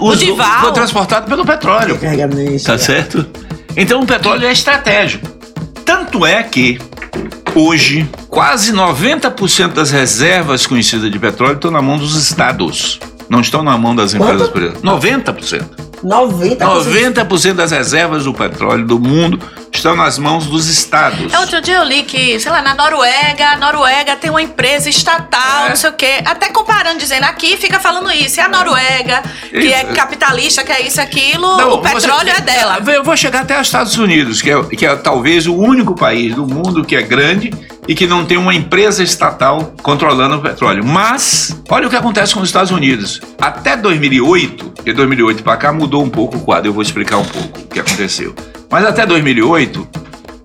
o, 0.00 0.08
o 0.10 0.16
Dival. 0.16 0.60
foi 0.60 0.72
transportado 0.72 1.28
pelo 1.28 1.44
petróleo. 1.44 1.96
Tá 2.64 2.76
certo? 2.76 3.24
Então 3.76 4.02
o 4.02 4.06
petróleo 4.06 4.44
é 4.44 4.50
estratégico. 4.52 5.24
Tanto 5.84 6.26
é 6.26 6.42
que 6.42 6.76
hoje 7.54 8.10
quase 8.28 8.72
90% 8.72 9.68
das 9.68 9.92
reservas 9.92 10.66
conhecidas 10.66 11.08
de 11.12 11.18
petróleo 11.18 11.54
estão 11.54 11.70
na 11.70 11.80
mão 11.80 11.96
dos 11.96 12.16
estados. 12.16 12.98
Não 13.28 13.40
estão 13.40 13.62
na 13.62 13.76
mão 13.76 13.94
das 13.94 14.14
empresas 14.14 14.48
Quanto? 14.48 14.52
privadas. 14.52 14.82
90%. 14.82 15.64
90%. 16.02 16.56
90% 16.58 17.54
das 17.54 17.70
reservas 17.72 18.24
do 18.24 18.32
petróleo 18.32 18.86
do 18.86 18.98
mundo 18.98 19.38
estão 19.72 19.94
nas 19.96 20.18
mãos 20.18 20.46
dos 20.46 20.68
estados. 20.68 21.32
É, 21.32 21.38
outro 21.38 21.60
dia 21.60 21.76
eu 21.76 21.84
li 21.84 22.02
que, 22.04 22.38
sei 22.40 22.50
lá, 22.50 22.62
na 22.62 22.74
Noruega, 22.74 23.48
a 23.52 23.56
Noruega 23.56 24.16
tem 24.16 24.30
uma 24.30 24.40
empresa 24.42 24.88
estatal, 24.88 25.66
É. 25.66 25.68
não 25.70 25.76
sei 25.76 25.90
o 25.90 25.92
quê. 25.92 26.22
Até 26.24 26.48
comparando, 26.50 26.98
dizendo 26.98 27.24
aqui, 27.24 27.56
fica 27.56 27.78
falando 27.78 28.10
isso. 28.10 28.38
E 28.38 28.42
a 28.42 28.48
Noruega, 28.48 29.22
que 29.50 29.72
é 29.72 29.84
capitalista, 29.84 30.62
que 30.64 30.72
é 30.72 30.86
isso, 30.86 31.00
aquilo, 31.00 31.56
Não, 31.56 31.72
o 31.74 31.78
petróleo 31.78 32.30
você- 32.30 32.38
é 32.38 32.40
dela. 32.40 32.78
Eu 32.86 33.04
vou 33.04 33.16
chegar 33.16 33.40
até 33.42 33.60
os 33.60 33.66
Estados 33.66 33.96
Unidos, 33.96 34.40
que 34.40 34.50
é, 34.50 34.62
que 34.64 34.86
é 34.86 34.94
talvez 34.96 35.46
o 35.46 35.54
único 35.54 35.94
país 35.94 36.34
do 36.34 36.46
mundo 36.46 36.84
que 36.84 36.96
é 36.96 37.02
grande 37.02 37.50
e 37.88 37.94
que 37.94 38.06
não 38.06 38.26
tem 38.26 38.36
uma 38.36 38.54
empresa 38.54 39.02
estatal 39.02 39.72
controlando 39.82 40.36
o 40.36 40.42
petróleo. 40.42 40.84
Mas, 40.84 41.58
olha 41.70 41.86
o 41.86 41.90
que 41.90 41.96
acontece 41.96 42.34
com 42.34 42.40
os 42.40 42.48
Estados 42.48 42.70
Unidos. 42.70 43.20
Até 43.40 43.76
2008, 43.76 44.84
de 44.84 44.92
2008 44.92 45.42
para 45.42 45.56
cá 45.56 45.72
mudou 45.72 46.04
um 46.04 46.10
pouco 46.10 46.36
o 46.36 46.40
quadro, 46.40 46.68
eu 46.68 46.74
vou 46.74 46.82
explicar 46.82 47.16
um 47.16 47.24
pouco 47.24 47.60
o 47.60 47.66
que 47.66 47.80
aconteceu. 47.80 48.34
Mas 48.70 48.84
até 48.84 49.06
2008, 49.06 49.88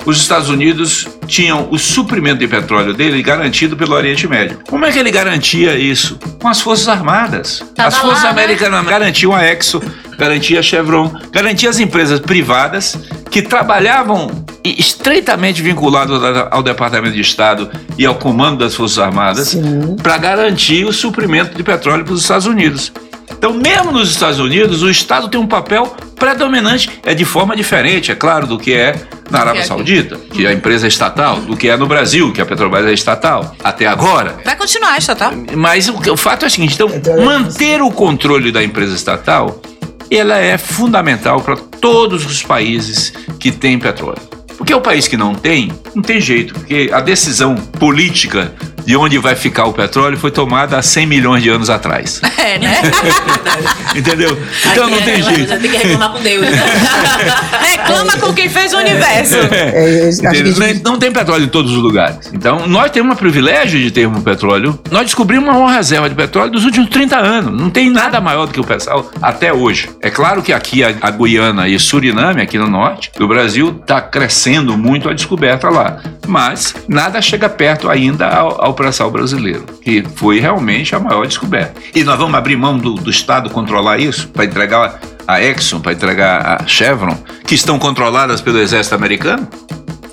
os 0.06 0.18
Estados 0.18 0.50
Unidos 0.50 1.08
tinham 1.28 1.68
o 1.72 1.78
suprimento 1.80 2.40
de 2.40 2.48
petróleo 2.48 2.94
dele 2.94 3.22
garantido 3.22 3.76
pelo 3.78 3.94
Oriente 3.94 4.28
Médio. 4.28 4.60
Como 4.70 4.86
é 4.86 4.92
que 4.92 5.00
ele 5.00 5.12
garantia 5.12 5.76
isso? 5.78 6.18
Com 6.42 6.48
as 6.48 6.60
Forças 6.62 6.88
Armadas. 6.88 7.64
Tava 7.76 7.88
as 7.90 7.98
Forças 7.98 8.24
lá, 8.24 8.34
né? 8.34 8.44
Americanas 8.44 8.86
garantiam 8.86 9.34
a 9.34 9.46
Exxon, 9.48 9.82
garantia 10.18 10.60
a 10.60 10.64
Chevron, 10.64 11.12
garantia 11.32 11.70
as 11.70 11.80
empresas 11.80 12.20
privadas 12.20 12.98
que 13.32 13.42
trabalhavam 13.42 14.30
estreitamente 14.64 15.62
vinculadas 15.62 16.22
ao- 16.52 16.64
Departamento 16.64 17.14
de 17.16 17.22
Estado 17.22 17.70
e 17.98 18.06
ao 18.06 18.16
comando 18.16 18.60
das 18.60 18.76
Forças 18.76 19.00
Armadas 19.00 19.58
para 20.02 20.18
garantir 20.18 20.86
o 20.86 20.94
suprimento 20.94 21.56
de 21.58 21.64
petróleo 21.64 22.04
para 22.06 22.14
os 22.14 22.22
Estados 22.22 22.46
Unidos. 22.46 22.92
Então, 23.32 23.54
mesmo 23.54 23.92
nos 23.92 24.10
Estados 24.10 24.40
Unidos, 24.40 24.84
o 24.84 24.90
Estado 24.90 25.28
tem 25.28 25.40
um 25.40 25.48
papel 25.48 25.96
predominante, 26.16 26.90
é 27.06 27.14
de 27.14 27.26
forma 27.26 27.56
diferente, 27.56 28.12
é 28.12 28.16
claro, 28.16 28.48
do 28.48 28.58
que 28.58 28.74
é 28.74 28.96
na 29.30 29.40
Arábia 29.40 29.62
aqui. 29.62 29.68
Saudita, 29.68 30.18
que 30.32 30.48
a 30.48 30.54
empresa 30.54 30.88
é 30.88 30.90
estatal, 30.90 31.38
do 31.38 31.58
que 31.58 31.68
é 31.68 31.76
no 31.76 31.88
Brasil, 31.88 32.32
que 32.32 32.42
a 32.42 32.46
Petrobras 32.46 32.86
é 32.86 32.94
estatal, 32.94 33.56
até 33.64 33.86
agora. 33.86 34.38
Vai 34.46 34.56
continuar, 34.56 34.98
estatal. 34.98 35.34
Mas 35.56 35.90
o, 35.90 36.12
o 36.12 36.18
fato 36.18 36.46
é 36.46 36.48
o 36.48 36.52
seguinte: 36.52 36.76
então, 36.76 36.90
manter 37.26 37.82
o 37.82 37.92
controle 37.92 38.52
da 38.52 38.64
empresa 38.64 38.96
estatal 38.96 39.62
ela 40.10 40.38
é 40.38 40.58
fundamental 40.58 41.42
para 41.42 41.56
todos 41.56 42.26
os 42.26 42.44
países 42.44 43.14
que 43.40 43.52
têm 43.52 43.80
petróleo. 43.80 44.33
Porque 44.58 44.74
o 44.74 44.82
país 44.82 45.08
que 45.08 45.18
não 45.18 45.34
tem, 45.36 45.72
não 45.96 46.02
tem 46.02 46.20
jeito, 46.22 46.54
porque 46.54 46.90
a 46.94 47.02
decisão 47.02 47.56
política 47.56 48.52
de 48.86 48.98
onde 48.98 49.18
vai 49.18 49.34
ficar 49.36 49.66
o 49.66 49.72
petróleo 49.74 50.18
foi 50.18 50.30
tomada 50.30 50.78
há 50.78 50.82
100 50.82 51.08
milhões 51.08 51.42
de 51.42 51.50
anos 51.50 51.70
atrás. 51.70 52.22
É, 52.44 52.60
né? 52.60 52.82
Entendeu? 53.96 54.38
Então 54.70 54.90
não 54.90 55.02
tem 55.02 55.24
jeito. 55.24 55.48
Tem 55.58 55.72
que 55.72 55.78
reclamar 55.78 56.12
com 56.12 56.20
Deus. 56.22 56.46
Reclama 57.62 58.18
com 58.18 58.34
quem 58.34 58.50
fez 58.50 58.74
o 58.74 58.78
universo. 58.78 59.36
É, 59.52 60.04
eu 60.04 60.10
acho 60.10 60.20
que 60.20 60.28
a 60.28 60.32
Entendeu? 60.32 60.54
gente- 60.54 60.84
Não- 60.84 60.92
Não 60.94 61.00
tem 61.00 61.12
petróleo 61.12 61.46
em 61.46 61.48
todos 61.48 61.72
os 61.72 61.78
lugares. 61.78 62.30
Então, 62.34 62.68
nós 62.68 62.92
temos 62.92 63.14
um 63.14 63.16
privilégio 63.18 63.80
de 63.80 63.90
termos 63.92 64.22
petróleo. 64.24 64.78
Nós 64.92 65.04
descobrimos 65.06 65.56
uma 65.56 65.72
reserva 65.72 66.10
de 66.10 66.16
petróleo 66.16 66.52
dos 66.52 66.66
últimos 66.66 66.90
30 66.90 67.18
anos. 67.18 67.60
Não 67.60 67.70
tem 67.70 67.90
nada 67.90 68.20
maior 68.22 68.46
do 68.46 68.52
que 68.54 68.60
o 68.60 68.64
pessoal 68.64 69.10
até 69.22 69.52
hoje. 69.54 69.90
É 70.02 70.10
claro 70.12 70.42
que 70.44 70.52
aqui 70.54 70.84
a, 70.84 70.94
a 71.02 71.10
Guiana 71.10 71.68
e 71.68 71.80
Suriname, 71.80 72.42
aqui 72.42 72.58
no 72.58 72.68
norte 72.70 73.10
do 73.18 73.28
Brasil, 73.28 73.80
está 73.82 74.02
crescendo 74.02 74.44
muito 74.62 75.10
a 75.10 75.14
descoberta 75.14 75.70
lá. 75.70 76.00
Mas 76.28 76.76
nada 76.88 77.22
chega 77.22 77.50
perto 77.50 77.90
ainda 77.90 78.28
ao, 78.28 78.64
ao 78.64 78.74
pré-sal 78.74 79.10
brasileiro, 79.10 79.66
que 79.82 80.04
foi 80.16 80.40
realmente 80.40 80.96
a 80.96 81.00
maior 81.00 81.26
descoberta. 81.26 81.80
E 81.96 82.04
nós 82.04 82.18
vamos 82.18 82.36
abrir 82.36 82.56
mão 82.56 82.78
do, 82.78 82.94
do 82.94 83.10
Estado 83.10 83.50
controlar 83.50 84.00
isso 84.00 84.28
para 84.30 84.46
entregar 84.46 85.00
a 85.28 85.42
Exxon, 85.42 85.80
para 85.80 85.94
entregar 85.94 86.62
a 86.62 86.68
Chevron, 86.68 87.18
que 87.46 87.56
estão 87.56 87.80
controladas 87.80 88.42
pelo 88.42 88.60
exército 88.60 88.96
americano? 88.96 89.48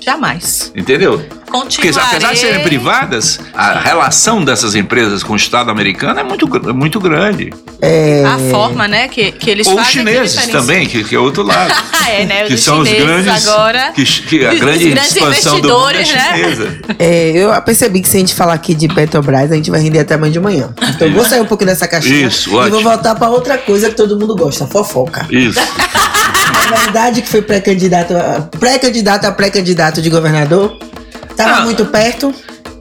Jamais. 0.03 0.71
Entendeu? 0.75 1.23
Porque 1.51 1.89
apesar 1.89 2.33
de 2.33 2.39
serem 2.39 2.63
privadas, 2.63 3.39
a 3.53 3.79
relação 3.79 4.43
dessas 4.43 4.73
empresas 4.73 5.21
com 5.21 5.33
o 5.33 5.35
Estado 5.35 5.69
americano 5.69 6.19
é 6.19 6.23
muito, 6.23 6.47
muito 6.73 6.99
grande. 6.99 7.53
É, 7.81 8.23
A 8.25 8.37
forma, 8.49 8.87
né, 8.87 9.07
que, 9.09 9.31
que 9.33 9.49
eles 9.49 9.67
Ou 9.67 9.73
os 9.73 9.79
fazem. 9.81 10.03
que 10.03 10.09
chineses 10.11 10.31
diferencia. 10.31 10.59
também, 10.59 10.87
que, 10.87 11.03
que 11.03 11.13
é 11.15 11.19
outro 11.19 11.43
lado. 11.43 11.73
é, 12.09 12.25
né? 12.25 12.45
que 12.45 12.53
os 12.53 12.63
são 12.63 12.79
os 12.79 12.87
chineses 12.87 13.25
grandes. 13.25 13.47
agora. 13.47 13.91
que, 13.93 14.03
que 14.05 14.45
a 14.45 14.53
os 14.53 14.59
grande 14.59 14.89
grandes 14.89 15.15
expansão 15.15 15.59
do 15.59 15.67
mundo 15.69 15.89
é 15.89 16.01
investidores, 16.01 16.09
né? 16.13 16.35
chinesa. 16.35 16.79
é, 16.97 17.31
eu 17.31 17.61
percebi 17.61 18.01
que 18.01 18.07
se 18.09 18.17
a 18.17 18.19
gente 18.21 18.33
falar 18.33 18.53
aqui 18.53 18.73
de 18.73 18.87
Petrobras, 18.87 19.51
a 19.51 19.55
gente 19.55 19.69
vai 19.69 19.81
render 19.81 19.99
até 19.99 20.15
amanhã 20.15 20.31
de 20.31 20.39
manhã. 20.39 20.73
Então 20.95 21.07
eu 21.07 21.13
vou 21.13 21.25
sair 21.25 21.41
um 21.41 21.45
pouquinho 21.45 21.69
dessa 21.69 21.87
caixinha 21.87 22.27
Isso, 22.27 22.49
e 22.49 22.51
vou 22.53 22.61
ótimo. 22.61 22.81
voltar 22.81 23.13
pra 23.15 23.29
outra 23.29 23.57
coisa 23.57 23.89
que 23.89 23.95
todo 23.95 24.17
mundo 24.17 24.35
gosta, 24.35 24.65
fofoca. 24.67 25.27
Isso. 25.29 25.59
É 26.63 26.77
verdade 26.83 27.21
que 27.21 27.27
foi 27.29 27.41
pré-candidato 27.41 28.15
a- 28.15 28.47
pré-candidato 28.59 29.25
a 29.25 29.31
pré-candidato 29.31 30.01
de 30.01 30.09
governador? 30.09 30.77
Tava 31.35 31.57
Não. 31.57 31.65
muito 31.65 31.85
perto. 31.85 32.33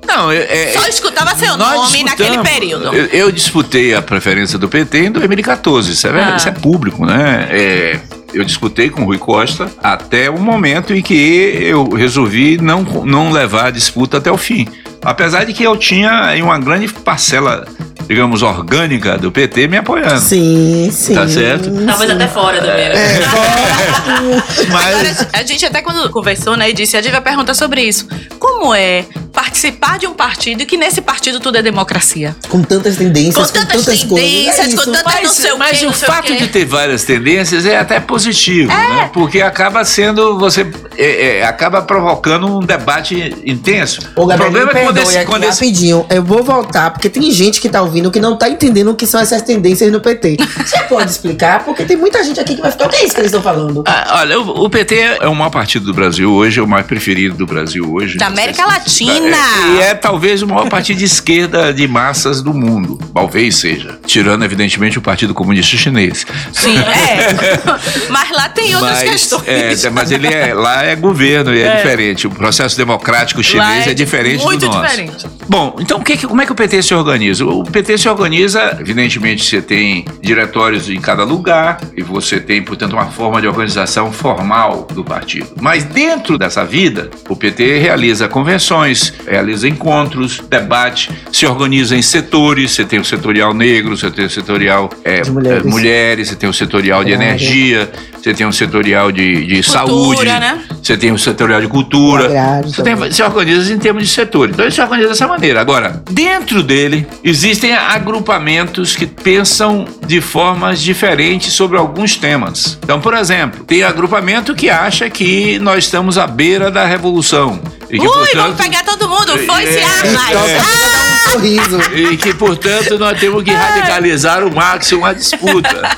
Não, 0.07 0.31
é, 0.31 0.39
é- 0.39 0.72
Só 0.72 0.87
escutava 0.89 1.35
seu 1.37 1.57
nome 1.57 2.03
naquele 2.03 2.39
período. 2.43 2.95
Eu, 2.95 3.07
eu 3.07 3.33
disputei 3.33 3.95
a 3.95 4.03
preferência 4.03 4.59
do 4.59 4.68
PT 4.68 5.07
em 5.07 5.12
2014. 5.12 5.93
Isso 5.93 6.07
é, 6.07 6.11
verdade, 6.12 6.33
Ah. 6.33 6.37
isso 6.37 6.49
é 6.49 6.53
público, 6.53 7.07
né? 7.07 7.47
É, 7.51 8.01
eu 8.35 8.45
disputei 8.45 8.91
com 8.91 9.03
o 9.03 9.05
Rui 9.05 9.18
Costa 9.18 9.70
até 9.83 10.28
o 10.28 10.39
momento 10.39 10.93
em 10.93 11.01
que 11.01 11.14
eu 11.62 11.89
resolvi 11.91 12.59
não, 12.61 12.83
não 12.83 13.31
levar 13.31 13.66
a 13.66 13.70
disputa 13.70 14.16
até 14.18 14.31
o 14.31 14.37
fim. 14.37 14.66
Apesar 15.03 15.45
de 15.45 15.53
que 15.53 15.63
eu 15.63 15.77
tinha 15.77 16.33
uma 16.43 16.59
grande 16.59 16.89
parcela, 16.89 17.67
digamos, 18.07 18.43
orgânica 18.43 19.17
do 19.17 19.31
PT 19.33 19.67
me 19.69 19.79
apoiando. 19.79 20.21
Sim, 20.21 20.91
sim. 20.93 21.15
Tá 21.15 21.27
certo. 21.29 21.71
Talvez 21.87 22.11
até 22.11 22.27
fora 22.29 22.61
também. 22.61 22.89
né? 22.91 22.95
É, 22.95 23.21
Mas 24.71 24.87
Agora, 24.95 25.29
a 25.33 25.43
gente 25.43 25.65
até 25.65 25.81
quando 25.83 26.11
conversou, 26.11 26.57
né, 26.57 26.71
e 26.71 26.73
disse, 26.73 26.97
a 26.97 27.03
gente 27.03 27.13
vai 27.13 27.21
perguntar 27.21 27.55
sobre 27.55 27.83
isso. 27.83 28.07
Como 28.39 28.75
é 28.75 29.05
participar 29.33 29.97
de 29.99 30.07
um 30.09 30.13
partido 30.15 30.63
e 30.63 30.67
que 30.67 30.77
nesse 30.77 31.01
partido 31.01 31.39
tudo 31.39 31.57
é 31.57 31.63
democracia? 31.63 32.35
com 32.49 32.63
tantas 32.63 32.97
tendências, 32.97 33.37
Com 33.37 33.43
com, 33.43 33.53
tantas 33.65 33.85
tantas 33.85 34.05
coisas. 34.05 34.29
tendências, 34.29 34.59
É 34.73 34.77
com 34.77 34.85
tantas- 34.93 35.03
Mas, 35.05 35.23
não 35.23 35.31
sei 35.31 35.53
o 35.53 35.59
mas 35.59 35.79
quê, 35.79 35.87
o 35.87 35.91
o 35.91 35.93
fato 35.93 36.23
quê. 36.25 36.37
de 36.37 36.49
ter 36.49 36.65
várias 36.65 37.05
tendências 37.05 37.65
é 37.65 37.79
até 37.79 38.01
positivo, 38.01 38.69
né? 38.69 39.09
Porque 39.13 39.41
acaba 39.41 39.85
sendo 39.85 40.37
você 40.39 40.67
é, 40.99 41.39
é, 41.39 41.45
acaba 41.45 41.81
provocando 41.83 42.59
um 42.59 42.61
debate 42.61 43.35
intenso. 43.47 44.01
O 44.17 44.27
Gabriel, 44.27 44.51
problema 44.51 44.71
é 44.79 44.89
quando 44.93 45.09
esse, 45.09 45.18
aqui 45.18 45.26
quando 45.26 45.45
esse 45.45 45.64
rapidinho. 45.64 46.07
Eu 46.11 46.22
vou 46.22 46.43
voltar, 46.43 46.91
porque 46.91 47.09
tem 47.09 47.30
gente 47.30 47.61
que 47.61 47.68
tá 47.68 47.82
ouvindo 47.82 48.11
que 48.11 48.20
não 48.20 48.36
tá 48.36 48.49
entendendo 48.49 48.91
o 48.91 48.95
que 48.95 49.07
são 49.07 49.20
essas 49.20 49.43
tendências 49.43 49.91
no 49.91 50.01
PT. 50.01 50.36
Você 50.57 50.78
pode 50.88 51.11
explicar? 51.11 51.64
Porque 51.64 51.84
tem 51.84 51.97
muita 51.97 52.22
gente 52.24 52.41
aqui 52.41 52.55
que 52.55 52.61
vai 52.61 52.70
ficar, 52.70 52.86
o 52.86 52.88
que 52.88 52.97
é 52.97 53.05
isso 53.05 53.14
que 53.14 53.20
eles 53.20 53.32
estão 53.32 53.43
falando? 53.43 53.84
Ah, 53.86 54.20
olha, 54.20 54.41
o, 54.41 54.64
o 54.64 54.70
PT 54.70 54.95
é 55.20 55.28
o 55.28 55.34
maior 55.34 55.51
partido 55.51 55.86
do 55.86 55.95
Brasil 55.95 56.30
hoje, 56.30 56.61
é 56.61 56.62
o 56.62 56.68
mais 56.68 56.86
preferido 56.86 57.36
do 57.36 57.47
Brasil 57.47 57.91
hoje. 57.93 58.18
Da 58.18 58.26
América 58.26 58.66
Latina. 58.66 59.36
É, 59.36 59.76
e 59.76 59.80
é 59.80 59.95
talvez 59.95 60.43
o 60.43 60.47
maior 60.47 60.68
partido 60.68 60.99
de 60.99 61.05
esquerda 61.05 61.72
de 61.72 61.86
massas 61.86 62.43
do 62.43 62.53
mundo. 62.53 62.99
Talvez 63.14 63.57
seja. 63.57 63.99
Tirando, 64.07 64.45
evidentemente, 64.45 64.99
o 64.99 65.03
Partido 65.03 65.34
Comunista 65.34 65.76
Chinês. 65.76 66.26
Sim, 66.53 66.76
é. 66.78 67.30
Mas 68.11 68.30
lá 68.30 68.49
tem 68.49 68.74
outras 68.74 68.99
mas, 69.01 69.11
questões. 69.11 69.84
é, 69.84 69.91
mas 69.91 70.11
ele 70.11 70.26
é, 70.26 70.53
lá 70.55 70.84
é 70.84 70.97
governo 70.97 71.55
e 71.55 71.62
é, 71.62 71.76
diferente. 71.76 72.26
O 72.26 72.30
processo 72.30 72.76
democrático 72.76 73.43
chinês 73.43 73.86
Lá 73.86 73.91
é, 73.93 73.95
diferente 73.95 74.45
muito 74.45 74.61
do 74.61 74.66
nosso. 74.66 74.80
Diferente. 74.89 75.26
Bom, 75.49 75.76
então 75.81 75.99
o 75.99 76.03
que 76.05 76.16
como 76.26 76.41
é 76.43 76.47
que 76.47 76.53
o 76.53 76.55
PT 76.55 76.83
se 76.83 76.95
organiza? 76.95 77.45
O 77.45 77.64
PT 77.64 77.99
se 77.99 78.09
organiza, 78.09 78.76
evidentemente, 78.81 79.45
você 79.45 79.61
tem 79.61 80.05
diretórios 80.20 80.89
em 80.89 81.01
cada 81.01 81.24
lugar 81.24 81.81
e 81.97 82.03
você 82.03 82.39
tem, 82.41 82.62
portanto, 82.62 82.93
uma 82.93 83.07
forma 83.07 83.41
de 83.41 83.47
organização 83.49 84.12
formal 84.12 84.87
do 84.93 85.05
partido. 85.05 85.49
Mas 85.61 85.85
dentro 85.85 86.39
dessa 86.39 86.64
vida, 86.64 87.11
o 87.28 87.37
PT 87.37 87.78
realiza 87.78 88.28
convenções, 88.28 89.12
realiza 89.26 89.68
encontros, 89.68 90.41
debate, 90.49 91.11
se 91.33 91.47
organiza 91.47 91.97
em 91.97 92.03
setores. 92.03 92.72
Você 92.72 92.85
tem 92.85 92.99
o 93.01 93.05
setorial 93.05 93.53
negro, 93.55 93.97
você 93.97 94.11
tem 94.11 94.24
o 94.26 94.31
setorial 94.31 94.91
é, 95.05 95.20
De 95.22 95.31
mulheres. 95.31 95.64
é, 95.64 95.68
mulheres, 95.68 96.28
você 96.28 96.37
tem 96.37 96.49
o 96.49 96.53
setorial 96.53 97.05
de 97.05 97.11
Claro. 97.11 97.22
energia, 97.24 97.91
você 98.23 98.35
tem 98.35 98.47
o 98.47 98.53
setorial 98.53 99.11
de, 99.11 99.47
de 99.47 99.62
Cultura, 99.62 99.71
saúde, 99.73 100.25
né? 100.27 100.61
você 100.83 100.97
tem 100.97 101.11
o 101.12 101.18
setorial 101.18 101.61
de 101.61 101.68
cultura. 101.68 102.27
Agrário 102.27 102.68
Você 102.68 102.83
tem- 102.83 103.12
se 103.12 103.23
organiza 103.23 103.73
em 103.73 103.79
termos 103.79 104.03
de 104.07 104.11
setor. 104.11 104.51
Então 104.51 104.64
ele 104.64 104.73
se 104.75 104.81
organiza 104.81 105.09
dessa 105.09 105.27
maneira. 105.27 105.61
Agora, 105.61 106.03
dentro 106.11 106.62
dele, 106.62 107.07
existem 107.25 107.73
agrupamentos 107.75 108.95
que 108.95 109.07
pensam 109.07 109.87
de 110.07 110.21
formas 110.21 110.81
diferentes 110.83 111.53
sobre 111.55 111.79
alguns 111.79 112.16
temas. 112.16 112.79
Então, 112.83 113.01
por 113.01 113.14
exemplo, 113.14 113.64
tem 113.64 113.83
agrupamento 113.83 114.55
que 114.55 114.68
acha 114.68 115.09
que 115.09 115.59
nós 115.59 115.85
estamos 115.85 116.18
à 116.18 116.27
beira 116.27 116.71
da 116.71 116.85
revolução. 116.85 117.59
E 117.91 117.99
que, 117.99 118.07
Ui, 118.07 118.09
portanto, 118.09 118.37
vamos 118.37 118.57
pegar 118.57 118.85
todo 118.85 119.09
mundo. 119.09 119.39
Foi-se 119.47 119.79
É, 119.79 119.83
armas. 119.85 120.31
Dar 120.31 120.45
um 120.45 121.10
sorriso. 121.33 121.78
e 121.95 122.16
que, 122.16 122.35
portanto, 122.35 122.99
nós 122.99 123.18
temos 123.18 123.43
que 123.43 123.53
radicalizar 123.53 124.45
o 124.45 124.55
máximo 124.55 125.05
a 125.05 125.12
disputa. 125.12 125.89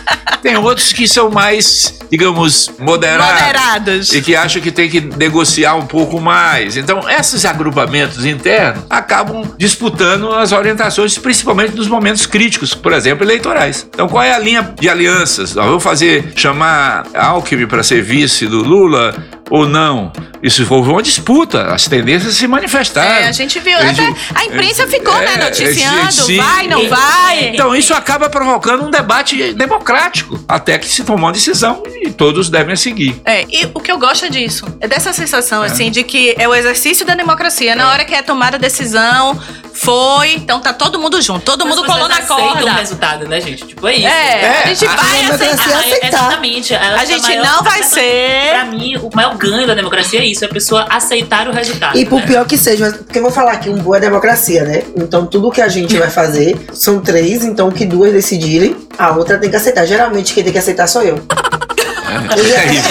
Tem 0.42 0.56
outros 0.56 0.92
que 0.92 1.06
são 1.06 1.30
mais, 1.30 2.00
digamos, 2.10 2.70
moderados. 2.78 3.40
Moderados. 3.40 4.12
E 4.12 4.20
que 4.20 4.34
acham 4.34 4.60
que 4.60 4.72
tem 4.72 4.90
que 4.90 5.00
negociar 5.00 5.76
um 5.76 5.86
pouco 5.86 6.20
mais. 6.20 6.76
Então, 6.76 7.08
esses 7.08 7.44
agrupamentos 7.44 8.24
internos 8.24 8.84
acabam 8.90 9.44
disputando 9.56 10.32
as 10.32 10.50
orientações, 10.50 11.16
principalmente 11.16 11.76
nos 11.76 11.86
momentos 11.86 12.26
críticos, 12.26 12.74
por 12.74 12.92
exemplo, 12.92 13.24
eleitorais. 13.24 13.86
Então, 13.88 14.08
qual 14.08 14.22
é 14.22 14.34
a 14.34 14.38
linha 14.38 14.74
de 14.78 14.88
alianças? 14.88 15.54
Nós 15.54 15.66
vamos 15.66 15.82
fazer, 15.82 16.32
chamar 16.34 17.06
Alckmin 17.14 17.66
para 17.66 17.82
ser 17.84 18.02
vice 18.02 18.46
do 18.46 18.62
Lula 18.62 19.14
ou 19.52 19.68
não? 19.68 20.10
Isso 20.42 20.64
foi 20.66 20.78
uma 20.78 21.02
disputa. 21.02 21.66
As 21.72 21.86
tendências 21.86 22.34
se 22.34 22.48
manifestaram. 22.48 23.24
É, 23.24 23.28
a 23.28 23.32
gente 23.32 23.60
viu. 23.60 23.76
A 23.78 23.82
Até 23.82 23.94
gente- 23.94 24.20
a 24.34 24.44
imprensa 24.46 24.86
ficou, 24.88 25.14
né, 25.14 25.34
É, 25.34 25.44
noticiando. 25.44 26.10
sim. 26.12 26.36
Vai, 26.38 26.66
não 26.66 26.88
vai. 26.88 27.50
Então, 27.52 27.76
isso 27.76 27.94
acaba 27.94 28.28
provocando 28.28 28.84
um 28.84 28.90
debate 28.90 29.52
democrático, 29.52 30.42
até 30.48 30.78
que 30.78 30.88
se 30.88 31.04
tomou 31.04 31.26
uma 31.26 31.32
decisão 31.32 31.82
e 32.02 32.10
todos 32.10 32.48
devem 32.48 32.74
seguir. 32.74 33.20
É, 33.24 33.42
e 33.48 33.70
o 33.74 33.78
que 33.80 33.92
eu 33.92 33.98
gosto 33.98 34.24
é 34.24 34.30
disso. 34.30 34.64
É 34.80 34.88
dessa 34.88 35.12
sensação, 35.12 35.62
assim, 35.62 35.90
de 35.90 36.02
que 36.02 36.34
é 36.38 36.48
o 36.48 36.54
exercício 36.54 37.04
da 37.06 37.14
democracia. 37.14 37.76
Na 37.76 37.90
hora 37.90 38.04
que 38.04 38.14
é 38.14 38.22
tomada 38.22 38.56
a 38.56 38.60
decisão, 38.60 39.40
foi, 39.74 40.32
então 40.34 40.60
tá 40.60 40.72
todo 40.72 40.98
mundo 40.98 41.20
junto. 41.22 41.44
Todo 41.44 41.64
Mas 41.64 41.76
mundo 41.76 41.86
colou 41.86 42.08
na 42.08 42.14
aceitam 42.16 42.36
o 42.36 42.52
corda. 42.52 42.72
resultado, 42.72 43.28
né, 43.28 43.40
gente? 43.40 43.64
Tipo, 43.66 43.86
é 43.88 43.94
isso. 43.96 44.06
É, 44.06 44.62
a 44.64 44.66
gente 44.74 44.86
a 44.86 44.96
vai 44.96 45.20
aceitar. 45.30 45.44
é 45.44 45.74
aceitar. 45.78 46.08
Exatamente. 46.08 46.74
A 46.74 47.04
gente 47.04 47.22
maior- 47.28 47.44
não 47.46 47.62
vai 47.62 47.82
ser. 47.82 48.50
Pra 48.50 48.64
mim, 48.64 48.96
o 48.96 49.10
maior 49.14 49.36
ganho 49.42 49.66
da 49.66 49.74
democracia 49.74 50.20
é 50.20 50.26
isso, 50.26 50.44
é 50.44 50.48
a 50.48 50.50
pessoa 50.50 50.86
aceitar 50.88 51.48
o 51.48 51.52
resultado. 51.52 51.98
E 51.98 52.04
por 52.06 52.20
né? 52.20 52.26
pior 52.26 52.46
que 52.46 52.56
seja, 52.56 52.92
porque 52.92 53.18
eu 53.18 53.22
vou 53.22 53.32
falar 53.32 53.56
que 53.56 53.68
um 53.68 53.76
boa 53.76 53.96
é 53.96 54.00
democracia, 54.00 54.64
né? 54.64 54.82
Então 54.96 55.26
tudo 55.26 55.50
que 55.50 55.60
a 55.60 55.68
gente 55.68 55.96
vai 55.96 56.10
fazer 56.10 56.56
são 56.72 57.00
três, 57.00 57.44
então 57.44 57.68
o 57.68 57.72
que 57.72 57.84
duas 57.84 58.12
decidirem, 58.12 58.76
a 58.98 59.12
outra 59.12 59.38
tem 59.38 59.50
que 59.50 59.56
aceitar. 59.56 59.86
Geralmente 59.86 60.32
quem 60.34 60.44
tem 60.44 60.52
que 60.52 60.58
aceitar 60.58 60.86
sou 60.86 61.02
eu. 61.02 61.20
É 62.12 62.74
isso. 62.74 62.90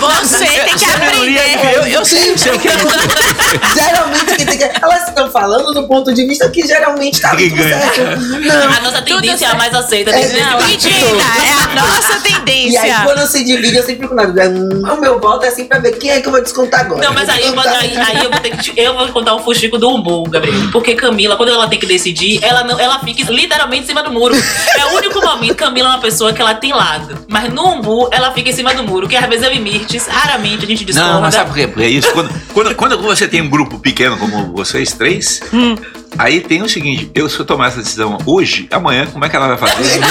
Você 0.00 0.44
tem 0.44 0.76
que 0.76 0.84
aprender. 0.84 1.74
Eu, 1.74 1.86
eu 1.86 2.02
o 2.02 2.04
que 2.04 2.68
é. 2.68 3.74
geralmente 3.74 4.36
quem 4.36 4.46
tem 4.46 4.58
que. 4.58 4.64
Elas 4.82 5.13
falando 5.34 5.72
do 5.74 5.86
ponto 5.88 6.14
de 6.14 6.24
vista 6.26 6.48
que 6.48 6.64
geralmente 6.66 7.20
tá 7.20 7.30
tudo 7.30 7.56
certo. 7.62 8.00
Não. 8.40 8.72
A 8.72 8.80
nossa 8.80 9.02
tendência 9.02 9.46
é 9.46 9.48
a 9.50 9.54
mais 9.56 9.74
aceita 9.74 10.10
É, 10.12 10.14
desse 10.20 10.40
Não, 10.40 10.58
mentira. 10.66 10.94
É 10.96 11.52
a 11.52 11.74
nossa 11.82 12.12
E 12.12 12.14
aí, 12.14 12.22
tendência. 12.22 13.00
quando 13.04 13.26
se 13.26 13.44
divide, 13.44 13.76
eu 13.76 13.82
sempre 13.82 14.02
fico 14.02 14.14
na 14.14 14.24
dúvida. 14.26 14.48
Hum, 14.48 14.82
o 14.92 15.00
meu 15.00 15.18
voto 15.20 15.44
é 15.44 15.48
assim 15.48 15.64
pra 15.64 15.78
ver 15.80 15.92
quem 15.98 16.10
é 16.10 16.20
que 16.20 16.28
eu 16.28 16.32
vou 16.32 16.40
descontar 16.40 16.80
agora. 16.80 17.02
Não, 17.04 17.12
mas 17.12 17.28
aí 17.28 17.44
eu, 17.44 17.52
vou, 17.54 17.62
aí, 17.68 17.96
aí 17.96 18.24
eu 18.24 18.30
vou 18.30 18.40
ter 18.40 18.50
que. 18.50 18.58
te- 18.58 18.72
Eu 18.80 18.94
vou 18.94 19.08
contar 19.08 19.34
um 19.34 19.40
fuxico 19.40 19.76
do 19.76 19.88
umbu, 19.90 20.22
Gabriel. 20.30 20.70
Porque 20.70 20.94
Camila, 20.94 21.36
quando 21.36 21.48
ela 21.50 21.66
tem 21.68 21.78
que 21.80 21.86
decidir, 21.86 22.42
ela, 22.44 22.62
não, 22.64 22.78
ela 22.78 23.00
fica 23.00 23.30
literalmente 23.32 23.82
em 23.82 23.86
cima 23.86 24.02
do 24.02 24.12
muro. 24.12 24.34
É 24.78 24.84
o 24.86 24.96
único 24.96 25.20
momento. 25.20 25.54
Camila 25.56 25.88
é 25.88 25.90
uma 25.92 26.00
pessoa 26.00 26.32
que 26.32 26.40
ela 26.40 26.54
tem 26.54 26.72
lado. 26.72 27.18
Mas 27.28 27.52
no 27.52 27.66
umbu, 27.74 28.08
ela 28.12 28.30
fica 28.32 28.50
em 28.50 28.52
cima 28.52 28.72
do 28.74 28.84
muro. 28.84 29.08
Que 29.08 29.16
às 29.16 29.26
vezes 29.28 29.44
eu 29.44 29.52
e 29.52 29.58
Mirtes, 29.58 30.06
raramente 30.06 30.64
a 30.64 30.68
gente 30.68 30.84
discorda. 30.84 31.12
Não, 31.14 31.20
mas 31.20 31.34
sabe 31.34 31.48
por 31.50 31.56
quê? 31.56 31.66
Porque 31.66 31.82
é 31.84 31.88
isso. 31.88 32.12
Quando, 32.12 32.30
quando, 32.52 32.74
quando 32.76 32.98
você 33.02 33.26
tem 33.26 33.40
um 33.42 33.48
grupo 33.50 33.78
pequeno 33.78 34.16
como 34.16 34.52
vocês 34.52 34.92
três, 34.92 35.23
Hum. 35.52 35.74
aí 36.18 36.40
tem 36.40 36.62
o 36.62 36.68
seguinte: 36.68 37.10
eu 37.14 37.28
se 37.28 37.38
eu 37.38 37.44
tomar 37.44 37.68
essa 37.68 37.78
decisão 37.82 38.18
hoje, 38.26 38.66
amanhã, 38.70 39.06
como 39.06 39.24
é 39.24 39.28
que 39.28 39.36
ela 39.36 39.48
vai 39.54 39.58
fazer? 39.58 40.00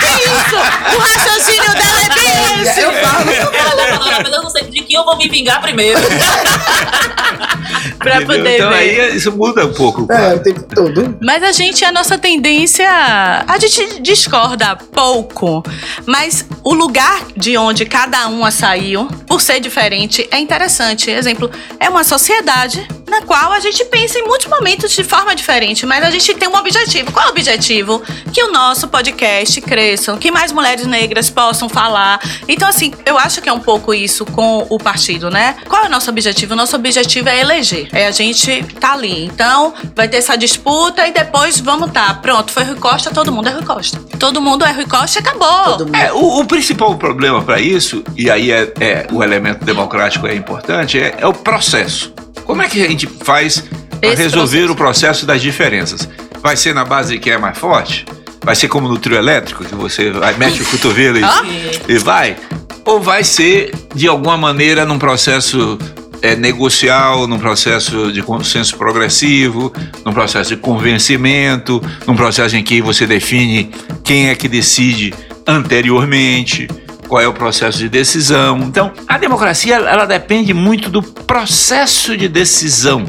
É 0.00 0.14
isso. 0.14 0.56
O 0.96 0.98
raciocínio 1.00 1.72
dela 1.74 2.00
é 2.00 2.08
bem 2.14 2.62
esse. 2.62 2.80
Eu 2.80 2.92
falo. 2.92 3.30
Ela 3.30 3.98
falou, 3.98 4.12
mas 4.22 4.32
eu 4.32 4.42
não 4.42 4.50
sei 4.50 4.64
de 4.64 4.82
que 4.82 4.94
eu 4.94 5.04
vou 5.04 5.16
me 5.16 5.28
vingar 5.28 5.60
primeiro. 5.60 6.00
Pra 7.98 8.20
poder 8.22 8.56
então 8.56 8.70
ver. 8.70 8.76
aí 8.76 9.16
isso 9.16 9.32
muda 9.32 9.66
um 9.66 9.72
pouco. 9.72 10.10
É, 10.12 10.34
o 10.34 10.40
tempo 10.40 10.62
todo. 10.62 11.18
Mas 11.22 11.42
a 11.42 11.52
gente, 11.52 11.84
a 11.84 11.92
nossa 11.92 12.18
tendência. 12.18 12.88
A 12.88 13.58
gente 13.58 14.00
discorda 14.00 14.76
pouco. 14.76 15.62
Mas 16.06 16.44
o 16.64 16.72
lugar 16.72 17.22
de 17.36 17.56
onde 17.56 17.84
cada 17.84 18.28
uma 18.28 18.50
saiu, 18.50 19.06
por 19.26 19.40
ser 19.40 19.60
diferente, 19.60 20.26
é 20.30 20.38
interessante. 20.38 21.10
Exemplo, 21.10 21.50
é 21.80 21.88
uma 21.88 22.04
sociedade 22.04 22.86
na 23.08 23.22
qual 23.22 23.52
a 23.52 23.60
gente 23.60 23.84
pensa 23.86 24.18
em 24.18 24.24
muitos 24.24 24.46
momentos 24.48 24.92
de 24.92 25.02
forma 25.02 25.34
diferente, 25.34 25.86
mas 25.86 26.04
a 26.04 26.10
gente 26.10 26.34
tem 26.34 26.48
um 26.48 26.54
objetivo. 26.54 27.10
Qual 27.10 27.24
é 27.24 27.28
o 27.28 27.30
objetivo? 27.30 28.02
Que 28.32 28.42
o 28.42 28.52
nosso 28.52 28.86
podcast 28.88 29.60
cresça, 29.62 30.16
que 30.18 30.30
mais 30.30 30.52
mulheres 30.52 30.86
negras 30.86 31.30
possam 31.30 31.68
falar. 31.68 32.20
Então, 32.46 32.68
assim, 32.68 32.92
eu 33.06 33.18
acho 33.18 33.40
que 33.40 33.48
é 33.48 33.52
um 33.52 33.60
pouco 33.60 33.94
isso 33.94 34.26
com 34.26 34.66
o 34.68 34.78
partido, 34.78 35.30
né? 35.30 35.56
Qual 35.66 35.84
é 35.84 35.86
o 35.86 35.90
nosso 35.90 36.10
objetivo? 36.10 36.52
O 36.52 36.56
nosso 36.56 36.76
objetivo 36.76 37.28
é 37.28 37.40
eleger. 37.40 37.57
É 37.92 38.06
a 38.06 38.10
gente 38.10 38.62
tá 38.80 38.92
ali. 38.92 39.24
Então, 39.24 39.74
vai 39.94 40.08
ter 40.08 40.18
essa 40.18 40.36
disputa 40.36 41.06
e 41.06 41.12
depois 41.12 41.60
vamos 41.60 41.90
tá. 41.90 42.14
Pronto, 42.14 42.52
foi 42.52 42.64
Rui 42.64 42.76
Costa, 42.76 43.10
todo 43.10 43.32
mundo 43.32 43.48
é 43.48 43.52
Rui 43.52 43.64
Costa. 43.64 43.98
Todo 44.18 44.40
mundo 44.40 44.64
é 44.64 44.72
Rui 44.72 44.86
Costa 44.86 45.18
e 45.18 45.20
acabou. 45.20 45.64
Todo 45.64 45.86
mundo. 45.86 45.96
É, 45.96 46.12
o, 46.12 46.40
o 46.40 46.44
principal 46.46 46.96
problema 46.96 47.42
para 47.42 47.60
isso, 47.60 48.04
e 48.16 48.30
aí 48.30 48.52
é, 48.52 48.72
é 48.80 49.06
o 49.12 49.22
elemento 49.22 49.64
democrático 49.64 50.26
é 50.26 50.34
importante, 50.34 50.98
é, 50.98 51.16
é 51.18 51.26
o 51.26 51.32
processo. 51.32 52.12
Como 52.44 52.62
é 52.62 52.68
que 52.68 52.82
a 52.82 52.88
gente 52.88 53.06
faz 53.06 53.64
para 54.00 54.14
resolver 54.14 54.58
processo. 54.58 54.72
o 54.72 54.76
processo 54.76 55.26
das 55.26 55.42
diferenças? 55.42 56.08
Vai 56.40 56.56
ser 56.56 56.74
na 56.74 56.84
base 56.84 57.14
de 57.14 57.18
quem 57.18 57.32
é 57.32 57.38
mais 57.38 57.58
forte? 57.58 58.06
Vai 58.42 58.54
ser 58.54 58.68
como 58.68 58.88
no 58.88 58.98
trio 58.98 59.16
elétrico, 59.16 59.64
que 59.64 59.74
você 59.74 60.10
vai, 60.10 60.34
mete 60.34 60.62
o 60.62 60.64
cotovelo 60.70 61.18
e, 61.18 61.92
e 61.92 61.98
vai? 61.98 62.36
Ou 62.84 63.00
vai 63.00 63.22
ser, 63.22 63.74
de 63.94 64.08
alguma 64.08 64.38
maneira, 64.38 64.86
num 64.86 64.98
processo 64.98 65.78
é, 66.22 66.36
negocial, 66.36 67.26
num 67.26 67.38
processo 67.38 68.12
de 68.12 68.22
consenso 68.22 68.76
progressivo, 68.76 69.72
num 70.04 70.12
processo 70.12 70.50
de 70.50 70.56
convencimento, 70.56 71.82
num 72.06 72.16
processo 72.16 72.56
em 72.56 72.62
que 72.62 72.80
você 72.80 73.06
define 73.06 73.70
quem 74.02 74.28
é 74.28 74.34
que 74.34 74.48
decide 74.48 75.14
anteriormente, 75.46 76.68
qual 77.08 77.22
é 77.22 77.26
o 77.26 77.32
processo 77.32 77.78
de 77.78 77.88
decisão. 77.88 78.58
Então, 78.58 78.92
a 79.06 79.16
democracia 79.16 79.76
ela 79.76 80.04
depende 80.04 80.52
muito 80.52 80.90
do 80.90 81.02
processo 81.02 82.16
de 82.16 82.28
decisão. 82.28 83.04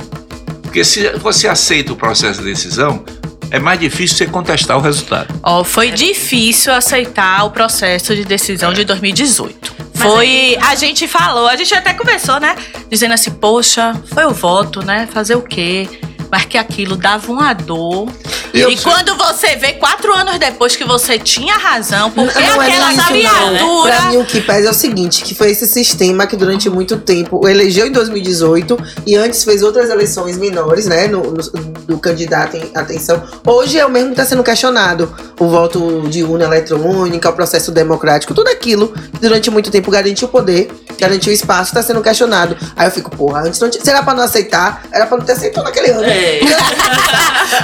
Porque 0.61 0.83
se 0.83 1.09
você 1.17 1.47
aceita 1.47 1.91
o 1.93 1.95
processo 1.95 2.39
de 2.39 2.45
decisão, 2.45 3.03
é 3.51 3.59
mais 3.59 3.79
difícil 3.79 4.17
você 4.17 4.25
contestar 4.25 4.77
o 4.77 4.81
resultado. 4.81 5.33
Ó, 5.43 5.63
foi 5.63 5.91
difícil 5.91 6.73
aceitar 6.73 7.45
o 7.45 7.51
processo 7.51 8.15
de 8.15 8.23
decisão 8.23 8.73
de 8.73 8.83
2018. 8.83 9.79
Foi, 9.95 10.57
a 10.61 10.75
gente 10.75 11.07
falou, 11.07 11.47
a 11.47 11.55
gente 11.57 11.73
até 11.73 11.93
conversou, 11.93 12.39
né? 12.39 12.55
Dizendo 12.89 13.13
assim, 13.13 13.31
poxa, 13.31 13.99
foi 14.13 14.25
o 14.25 14.31
voto, 14.31 14.83
né? 14.83 15.07
Fazer 15.11 15.35
o 15.35 15.41
quê? 15.41 15.89
Mas 16.31 16.45
que 16.45 16.57
aquilo 16.57 16.95
dava 16.95 17.31
uma 17.31 17.53
dor. 17.53 18.07
Eu 18.53 18.69
e 18.71 18.77
sei. 18.77 18.91
quando 18.91 19.15
você 19.15 19.55
vê 19.55 19.73
quatro 19.73 20.11
anos 20.13 20.37
depois 20.39 20.75
que 20.75 20.83
você 20.83 21.19
tinha 21.19 21.55
razão, 21.55 22.09
porque 22.11 22.39
não 22.39 22.61
é 22.61 22.67
aquela 22.67 22.91
isso, 22.93 23.01
não. 23.01 23.13
viatura. 23.13 23.91
Pra 23.95 24.01
mim, 24.09 24.17
o 24.17 24.25
que 24.25 24.41
pesa 24.41 24.67
é 24.67 24.71
o 24.71 24.73
seguinte: 24.73 25.23
que 25.23 25.35
foi 25.35 25.51
esse 25.51 25.67
sistema 25.67 26.25
que 26.25 26.35
durante 26.35 26.69
muito 26.69 26.97
tempo 26.97 27.47
elegeu 27.47 27.85
em 27.85 27.91
2018 27.91 28.77
e 29.05 29.15
antes 29.15 29.43
fez 29.43 29.61
outras 29.61 29.89
eleições 29.89 30.37
menores, 30.37 30.85
né? 30.87 31.07
No, 31.07 31.21
no- 31.31 31.79
do 31.89 31.97
candidato 31.97 32.55
em 32.55 32.69
atenção. 32.75 33.21
Hoje 33.45 33.79
é 33.79 33.85
o 33.85 33.89
mesmo 33.89 34.09
que 34.09 34.13
está 34.13 34.25
sendo 34.25 34.43
questionado. 34.43 35.13
O 35.39 35.47
voto 35.47 36.07
de 36.09 36.23
urna 36.23 36.45
eletrônica, 36.45 37.29
o 37.29 37.33
processo 37.33 37.71
democrático, 37.71 38.33
tudo 38.33 38.47
aquilo 38.49 38.89
que 38.89 39.19
durante 39.19 39.49
muito 39.49 39.71
tempo 39.71 39.89
garantiu 39.89 40.27
o 40.27 40.31
poder, 40.31 40.69
garantiu 40.99 41.31
o 41.31 41.33
espaço, 41.33 41.69
está 41.71 41.81
sendo 41.81 42.01
questionado. 42.01 42.55
Aí 42.75 42.87
eu 42.87 42.91
fico, 42.91 43.09
porra, 43.09 43.41
antes 43.41 43.59
não 43.59 43.69
tinha. 43.69 43.83
Será 43.83 44.03
pra 44.03 44.13
não 44.13 44.23
aceitar? 44.23 44.83
Era 44.91 45.05
pra 45.07 45.17
não 45.17 45.25
ter 45.25 45.33
aceitado 45.33 45.63
naquele 45.63 45.89
ano. 45.91 46.03
É. 46.03 46.18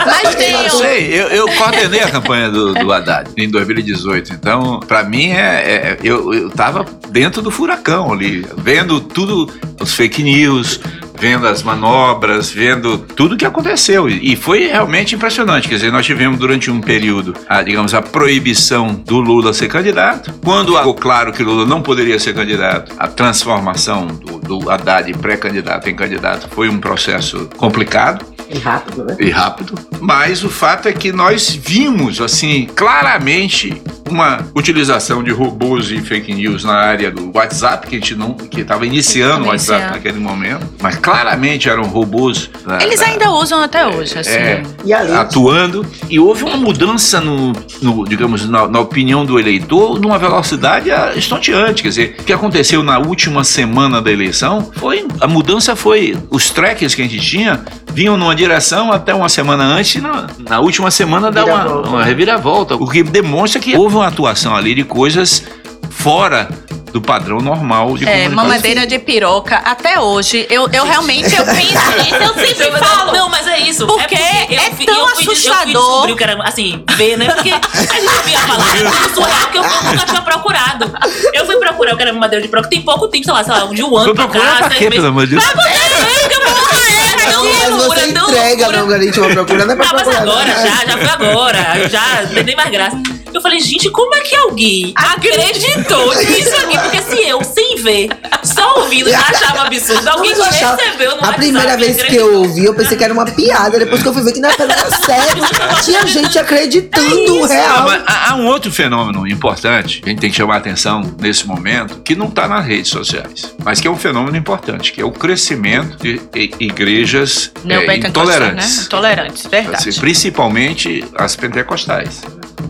Mas 0.05 0.35
tem 0.35 0.51
Eu 0.51 0.69
sei, 0.69 1.07
eu, 1.13 1.27
eu 1.27 1.47
coordenei 1.53 2.01
a 2.01 2.09
campanha 2.09 2.49
do, 2.49 2.73
do 2.73 2.91
Haddad 2.91 3.29
em 3.37 3.49
2018. 3.49 4.33
Então, 4.33 4.79
pra 4.79 5.03
mim, 5.03 5.29
é, 5.31 5.37
é- 5.37 5.97
eu, 6.03 6.33
eu 6.33 6.49
tava 6.49 6.85
dentro 7.09 7.41
do 7.41 7.51
furacão 7.51 8.11
ali, 8.11 8.45
vendo 8.57 8.99
tudo, 8.99 9.51
os 9.79 9.93
fake 9.93 10.23
news, 10.23 10.79
vendo 11.17 11.47
as 11.47 11.63
manobras, 11.63 12.51
vendo 12.51 12.97
tudo 12.97 13.37
que 13.37 13.45
aconteceu. 13.45 14.07
E, 14.09 14.35
foi 14.35 14.67
realmente 14.67 15.15
impressionante. 15.15 15.67
Quer 15.67 15.75
dizer, 15.75 15.91
nós 15.91 16.05
tivemos 16.05 16.37
durante 16.37 16.69
um 16.69 16.81
período, 16.81 17.33
a, 17.47 17.61
digamos, 17.61 17.93
a 17.93 18.01
proibição 18.01 18.93
do 18.93 19.19
Lula 19.19 19.53
ser 19.53 19.67
candidato. 19.67 20.33
Quando 20.43 20.75
ficou 20.77 20.93
claro 20.95 21.31
que 21.31 21.43
Lula 21.43 21.65
não 21.65 21.81
poderia 21.81 22.19
ser 22.19 22.33
candidato, 22.33 22.93
a 22.97 23.07
transformação 23.07 24.07
do, 24.07 24.39
do 24.39 24.69
Haddad 24.69 25.11
pré-candidato 25.13 25.89
em 25.89 25.95
candidato 25.95 26.47
foi 26.49 26.69
um 26.69 26.79
processo 26.79 27.49
complicado 27.57 28.25
E 28.49 28.57
rápido, 28.59 29.05
né? 29.05 29.15
e 29.19 29.29
rápido. 29.29 29.73
Mas 29.99 30.43
o 30.43 30.49
fato 30.49 30.87
é 30.87 30.93
que 30.93 31.11
nós 31.11 31.49
vimos, 31.49 32.21
assim, 32.21 32.67
claramente 32.75 33.81
uma 34.09 34.39
utilização 34.55 35.23
de 35.23 35.31
robôs 35.31 35.89
e 35.89 35.99
fake 35.99 36.33
news 36.33 36.63
na 36.63 36.75
área 36.75 37.09
do 37.09 37.31
WhatsApp, 37.35 37.87
que 37.87 37.95
a 37.95 37.99
gente 37.99 38.15
não, 38.15 38.33
que 38.33 38.61
estava 38.61 38.85
iniciando 38.85 39.45
o 39.45 39.47
WhatsApp 39.47 39.81
Iniciando. 39.81 39.95
naquele 39.95 40.19
momento, 40.19 40.67
mas 40.81 40.95
claramente 41.05 41.69
eram 41.69 41.83
robôs. 41.83 42.49
na- 42.65 42.81
Eles 42.83 42.99
na- 42.99 43.07
ainda 43.07 43.29
usam 43.31 43.61
até 43.61 43.85
hoje, 43.87 44.17
assim. 44.17 44.31
é, 44.31 44.63
E 44.83 44.91
atuando 44.93 45.85
e 46.09 46.19
houve 46.19 46.43
uma 46.43 46.57
mudança 46.57 47.21
no, 47.21 47.53
no, 47.81 48.03
digamos 48.05 48.47
na, 48.49 48.67
na 48.67 48.79
opinião 48.79 49.23
do 49.25 49.39
eleitor 49.39 49.99
numa 49.99 50.17
velocidade 50.17 50.89
estonteante 51.15 51.83
quer 51.83 51.89
dizer 51.89 52.15
o 52.19 52.23
que 52.23 52.33
aconteceu 52.33 52.81
na 52.83 52.97
última 52.99 53.43
semana 53.43 54.01
da 54.01 54.11
eleição 54.11 54.71
foi 54.75 55.05
a 55.21 55.27
mudança 55.27 55.75
foi 55.75 56.17
os 56.29 56.49
trackers 56.49 56.93
que 56.95 57.01
a 57.01 57.05
gente 57.07 57.19
tinha 57.19 57.63
vinham 57.93 58.17
numa 58.17 58.35
direção 58.35 58.91
até 58.91 59.13
uma 59.13 59.29
semana 59.29 59.63
antes 59.63 59.95
e 59.95 60.01
na, 60.01 60.27
na 60.47 60.59
última 60.59 60.89
semana 60.91 61.31
dá 61.31 61.45
uma, 61.45 61.55
Reviravolta. 61.57 61.89
uma 61.89 62.03
reviravolta 62.03 62.75
o 62.75 62.87
que 62.89 63.03
demonstra 63.03 63.59
que 63.61 63.75
houve 63.77 63.95
uma 63.95 64.07
atuação 64.07 64.55
ali 64.55 64.73
de 64.75 64.83
coisas 64.83 65.43
fora 65.89 66.49
do 66.95 67.01
padrão 67.01 67.39
normal 67.39 67.97
de 67.97 68.07
É, 68.07 68.29
mamadeira 68.29 68.87
de 68.87 68.97
piroca, 68.97 69.57
até 69.65 69.99
hoje, 69.99 70.47
eu, 70.49 70.69
eu 70.71 70.85
realmente 70.85 71.35
eu 71.35 71.43
penso 71.43 71.91
nisso, 71.99 72.15
eu 72.15 72.33
sempre 72.47 72.69
Não, 72.71 72.77
falo. 72.79 73.11
Não, 73.11 73.27
mas 73.27 73.45
é 73.47 73.59
isso. 73.59 73.85
Porque 73.85 74.15
eu 74.15 74.57
é 74.61 74.71
fui- 74.71 74.85
tão 74.85 74.95
eu 74.95 75.07
fui, 75.09 75.19
Eu 75.19 75.25
fui 75.25 75.33
assustador. 75.33 75.65
descobrir 75.73 76.11
o 76.13 76.15
que 76.15 76.23
era, 76.23 76.43
assim, 76.47 76.85
ver, 76.95 77.17
né? 77.17 77.25
Porque 77.33 77.49
a 77.51 77.99
gente 77.99 78.15
ouvia 78.17 78.39
falar 78.39 78.63
de 79.09 79.13
surreal 79.13 79.47
que 79.51 79.57
eu 79.57 79.63
nunca 79.63 80.05
tinha 80.05 80.21
procurado. 80.21 80.89
Eu 81.33 81.45
fui 81.45 81.57
procurar 81.57 81.93
o 81.95 81.97
que 81.97 82.03
era 82.03 82.13
madeira 82.13 82.41
de 82.41 82.47
piroca. 82.47 82.69
Tem 82.69 82.81
pouco 82.81 83.09
tempo, 83.09 83.25
sei 83.25 83.33
lá, 83.33 83.43
sei 83.43 83.53
lá, 83.53 83.65
de 83.65 83.83
um 83.83 83.93
ano 83.97 84.05
Foi 84.05 84.13
pra 84.15 84.27
procurar 84.29 84.51
cá. 84.53 84.57
pra 84.59 84.67
seis 84.69 84.77
quê, 84.79 84.83
meses. 84.85 84.95
pelo 84.95 85.07
amor 85.09 85.27
de 85.27 85.31
Deus? 85.31 85.43
É 85.43 87.31
tão 87.31 87.43
Mas 87.43 87.69
loucura, 87.71 87.99
você 87.99 88.13
tão 88.13 88.29
entrega 88.29 88.47
loucura. 88.55 88.71
no 88.71 88.79
algoritmo 88.83 89.29
procurando, 89.31 89.71
é 89.71 89.75
pra 89.75 89.85
Ah, 89.85 89.93
mas 89.93 90.03
procurar. 90.03 90.21
agora 90.21 90.47
já, 90.65 90.85
já 90.85 90.97
foi 90.97 91.27
agora. 91.27 91.89
Já 91.89 92.21
não 92.23 92.33
tem 92.35 92.43
nem 92.45 92.55
mais 92.55 92.71
graça. 92.71 92.97
Eu 93.35 93.41
falei, 93.41 93.59
gente, 93.59 93.89
como 93.91 94.15
é 94.15 94.21
que 94.21 94.35
alguém 94.35 94.93
acreditou 94.95 96.15
nisso 96.15 96.55
aqui? 96.55 96.77
Porque 96.79 97.01
se 97.01 97.27
eu, 97.27 97.43
sem 97.43 97.75
ver, 97.83 98.09
só 98.43 98.79
ouvindo, 98.79 99.09
já 99.09 99.19
achava 99.19 99.63
absurdo. 99.63 100.07
Alguém 100.07 100.31
Mas 100.31 100.39
eu 100.39 100.43
que 100.45 100.55
achava- 100.55 100.81
recebeu 100.81 101.17
no 101.17 101.25
A 101.25 101.33
primeira 101.33 101.77
vez 101.77 102.01
que 102.01 102.15
eu 102.15 102.35
ouvi, 102.39 102.63
eu 102.65 102.73
pensei 102.73 102.97
que 102.97 103.03
era 103.03 103.13
uma 103.13 103.25
piada. 103.25 103.77
Depois 103.77 104.01
que 104.01 104.07
eu 104.07 104.13
fui 104.13 104.23
ver 104.23 104.31
que 104.31 104.39
na 104.39 104.49
verdade 104.49 104.79
era 104.81 104.89
sério. 104.89 105.43
Tinha 105.83 106.07
gente 106.07 106.39
acreditando 106.39 107.09
Não, 107.39 107.45
real. 107.47 107.83
mas 107.83 108.03
há 108.07 108.31
há 108.31 108.35
um 108.35 108.47
outro 108.47 108.71
fenômeno 108.71 109.27
importante 109.27 109.99
que 110.01 110.07
a 110.07 110.11
gente 110.11 110.19
tem 110.21 110.29
que 110.31 110.37
chamar 110.37 110.55
a 110.55 110.57
atenção 110.57 111.01
nesse 111.19 111.45
momento, 111.45 111.99
que 112.01 112.15
não 112.15 112.27
está 112.27 112.47
nas 112.47 112.65
redes 112.65 112.89
sociais, 112.89 113.53
mas 113.63 113.79
que 113.81 113.87
é 113.87 113.91
um 113.91 113.97
fenômeno 113.97 114.35
importante, 114.37 114.91
que 114.93 115.01
é 115.01 115.05
o 115.05 115.11
crescimento 115.11 115.97
de 115.97 116.21
igrejas 116.59 117.51
é, 117.63 117.67
Neopentecostais, 117.67 118.09
intolerantes. 118.09 118.77
Né? 118.77 118.83
Intolerantes, 118.85 119.47
verdade. 119.47 119.89
Assim, 119.89 119.99
principalmente 119.99 121.03
as 121.17 121.35
pentecostais, 121.35 122.21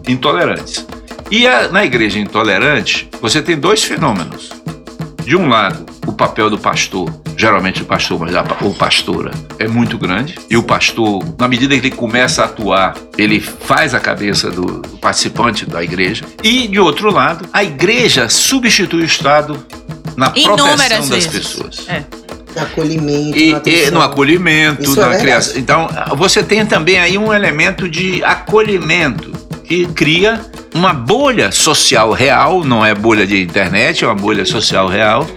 intolerantes. 0.08 0.86
E 1.32 1.48
a- 1.48 1.68
na 1.70 1.84
igreja 1.86 2.20
intolerante, 2.20 3.10
você 3.22 3.42
tem 3.42 3.58
dois 3.58 3.84
fenômenos. 3.84 4.50
De 5.24 5.36
um 5.36 5.48
lado, 5.50 5.86
o 6.06 6.12
papel 6.14 6.52
do 6.52 6.58
pastor, 6.60 7.12
geralmente 7.36 7.82
o 7.82 7.86
pastor, 7.86 8.20
mas 8.20 8.36
a 8.36 8.46
ou 8.62 8.74
pastora, 8.76 9.32
é 9.58 9.68
muito 9.68 9.98
grande. 9.98 10.36
E 10.52 10.56
o 10.56 10.62
pastor, 10.62 11.24
na 11.40 11.48
medida 11.48 11.74
que 11.74 11.88
ele 11.88 11.96
começa 11.96 12.44
a 12.44 12.46
atuar, 12.46 12.94
ele 13.18 13.40
faz 13.40 13.96
a 13.96 14.00
cabeça 14.00 14.52
do, 14.52 14.82
do 14.82 14.98
participante 14.98 15.66
da 15.66 15.84
igreja. 15.84 16.24
E, 16.44 16.68
de 16.68 16.80
outro 16.80 17.12
lado, 17.12 17.50
a 17.52 17.64
igreja 17.64 18.30
substitui 18.30 19.02
o 19.02 19.06
Estado 19.06 19.66
na 20.16 20.32
Inúmeras 20.36 20.76
proteção 20.76 21.10
das 21.10 21.26
vezes. 21.26 21.28
pessoas 21.56 21.88
No 22.56 22.62
acolhimento, 22.62 23.38
e, 23.38 23.52
na 23.52 23.62
e 23.66 23.92
no 23.92 24.02
acolhimento, 24.02 24.84
Isso 24.84 25.00
é 25.00 25.04
na 25.04 25.10
verdade. 25.10 25.22
criação. 25.24 25.58
Então, 25.58 25.90
você 26.16 26.44
tem 26.44 26.64
também 26.68 27.00
aí 27.00 27.18
um 27.18 27.34
elemento 27.34 27.90
de 27.90 28.24
acolhimento 28.24 29.34
que 29.68 29.86
cria 29.88 30.40
uma 30.74 30.94
bolha 30.94 31.52
social 31.52 32.12
real, 32.12 32.64
não 32.64 32.86
é 32.86 32.94
bolha 32.94 33.26
de 33.26 33.42
internet, 33.42 34.04
é 34.04 34.08
uma 34.08 34.16
bolha 34.16 34.46
social 34.46 34.88
real, 34.88 35.28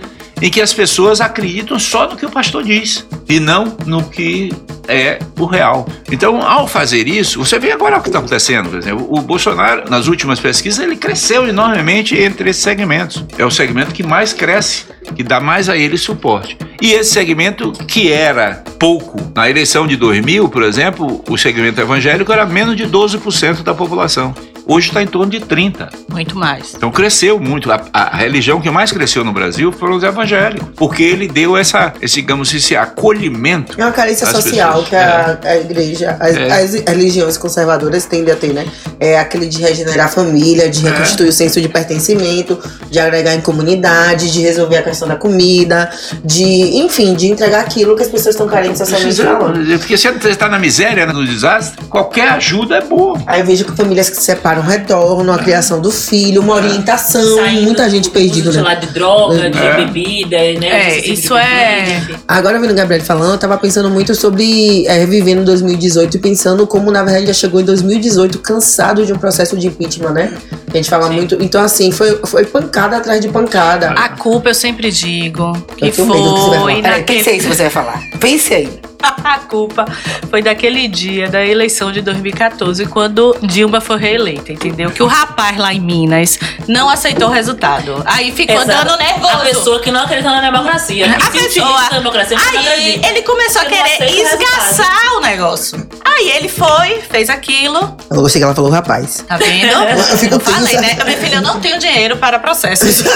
em 0.41 0.51
que 0.51 0.61
as 0.61 0.73
pessoas 0.73 1.21
acreditam 1.21 1.79
só 1.79 2.09
no 2.09 2.17
que 2.17 2.27
o 2.27 2.31
pastor 2.31 2.63
diz 2.63 3.07
e 3.29 3.41
não 3.41 3.77
no 3.87 4.03
que 4.09 4.53
é 4.89 5.19
o 5.39 5.45
real. 5.45 5.87
Então, 6.11 6.43
ao 6.43 6.67
fazer 6.67 7.07
isso, 7.07 7.39
você 7.39 7.59
vê 7.59 7.71
agora 7.71 7.99
o 7.99 8.03
que 8.03 8.09
está 8.09 8.19
acontecendo. 8.19 8.71
Por 8.71 8.79
exemplo, 8.79 9.07
o 9.09 9.21
Bolsonaro, 9.21 9.89
nas 9.91 10.07
últimas 10.07 10.41
pesquisas, 10.41 10.83
ele 10.83 10.97
cresceu 10.97 11.47
enormemente 11.47 12.17
entre 12.17 12.51
esses 12.51 12.63
segmentos. 12.63 13.25
É 13.37 13.45
o 13.45 13.51
segmento 13.51 13.93
que 13.93 14.03
mais 14.03 14.33
cresce, 14.33 14.87
que 15.15 15.23
dá 15.23 15.41
mais 15.41 15.69
a 15.69 15.77
ele 15.77 15.99
suporte. 15.99 16.57
E 16.81 16.93
esse 16.93 17.13
segmento, 17.13 17.73
que 17.87 18.11
era 18.11 18.65
pouco, 18.79 19.21
na 19.35 19.51
eleição 19.51 19.87
de 19.87 19.97
2000, 19.97 20.49
por 20.49 20.63
exemplo, 20.63 21.23
o 21.29 21.37
segmento 21.37 21.81
evangélico 21.81 22.33
era 22.33 22.47
menos 22.47 22.77
de 22.77 22.87
12% 22.87 23.63
da 23.63 23.75
população. 23.75 24.35
Hoje 24.69 24.89
está 24.89 25.03
em 25.03 25.07
torno 25.07 25.31
de 25.31 25.41
30. 25.41 25.89
Muito 26.13 26.37
mais. 26.39 26.75
Então 26.77 26.91
cresceu 26.91 27.41
muito. 27.41 27.73
A, 27.73 27.81
a 27.93 28.17
religião 28.17 28.61
que 28.61 28.71
mais 28.71 28.93
cresceu 28.93 29.25
no 29.25 29.33
Brasil 29.33 29.73
foram 29.73 29.97
os 29.97 30.03
evangélicos, 30.05 30.69
porque 30.77 31.03
ele 31.03 31.27
deu 31.27 31.57
essa, 31.57 31.93
esse, 32.03 32.17
digamos, 32.17 32.53
esse 32.55 32.77
acolhimento. 32.77 33.81
É 33.81 33.85
uma 33.85 33.93
carência 33.93 34.27
social 34.27 34.83
pessoas. 34.85 34.89
que 34.91 34.97
a, 34.97 35.39
a 35.43 35.57
igreja, 35.57 36.17
as, 36.21 36.37
É. 36.37 36.53
as 36.53 36.75
religiões 36.87 37.37
conservadoras 37.39 38.05
tendem 38.05 38.33
a 38.33 38.37
ter, 38.37 38.53
né? 38.53 38.67
É 39.01 39.19
aquele 39.19 39.47
de 39.47 39.63
regenerar 39.63 40.07
a 40.07 40.09
família, 40.11 40.69
de 40.69 40.87
É. 40.87 40.91
reconstituir 40.91 41.29
o 41.29 41.33
senso 41.33 41.61
de 41.61 41.69
pertencimento, 41.69 42.59
de 42.91 42.99
agregar 42.99 43.35
em 43.35 43.41
comunidade, 43.41 44.31
de 44.31 44.41
resolver 44.43 44.77
a 44.79 44.83
questão 44.83 45.09
da 45.09 45.17
comida, 45.17 45.91
de, 46.25 46.45
enfim, 46.79 47.15
de 47.15 47.29
entregar 47.29 47.61
aquilo 47.61 47.97
que 47.97 48.03
as 48.03 48.09
pessoas 48.09 48.35
estão 48.35 48.47
carentes 48.49 48.79
socialmente 48.79 49.17
falando. 49.23 49.79
Porque 49.79 49.97
se 49.97 50.11
você 50.11 50.29
está 50.31 50.49
na 50.49 50.59
miséria, 50.59 51.07
no 51.07 51.25
desastre, 51.25 51.85
qualquer 51.87 52.29
ajuda 52.31 52.77
é 52.77 52.81
boa. 52.83 53.19
Aí 53.27 53.41
eu 53.41 53.47
vejo 53.47 53.65
que 53.65 53.73
famílias 53.73 54.11
que 54.11 54.17
se 54.17 54.23
separam 54.23 54.58
retornam, 54.63 55.35
a 55.35 55.39
criação 55.39 55.81
do 55.81 55.91
filho, 55.91 56.41
uma 56.43 56.55
orientação, 56.55 57.37
Saindo 57.37 57.63
muita 57.63 57.89
gente 57.89 58.09
do 58.09 58.13
perdida, 58.13 58.51
né? 58.63 58.75
de 58.77 58.87
droga, 58.89 59.51
de 59.51 59.59
É. 59.59 59.77
bebida, 59.77 60.37
né? 60.61 60.97
É, 60.97 60.99
isso 61.07 61.37
é-. 61.37 62.03
Agora, 62.27 62.59
vendo 62.59 62.73
o 62.73 62.75
Gabriel 62.75 63.03
falando, 63.05 63.33
eu 63.33 63.39
tava 63.39 63.57
pensando 63.59 63.91
muito 63.91 64.15
sobre 64.15 64.87
é, 64.87 64.99
revivendo 64.99 65.45
2018 65.45 66.17
e 66.17 66.21
pensando 66.21 66.67
como, 66.67 66.91
na 66.91 67.03
verdade, 67.03 67.27
já 67.27 67.33
chegou 67.33 67.61
em 67.61 67.65
2018 67.65 68.39
cansado 68.39 69.05
de 69.05 69.13
um 69.13 69.19
processo 69.19 69.57
de 69.57 69.67
impeachment, 69.67 70.11
né? 70.13 70.33
A 70.73 70.77
gente 70.77 70.89
fala 70.91 71.09
muito. 71.11 71.37
Então, 71.41 71.63
assim, 71.63 71.91
foi, 71.91 72.19
foi 72.27 72.45
pancada 72.45 72.97
atrás 72.97 73.21
de 73.21 73.29
pancada. 73.29 73.91
A 73.93 74.11
culpa, 74.11 74.51
eu 74.51 74.55
sempre 74.55 74.91
digo, 74.91 75.53
que 75.77 75.85
Eu 75.87 75.89
o 75.89 75.93
que 75.93 76.03
você 76.03 76.05
vai 76.05 76.19
foi 76.19 76.49
falar. 76.49 76.83
Peraí, 76.83 76.83
naquele... 76.83 77.19
pense 77.19 77.31
aí 77.31 77.41
se 77.41 77.47
você 77.47 77.63
vai 77.63 77.71
falar. 77.71 78.01
Pense 78.21 78.55
aí. 78.55 78.88
A 79.29 79.39
culpa 79.41 79.85
foi 80.31 80.43
daquele 80.43 80.89
dia 80.89 81.29
da 81.29 81.45
eleição 81.45 81.93
de 81.93 82.01
2014, 82.03 82.87
quando 82.87 83.37
Dilma 83.43 83.81
foi 83.81 83.99
reeleita, 83.99 84.53
entendeu? 84.53 84.91
Que 84.91 85.03
o 85.03 85.07
rapaz 85.07 85.57
lá 85.57 85.73
em 85.73 85.81
Minas 85.81 86.39
não 86.67 86.89
aceitou 86.89 87.29
o 87.29 87.33
resultado. 87.33 88.03
Aí 88.07 88.33
ficou 88.33 88.57
Exato. 88.63 88.87
dando 88.87 88.99
nervoso. 88.99 89.29
A 89.35 89.39
pessoa 89.41 89.81
que 89.81 89.91
não 89.91 90.03
acredita 90.03 90.31
na 90.31 90.41
democracia. 90.41 91.07
A 91.17 91.21
se 91.21 91.31
pessoa- 91.31 91.83
da 91.91 91.99
democracia, 91.99 92.37
Aí 92.39 93.01
ele 93.05 93.23
começou 93.23 93.63
a 93.63 93.65
querer 93.67 93.83
aceita 93.83 94.05
o 94.05 94.25
esgaçar 94.35 95.13
o 95.17 95.21
negócio. 95.21 95.87
Aí 96.05 96.31
ele 96.31 96.49
foi, 96.49 97.01
fez 97.09 97.29
aquilo, 97.31 97.97
Eu 98.11 98.23
gostei 98.23 98.41
que 98.41 98.45
ela 98.45 98.55
falou 98.55 98.71
rapaz. 98.71 99.25
tá 99.29 99.37
vendo? 99.37 99.67
Eu 99.73 100.19
fico 100.19 100.35
Eu 100.35 100.41
falei, 100.41 100.77
né? 100.79 100.99
Minha 101.05 101.17
filha, 101.19 101.35
eu 101.37 101.43
não 101.43 101.61
tenho 101.61 101.79
dinheiro 101.79 102.17
para 102.17 102.39
processos. 102.39 103.03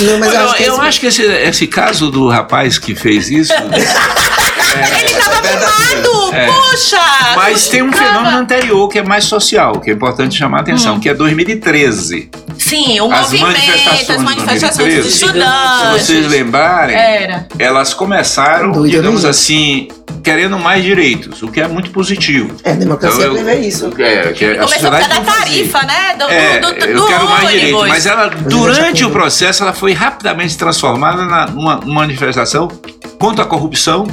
Não, 0.00 0.18
mas 0.18 0.32
eu, 0.34 0.40
eu 0.40 0.46
acho 0.48 0.56
que 0.56 0.62
eu 0.64 0.74
esse- 0.74 0.80
acho 0.86 1.00
que 1.00 1.06
esse, 1.06 1.22
esse 1.22 1.66
caso 1.66 2.10
do 2.10 2.28
rapaz 2.28 2.78
que 2.78 2.94
fez 2.94 3.30
isso. 3.30 3.52
ele 4.98 5.14
tava 5.14 5.42
mimado, 5.42 6.15
É. 6.36 6.46
puxa! 6.46 7.00
Mas 7.36 7.68
tem 7.68 7.82
um 7.82 7.90
Tava- 7.90 8.04
fenômeno 8.04 8.36
anterior 8.38 8.88
que 8.88 8.98
é 8.98 9.02
mais 9.02 9.24
social, 9.24 9.80
que 9.80 9.90
é 9.90 9.92
importante 9.94 10.36
chamar 10.36 10.58
a 10.58 10.60
atenção, 10.62 10.98
que 11.00 11.08
é 11.08 11.14
2013. 11.14 12.30
Sim, 12.58 13.00
o 13.00 13.12
As 13.12 13.20
movimento, 13.32 13.46
manifestações 13.46 14.10
as 14.10 14.16
de 14.18 14.24
manifestações 14.24 14.94
dos 14.94 15.04
2013. 15.04 15.10
Se 15.10 15.24
estudantes. 15.24 16.02
vocês 16.06 16.26
lembrarem, 16.28 16.96
Era. 16.96 17.46
elas 17.58 17.94
começaram, 17.94 18.72
Doido, 18.72 18.90
digamos 18.96 19.24
assim, 19.24 19.88
querendo 20.24 20.58
mais 20.58 20.82
direitos, 20.82 21.42
o 21.42 21.48
que 21.48 21.60
é 21.60 21.68
muito 21.68 21.90
positivo. 21.90 22.56
É, 22.64 22.72
a 22.72 22.74
democracia 22.74 23.18
Então, 23.26 23.36
eu- 23.36 23.44
prevê 23.44 23.66
isso. 23.68 23.86
É, 23.98 24.32
que 24.32 24.44
a 24.44 24.48
Começou 24.54 24.58
por 24.58 24.68
sociedade 24.68 25.08
causa 25.08 25.20
da 25.20 25.32
tarifa, 25.32 25.82
né? 25.82 26.14
Do, 26.18 26.24
É, 26.24 26.58
do, 26.58 26.66
do, 26.72 26.84
eu 26.84 26.96
do 27.00 27.06
quero 27.06 27.24
mais 27.28 27.44
ônibus. 27.44 27.52
direito, 27.52 27.88
mas 27.88 28.06
ela, 28.06 28.26
durante 28.28 29.04
o 29.04 29.10
processo, 29.10 29.62
ela 29.62 29.72
foi 29.72 29.92
rapidamente 29.92 30.56
transformada 30.56 31.46
numa 31.52 31.80
manifestação 31.84 32.68
contra 33.18 33.44
a 33.44 33.46
corrupção 33.46 34.06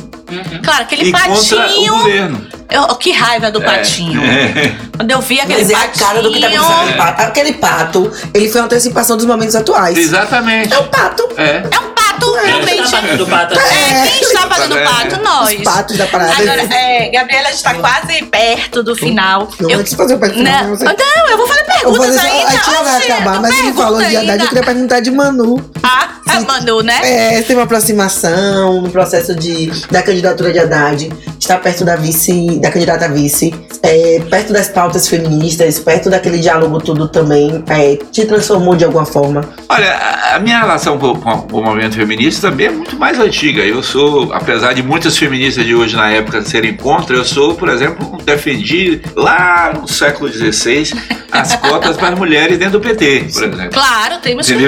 Claro, 0.64 0.84
aquele 0.84 1.06
e 1.06 1.10
o 1.10 1.12
patinho. 1.12 1.94
governo. 1.98 2.48
Eu, 2.70 2.88
que 2.96 3.12
raiva 3.12 3.52
do 3.52 3.62
patinho. 3.62 4.22
É. 4.24 4.76
Quando 4.98 5.12
eu 5.12 5.22
vi 5.22 5.40
aquele 5.40 5.62
Mas 5.62 5.70
é 5.70 5.76
a 5.76 5.80
patinho. 5.80 6.06
cara 6.06 6.22
do 6.22 6.32
que 6.32 6.40
tá 6.40 6.48
acontecendo. 6.48 6.74
Aquele 6.82 6.94
pato, 6.98 7.22
aquele 7.22 7.54
pato, 7.54 8.12
ele 8.34 8.50
foi 8.50 8.62
uma 8.62 8.66
antecipação 8.66 9.16
dos 9.18 9.26
momentos 9.26 9.56
atuais. 9.56 9.98
Exatamente. 9.98 10.74
É 10.74 10.80
um 10.80 10.88
pato. 10.88 11.28
É. 11.38 11.64
É 11.70 11.80
um 11.80 11.93
pato, 12.32 12.42
Quem 12.44 12.52
realmente. 12.54 12.84
está 12.84 13.02
batendo 13.02 13.28
pato? 13.28 13.60
É, 13.60 14.08
quem 14.08 14.22
está 14.22 14.48
fazendo 14.48 14.76
pato? 14.84 15.22
Nós. 15.24 15.58
Os 15.58 15.64
patos 15.64 15.98
da 15.98 16.08
parada. 16.08 16.34
Agora, 16.34 16.62
é, 16.74 17.10
Gabriela, 17.10 17.48
a 17.50 17.52
gente 17.52 17.64
tá 17.64 17.74
quase 17.76 18.24
perto 18.24 18.84
do 18.84 18.96
final. 18.96 19.50
Não, 19.60 19.70
eu, 19.70 19.80
antes 19.80 19.92
de 19.92 19.98
fazer 19.98 20.16
o 20.16 20.20
pergunta, 20.20 20.44
não, 20.50 20.64
não, 20.76 21.30
eu 21.30 21.38
vou 21.38 21.48
fazer 21.48 21.62
Eu 21.84 21.92
vou 21.92 22.00
perguntas 22.00 22.18
ainda. 22.26 22.48
a 22.48 22.60
tia 22.62 22.84
vai 22.84 23.04
acabar, 23.04 23.42
mas 23.42 23.52
ele 23.52 23.62
pergunta 23.64 23.84
falou 23.84 24.04
de 24.04 24.18
Haddad, 24.18 24.42
eu 24.44 24.48
queria 24.50 24.64
perguntar 24.64 25.00
de 25.00 25.12
Manu. 25.12 25.72
Ah, 25.84 26.10
é 26.30 26.40
Manu, 26.40 26.82
né? 26.82 27.00
É, 27.04 27.42
teve 27.42 27.56
uma 27.56 27.64
aproximação 27.64 28.82
no 28.82 28.90
processo 28.90 29.36
de, 29.36 29.70
da 29.92 30.02
candidatura 30.02 30.52
de 30.52 30.60
Haddad, 30.60 31.12
está 31.40 31.58
perto 31.58 31.84
da 31.86 31.96
vice, 31.96 32.60
da 32.60 32.72
candidata 32.72 33.06
a 33.06 33.08
vice, 33.08 33.54
é, 33.82 34.22
perto 34.30 34.54
das 34.54 34.68
pautas 34.70 35.08
feministas, 35.08 35.80
perto 35.80 36.10
daquele 36.10 36.40
diálogo 36.40 36.80
tudo 36.80 37.08
também, 37.08 37.64
é, 37.70 37.98
te 38.12 38.26
transformou 38.26 38.76
de 38.76 38.86
alguma 38.86 39.06
forma. 39.06 39.42
Olha, 39.70 39.92
a- 39.94 40.36
a 40.36 40.40
minha 40.40 40.60
relação 40.60 40.98
com, 40.98 41.16
com 41.20 41.58
o 41.60 41.64
movimento 41.64 41.96
feminista 41.96 42.13
também 42.42 42.68
é 42.68 42.72
muito 42.72 42.98
mais 42.98 43.20
antiga. 43.20 43.62
Eu 43.64 43.82
sou, 43.84 44.32
apesar 44.34 44.74
de 44.74 44.84
muitas 44.84 45.18
feministas 45.18 45.66
de 45.66 45.74
hoje 45.76 45.96
na 45.96 46.10
época 46.12 46.42
serem 46.44 46.74
contra, 46.76 47.16
eu 47.16 47.24
sou, 47.26 47.56
por 47.56 47.70
exemplo, 47.70 48.18
defendi 48.24 49.02
lá 49.16 49.74
no 49.74 49.88
século 49.88 50.32
XVI 50.32 50.94
as 51.32 51.56
cotas 51.58 51.98
para 51.98 52.10
as 52.10 52.18
mulheres 52.20 52.58
dentro 52.58 52.80
do 52.80 52.82
PT, 52.82 53.26
por 53.34 53.44
exemplo. 53.44 53.70
Claro, 53.72 54.20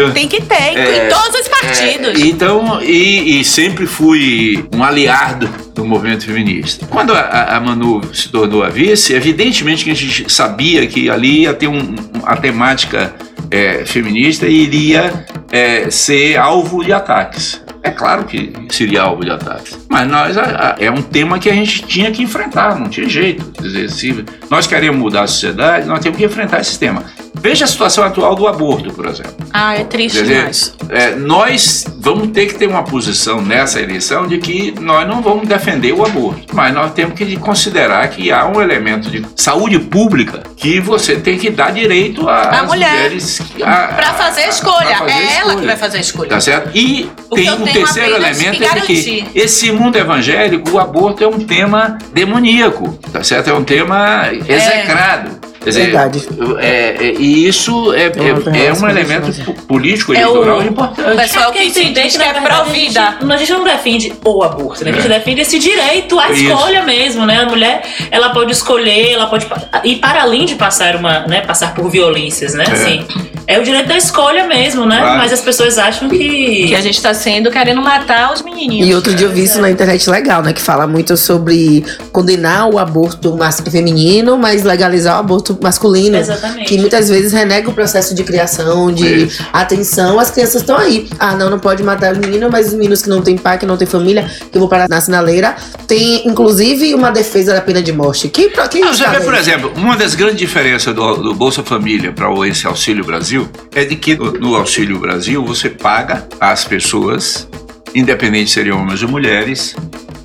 que, 0.07 0.13
tem 0.13 0.27
que 0.27 0.41
ter, 0.41 0.55
É, 0.77 1.07
em 1.07 1.09
todos 1.09 1.39
os 1.41 1.47
partidos. 1.47 2.21
É, 2.21 2.25
então, 2.25 2.81
e, 2.81 3.39
e 3.39 3.43
sempre 3.45 3.85
fui 3.85 4.65
um 4.73 4.83
aliado 4.83 5.47
do 5.73 5.85
movimento 5.85 6.25
feminista. 6.25 6.85
Quando 6.87 7.13
a, 7.13 7.55
a- 7.55 7.59
Manu 7.59 8.01
se 8.13 8.29
tornou 8.29 8.63
a 8.63 8.69
vice, 8.69 9.13
evidentemente 9.13 9.83
que 9.83 9.91
a 9.91 9.95
gente 9.95 10.31
sabia 10.31 10.85
que 10.87 11.09
ali 11.09 11.41
ia 11.41 11.53
ter 11.53 11.67
um, 11.67 11.77
um- 11.79 11.95
a 12.25 12.35
temática 12.37 13.13
é, 13.51 13.85
feminista 13.85 14.47
iria 14.47 15.25
é, 15.51 15.89
ser 15.89 16.37
alvo 16.37 16.83
de 16.83 16.91
ataques. 16.93 17.61
É 17.83 17.91
claro 17.91 18.23
que 18.25 18.51
seria 18.69 19.03
alvo 19.03 19.23
de 19.23 19.29
ataques. 19.29 19.77
Mas 19.87 20.07
nós, 20.09 20.35
a- 20.37 20.75
a- 20.79 20.83
é 20.83 20.89
um 20.89 21.01
tema 21.03 21.37
que 21.37 21.49
a 21.49 21.53
gente 21.53 21.83
tinha 21.85 22.11
que 22.11 22.23
enfrentar, 22.23 22.79
não 22.79 22.89
tinha 22.89 23.07
jeito. 23.07 23.45
Quer 23.51 23.61
dizer, 23.61 23.89
se 23.91 24.25
nós 24.49 24.65
queremos 24.65 24.99
mudar 24.99 25.21
a 25.23 25.27
sociedade, 25.27 25.85
nós 25.87 25.99
temos 25.99 26.17
que 26.17 26.25
enfrentar 26.25 26.61
esse 26.61 26.79
tema. 26.79 27.03
Veja 27.45 27.65
a 27.65 27.67
situação 27.67 28.03
atual 28.03 28.33
do 28.35 28.47
aborto, 28.47 28.91
por 28.91 29.05
exemplo. 29.05 29.35
Ah, 29.53 29.75
é 29.75 29.83
triste 29.83 30.17
dizer, 30.19 30.35
demais. 30.37 30.73
é, 30.89 31.11
nós 31.15 31.85
vamos 31.99 32.29
ter 32.29 32.47
que 32.47 32.55
ter 32.55 32.65
uma 32.67 32.81
posição 32.81 33.39
nessa 33.39 33.79
eleição 33.79 34.25
de 34.27 34.39
que 34.39 34.73
nós 34.81 35.07
não 35.07 35.21
vamos 35.21 35.47
defender 35.47 35.93
o 35.93 36.03
aborto, 36.03 36.55
mas 36.55 36.73
nós 36.73 36.91
temos 36.93 37.13
que 37.13 37.37
considerar 37.37 38.07
que 38.09 38.31
há 38.31 38.47
um 38.47 38.59
elemento 38.59 39.11
de 39.11 39.23
saúde 39.35 39.77
pública 39.77 40.41
que 40.57 40.79
você 40.79 41.17
tem 41.17 41.37
que 41.37 41.51
dar 41.51 41.71
direito 41.71 42.27
A 42.27 42.49
às 42.61 42.65
mulher. 42.65 42.91
mulheres 42.91 43.39
a- 43.63 43.87
Pra 43.93 44.13
fazer 44.15 44.41
a 44.41 44.45
a- 44.45 44.49
escolha. 44.49 44.97
fazer 44.97 45.11
a 45.11 45.15
é 45.15 45.23
ela 45.23 45.37
escolha. 45.37 45.55
que 45.59 45.65
vai 45.67 45.77
fazer 45.77 45.97
a 45.97 46.01
escolha. 46.01 46.29
Tá 46.29 46.41
certo? 46.41 46.71
E 46.75 47.11
O 47.29 47.35
que 47.35 47.43
tem 47.43 47.51
um 47.53 47.63
terceiro 47.63 48.15
elemento 48.15 48.57
que 48.57 48.63
é 48.65 48.81
que 48.81 49.27
esse 49.35 49.71
mundo 49.71 49.97
evangélico, 49.99 50.71
o 50.71 50.79
aborto 50.79 51.23
é 51.23 51.27
um 51.27 51.37
tema 51.39 51.99
demoníaco, 52.11 52.97
tá 53.13 53.23
certo? 53.23 53.51
É 53.51 53.53
um 53.53 53.63
tema 53.63 54.29
execrado. 54.49 55.34
Dizer, 55.65 55.81
Verdade. 55.85 56.27
é- 56.59 56.95
é- 57.07 57.13
e 57.17 57.47
isso 57.47 57.93
é, 57.93 58.03
é- 58.03 58.11
é 58.15 58.51
relação 58.51 58.87
um 58.87 58.89
elemento 58.91 59.29
isso, 59.29 59.43
po- 59.43 59.53
político 59.53 60.13
É 60.13 60.21
eleitoral 60.21 60.59
o- 60.59 60.63
importante. 60.63 61.11
o 61.11 61.15
pessoal 61.17 61.51
que 61.51 61.59
se 61.71 61.79
entender 61.81 62.03
diz 62.03 62.17
que 62.17 62.23
é 62.23 62.33
pró-vida. 62.33 63.01
A 63.01 63.11
gente, 63.21 63.31
a 63.33 63.37
gente 63.37 63.51
não 63.53 63.63
defende 63.63 64.13
o 64.23 64.43
aborto, 64.43 64.83
né? 64.85 64.91
A 64.91 64.93
gente 64.93 65.05
É. 65.05 65.09
defende 65.09 65.41
esse 65.41 65.57
direito 65.59 66.19
à 66.19 66.31
Isso. 66.31 66.43
escolha 66.45 66.83
mesmo, 66.83 67.25
né? 67.25 67.39
A 67.41 67.45
mulher, 67.45 67.81
ela 68.11 68.29
pode 68.29 68.51
escolher, 68.51 69.11
ela 69.13 69.25
pode 69.27 69.47
ir 69.83 69.95
para 69.97 70.21
além 70.21 70.45
de 70.45 70.55
passar 70.55 70.95
uma, 70.95 71.21
né? 71.27 71.41
Passar 71.41 71.73
por 71.73 71.89
violências, 71.89 72.53
né? 72.53 72.65
É. 72.67 72.71
Assim, 72.71 73.05
é 73.47 73.59
o 73.59 73.63
direito 73.63 73.87
da 73.87 73.97
escolha 73.97 74.45
mesmo, 74.47 74.85
né? 74.85 74.99
Claro. 74.99 75.17
Mas 75.17 75.33
as 75.33 75.41
pessoas 75.41 75.77
acham 75.77 76.07
que 76.09 76.67
Que 76.67 76.75
a 76.75 76.81
gente 76.81 77.01
tá 77.01 77.13
sendo 77.13 77.49
querendo 77.51 77.81
matar 77.81 78.33
os 78.33 78.41
menininhos. 78.41 78.87
E 78.89 78.93
outro 78.93 79.13
dia 79.13 79.27
eu 79.27 79.31
vi 79.31 79.43
isso 79.43 79.59
na 79.61 79.69
internet 79.69 80.09
legal, 80.09 80.41
né? 80.41 80.53
Que 80.53 80.61
fala 80.61 80.85
muito 80.87 81.15
sobre 81.17 81.83
condenar 82.11 82.69
o 82.69 82.77
aborto 82.77 83.35
feminino, 83.71 84.37
mas 84.37 84.63
legalizar 84.63 85.15
o 85.17 85.19
aborto 85.19 85.54
masculino. 85.61 86.17
Exatamente. 86.17 86.67
Que 86.67 86.77
muitas 86.79 87.09
vezes 87.09 87.31
renega 87.33 87.69
o 87.69 87.73
processo 87.73 88.13
de 88.15 88.23
criação, 88.23 88.91
de 88.91 89.25
Isso. 89.25 89.45
atenção. 89.53 90.19
As 90.19 90.31
crianças 90.31 90.61
estão 90.61 90.77
aí. 90.77 91.07
Ah, 91.19 91.35
não, 91.35 91.49
não 91.49 91.59
pode 91.59 91.83
matar 91.83 92.13
os 92.13 92.17
meninos, 92.17 92.49
mas 92.51 92.67
os 92.67 92.73
meninos 92.73 93.01
que 93.01 93.09
não 93.09 93.21
têm 93.21 93.37
pai, 93.37 93.57
que 93.57 93.65
não 93.65 93.77
têm 93.77 93.87
família, 93.87 94.29
que 94.51 94.57
vão 94.59 94.67
parar 94.67 94.87
na 94.89 94.99
sinaleira, 95.01 95.55
tem 95.87 96.27
inclusive 96.27 96.93
uma 96.93 97.11
defesa 97.11 97.53
da 97.53 97.61
pena 97.61 97.81
de 97.81 97.91
morte. 97.91 98.27
Que, 98.29 98.49
pra- 98.49 98.67
que 98.67 98.79
Não, 98.79 98.93
você 98.93 99.07
vê, 99.07 99.19
por 99.21 99.33
exemplo, 99.33 99.71
uma 99.75 99.95
das 99.95 100.15
grandes 100.15 100.37
diferenças 100.37 100.93
do, 100.93 101.15
do 101.17 101.33
Bolsa 101.33 101.63
Família 101.63 102.11
para 102.11 102.29
o 102.29 102.45
esse 102.45 102.67
Auxílio 102.67 103.03
Brasil 103.05 103.47
é 103.73 103.83
de 103.85 103.95
que 103.95 104.15
no, 104.15 104.31
no 104.33 104.55
Auxílio 104.55 104.99
Brasil 104.99 105.43
você 105.45 105.69
paga 105.69 106.25
às 106.39 106.63
pessoas, 106.65 107.47
independente 107.93 108.49
se 108.49 108.55
seriam 108.55 108.79
homens 108.81 109.01
ou 109.03 109.09
mulheres, 109.09 109.75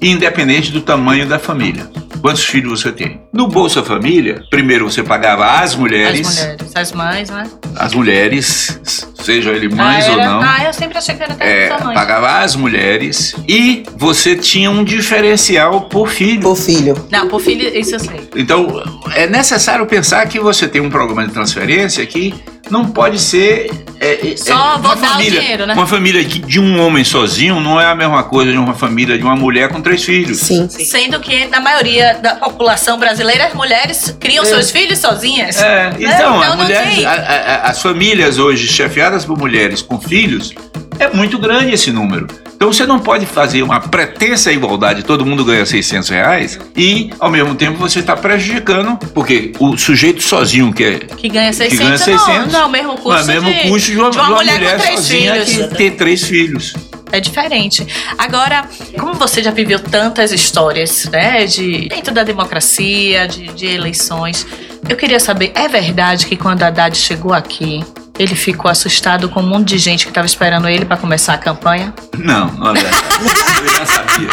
independente 0.00 0.72
do 0.72 0.80
tamanho 0.80 1.26
da 1.26 1.38
família. 1.38 1.88
Quantos 2.20 2.44
filhos 2.44 2.82
você 2.82 2.92
tem? 2.92 3.20
No 3.32 3.48
Bolsa 3.48 3.82
Família, 3.82 4.42
primeiro 4.50 4.90
você 4.90 5.02
pagava 5.02 5.46
às 5.46 5.70
As 5.70 5.74
mulheres, 5.74 6.28
mulheres, 6.28 6.72
as 6.74 6.92
mães, 6.92 7.30
né? 7.30 7.44
as 7.76 7.94
mulheres 7.94 8.80
sejam 9.14 9.54
ele 9.54 9.68
mães 9.68 10.06
ah, 10.06 10.10
ou 10.10 10.16
não. 10.18 10.42
Ah, 10.42 10.64
eu 10.66 10.72
sempre 10.74 10.98
achei 10.98 11.14
que 11.14 11.22
era 11.22 11.32
até 11.32 11.66
É, 11.66 11.82
mãe. 11.82 11.94
pagava 11.94 12.40
as 12.40 12.54
mulheres 12.54 13.34
e 13.48 13.84
você 13.96 14.36
tinha 14.36 14.70
um 14.70 14.84
diferencial 14.84 15.82
por 15.82 16.08
filho. 16.08 16.42
Por 16.42 16.56
filho. 16.56 17.06
Não, 17.10 17.26
por 17.26 17.40
filho, 17.40 17.66
isso 17.74 17.94
eu 17.94 18.00
sei. 18.00 18.28
Então, 18.36 18.82
é 19.14 19.26
necessário 19.26 19.86
pensar 19.86 20.26
que 20.28 20.38
você 20.38 20.68
tem 20.68 20.80
um 20.82 20.90
programa 20.90 21.26
de 21.26 21.32
transferência 21.32 22.04
que 22.04 22.34
não 22.70 22.86
pode 22.86 23.18
ser. 23.18 23.70
é, 24.00 24.32
é, 24.32 24.36
Só 24.36 24.76
é, 24.76 24.78
dar 24.96 25.18
o 25.18 25.22
dinheiro, 25.22 25.66
né? 25.66 25.74
Uma 25.74 25.86
família 25.86 26.24
de 26.24 26.58
um 26.60 26.80
homem 26.80 27.04
sozinho 27.04 27.60
não 27.60 27.80
é 27.80 27.86
a 27.86 27.94
mesma 27.94 28.22
coisa 28.22 28.50
de 28.52 28.58
uma 28.58 28.74
família 28.74 29.18
de 29.18 29.24
uma 29.24 29.36
mulher 29.36 29.68
com 29.68 29.80
três 29.80 30.02
filhos. 30.04 30.38
Sim. 30.38 30.68
Sendo 30.68 31.20
que 31.20 31.46
na 31.46 31.60
maioria 31.60 32.14
da 32.22 32.34
população 32.36 32.98
brasileira 32.98 33.46
as 33.46 33.54
mulheres 33.54 34.16
criam 34.20 34.44
seus 34.44 34.70
filhos 34.70 34.98
sozinhas. 34.98 35.60
É, 35.60 35.90
então, 35.98 36.10
Então 36.10 36.40
as, 36.40 36.48
não 36.48 36.56
mulheres, 36.56 37.04
a- 37.04 37.10
a- 37.12 37.70
as 37.70 37.82
famílias 37.82 38.38
hoje 38.38 38.66
chefiadas 38.68 39.24
por 39.24 39.36
mulheres 39.38 39.82
com 39.82 40.00
filhos, 40.00 40.52
é 40.98 41.08
muito 41.14 41.38
grande 41.38 41.72
esse 41.74 41.90
número. 41.90 42.26
Então 42.60 42.70
você 42.70 42.84
não 42.84 42.98
pode 42.98 43.24
fazer 43.24 43.62
uma 43.62 43.80
pretensa 43.80 44.52
igualdade, 44.52 45.02
todo 45.02 45.24
mundo 45.24 45.46
ganha 45.46 45.64
600 45.64 46.10
reais, 46.10 46.58
e 46.76 47.10
ao 47.18 47.30
mesmo 47.30 47.54
tempo 47.54 47.78
você 47.78 48.00
está 48.00 48.14
prejudicando, 48.14 48.98
porque 49.14 49.54
o 49.58 49.78
sujeito 49.78 50.22
sozinho 50.22 50.70
que 50.70 50.84
é 50.84 50.98
Que 50.98 51.30
ganha 51.30 51.54
600, 51.54 51.78
que 51.78 51.82
ganha 51.82 51.96
600 51.96 52.26
não, 52.28 52.46
não 52.48 52.60
é 52.60 52.64
o 52.66 52.68
mesmo 52.68 52.96
custo, 52.98 53.18
é 53.18 53.22
o 53.22 53.26
mesmo 53.26 53.50
de, 53.50 53.60
custo 53.70 53.90
de 53.90 53.98
uma, 53.98 54.10
de 54.10 54.18
uma 54.18 54.28
mulher, 54.28 54.60
com 54.60 54.82
três 54.82 55.00
sozinha 55.00 55.44
filhos. 55.46 55.68
que 55.68 55.74
tem 55.74 55.90
três 55.92 56.22
filhos. 56.22 56.74
É 57.10 57.18
diferente. 57.18 57.86
Agora, 58.18 58.68
como 58.98 59.14
você 59.14 59.42
já 59.42 59.50
viveu 59.50 59.80
tantas 59.80 60.30
histórias, 60.30 61.06
né, 61.06 61.46
de 61.46 61.88
dentro 61.88 62.12
da 62.12 62.24
democracia, 62.24 63.26
de, 63.26 63.46
de 63.54 63.68
eleições, 63.68 64.46
eu 64.86 64.98
queria 64.98 65.18
saber, 65.18 65.50
é 65.54 65.66
verdade 65.66 66.26
que 66.26 66.36
quando 66.36 66.62
a 66.62 66.66
Haddad 66.66 66.94
chegou 66.94 67.32
aqui, 67.32 67.82
ele 68.20 68.34
ficou 68.34 68.70
assustado 68.70 69.30
com 69.30 69.40
um 69.40 69.46
monte 69.48 69.68
de 69.68 69.78
gente 69.78 70.04
que 70.04 70.10
estava 70.10 70.26
esperando 70.26 70.68
ele 70.68 70.84
para 70.84 70.98
começar 70.98 71.32
a 71.32 71.38
campanha? 71.38 71.94
Não, 72.18 72.48
verdade. 72.74 72.96
Ele 73.60 73.70
já 73.70 73.86
sabia. 73.86 74.28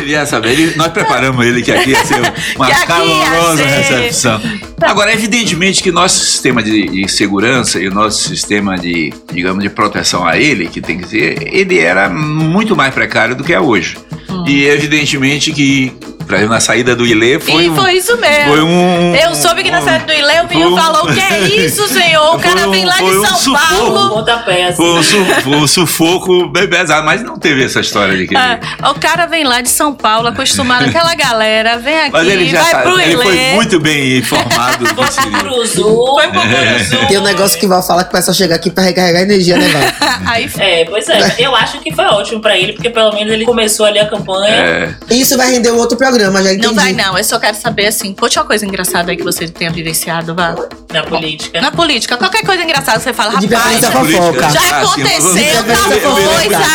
Ele 0.00 0.10
já 0.10 0.26
sabia. 0.26 0.50
Ele- 0.52 0.76
nós 0.76 0.92
preparamos 0.92 1.44
ele 1.44 1.62
que 1.62 1.70
aqui 1.72 1.90
ia 1.90 2.04
ser 2.04 2.20
uma 2.56 2.68
calorosa 2.86 3.64
recepção. 3.64 4.40
Agora, 4.82 5.12
evidentemente 5.12 5.82
que 5.82 5.90
nosso 5.92 6.24
sistema 6.24 6.62
de, 6.62 6.88
de 6.88 7.08
segurança 7.08 7.78
e 7.80 7.88
o 7.88 7.94
nosso 7.94 8.28
sistema 8.28 8.76
de, 8.76 9.12
digamos, 9.32 9.62
de 9.62 9.70
proteção 9.70 10.26
a 10.26 10.36
ele, 10.36 10.68
que 10.68 10.80
tem 10.80 10.98
que 10.98 11.08
ser, 11.08 11.54
ele 11.54 11.78
era 11.78 12.08
muito 12.08 12.74
mais 12.76 12.92
precário 12.94 13.34
do 13.36 13.44
que 13.44 13.52
é 13.52 13.60
hoje. 13.60 13.96
Hum. 14.28 14.44
E 14.46 14.64
evidentemente 14.64 15.52
que, 15.52 15.92
exemplo, 16.34 16.54
na 16.54 16.60
saída 16.60 16.94
do 16.96 17.06
Ilê 17.06 17.38
foi 17.40 17.64
e 17.64 17.70
um... 17.70 17.76
foi 17.76 17.92
isso 17.94 18.16
mesmo. 18.18 18.44
Foi 18.50 18.62
um... 18.62 19.14
Eu 19.14 19.34
soube 19.34 19.62
que 19.62 19.70
na 19.70 19.80
saída 19.82 20.04
do 20.06 20.12
Ilê 20.12 20.40
o 20.40 20.46
foi 20.48 20.56
menino 20.56 20.74
um- 20.74 20.76
falou: 20.80 21.04
O 21.10 21.14
que 21.14 21.20
é 21.20 21.40
isso, 21.66 21.86
senhor? 21.88 22.34
O 22.36 22.38
Foi 22.38 22.50
cara 22.52 22.68
um- 22.68 22.70
vem 22.70 22.84
lá 22.84 22.94
foi 22.94 23.10
de 23.10 23.18
um 23.18 23.24
São 23.26 23.36
sufoco. 23.36 23.74
Paulo. 23.74 24.24
Assim. 24.30 24.76
Foi 24.76 24.90
um, 24.92 25.02
su- 25.02 25.24
foi 25.42 25.56
um 25.56 25.66
sufoco 25.66 26.48
bem 26.48 26.68
pesado, 26.68 27.04
mas 27.04 27.22
não 27.22 27.38
teve 27.38 27.64
essa 27.64 27.80
história 27.80 28.16
de 28.16 28.26
que 28.26 28.34
ele... 28.36 28.42
Ah, 28.42 28.90
o 28.90 28.94
cara 29.00 29.26
vem 29.26 29.44
lá 29.44 29.60
de 29.60 29.68
São 29.70 29.92
Paulo, 29.94 30.28
acostumado 30.28 30.84
aquela 30.86 31.14
galera, 31.14 31.78
vem 31.78 31.98
aqui, 32.00 32.10
Mas 32.12 32.28
ele 32.28 32.48
já 32.48 32.60
vai 32.62 32.70
sabe, 32.70 32.82
pro 32.84 33.00
ele 33.00 33.16
foi 33.16 33.34
Ilê. 33.36 33.52
muito 33.54 33.80
bem 33.80 34.18
informado 34.18 34.86
seria. 35.10 35.38
Cruzou. 35.38 36.14
Foi 36.20 36.28
pro 36.28 36.40
Curuzu. 36.40 37.06
Tem 37.08 37.18
um 37.18 37.22
negócio 37.22 37.58
que 37.58 37.66
vai 37.66 37.82
falar 37.82 38.04
que 38.04 38.10
o 38.10 38.12
pessoal 38.12 38.34
chega 38.34 38.54
aqui 38.54 38.70
pra 38.70 38.84
recarregar 38.84 39.22
energia, 39.22 39.56
né, 39.56 39.68
Val? 39.68 40.18
Aí 40.26 40.50
É, 40.58 40.84
pois 40.84 41.08
é. 41.08 41.34
Eu 41.38 41.54
acho 41.56 41.78
que 41.80 41.94
foi 41.94 42.04
ótimo 42.04 42.40
pra 42.40 42.56
ele, 42.56 42.72
porque 42.74 42.90
pelo 42.90 43.12
menos 43.12 43.32
ele 43.32 43.44
começou 43.44 43.86
ali 43.86 43.98
a 43.98 44.06
campanha. 44.08 44.54
É, 44.54 44.94
Isso 45.14 45.36
vai 45.36 45.50
render 45.50 45.70
um 45.72 45.76
outro 45.78 45.96
programa, 45.96 46.19
já 46.42 46.52
entendi. 46.52 46.66
Não 46.66 46.74
vai, 46.74 46.92
não. 46.92 47.16
Eu 47.18 47.24
só 47.24 47.38
quero 47.38 47.56
saber, 47.56 47.86
assim, 47.86 48.12
conte 48.14 48.38
uma 48.38 48.44
coisa 48.44 48.64
engraçada 48.66 49.10
aí 49.10 49.16
que 49.16 49.22
você 49.24 49.48
tenha 49.48 49.70
vivenciado, 49.70 50.34
vá. 50.34 50.54
na 50.92 51.02
política. 51.04 51.60
Na 51.60 51.70
política, 51.70 52.16
qualquer 52.16 52.44
coisa 52.44 52.62
engraçada 52.64 52.98
você 52.98 53.12
fala, 53.12 53.30
rapaz, 53.32 53.80
já, 53.80 53.90
fofoca. 53.92 54.50
já 54.50 54.60
Ah, 54.60 54.82
aconteceu 54.82 55.36
eu- 55.36 55.54
eu- 55.54 55.64
tal 55.64 55.92
eu- 55.92 56.00
coisa. 56.00 56.28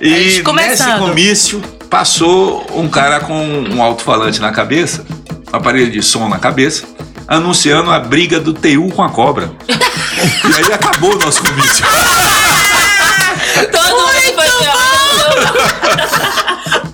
E 0.00 0.10
nesse 0.10 0.42
comício 0.98 1.62
passou 1.88 2.66
um 2.74 2.88
cara 2.88 3.20
com 3.20 3.40
um 3.42 3.82
alto-falante 3.82 4.40
na 4.40 4.50
cabeça, 4.52 5.04
um 5.52 5.56
aparelho 5.56 5.90
de 5.90 6.02
som 6.02 6.28
na 6.28 6.38
cabeça, 6.38 6.84
anunciando 7.26 7.90
a 7.90 7.98
briga 7.98 8.38
do 8.38 8.52
TU 8.52 8.88
com 8.94 9.02
a 9.02 9.08
cobra. 9.08 9.50
e 9.68 10.54
aí 10.54 10.72
acabou 10.72 11.14
o 11.14 11.18
nosso 11.18 11.42
comício. 11.42 11.84
Todo 13.72 13.96
mundo 13.96 14.10
foi 14.34 14.46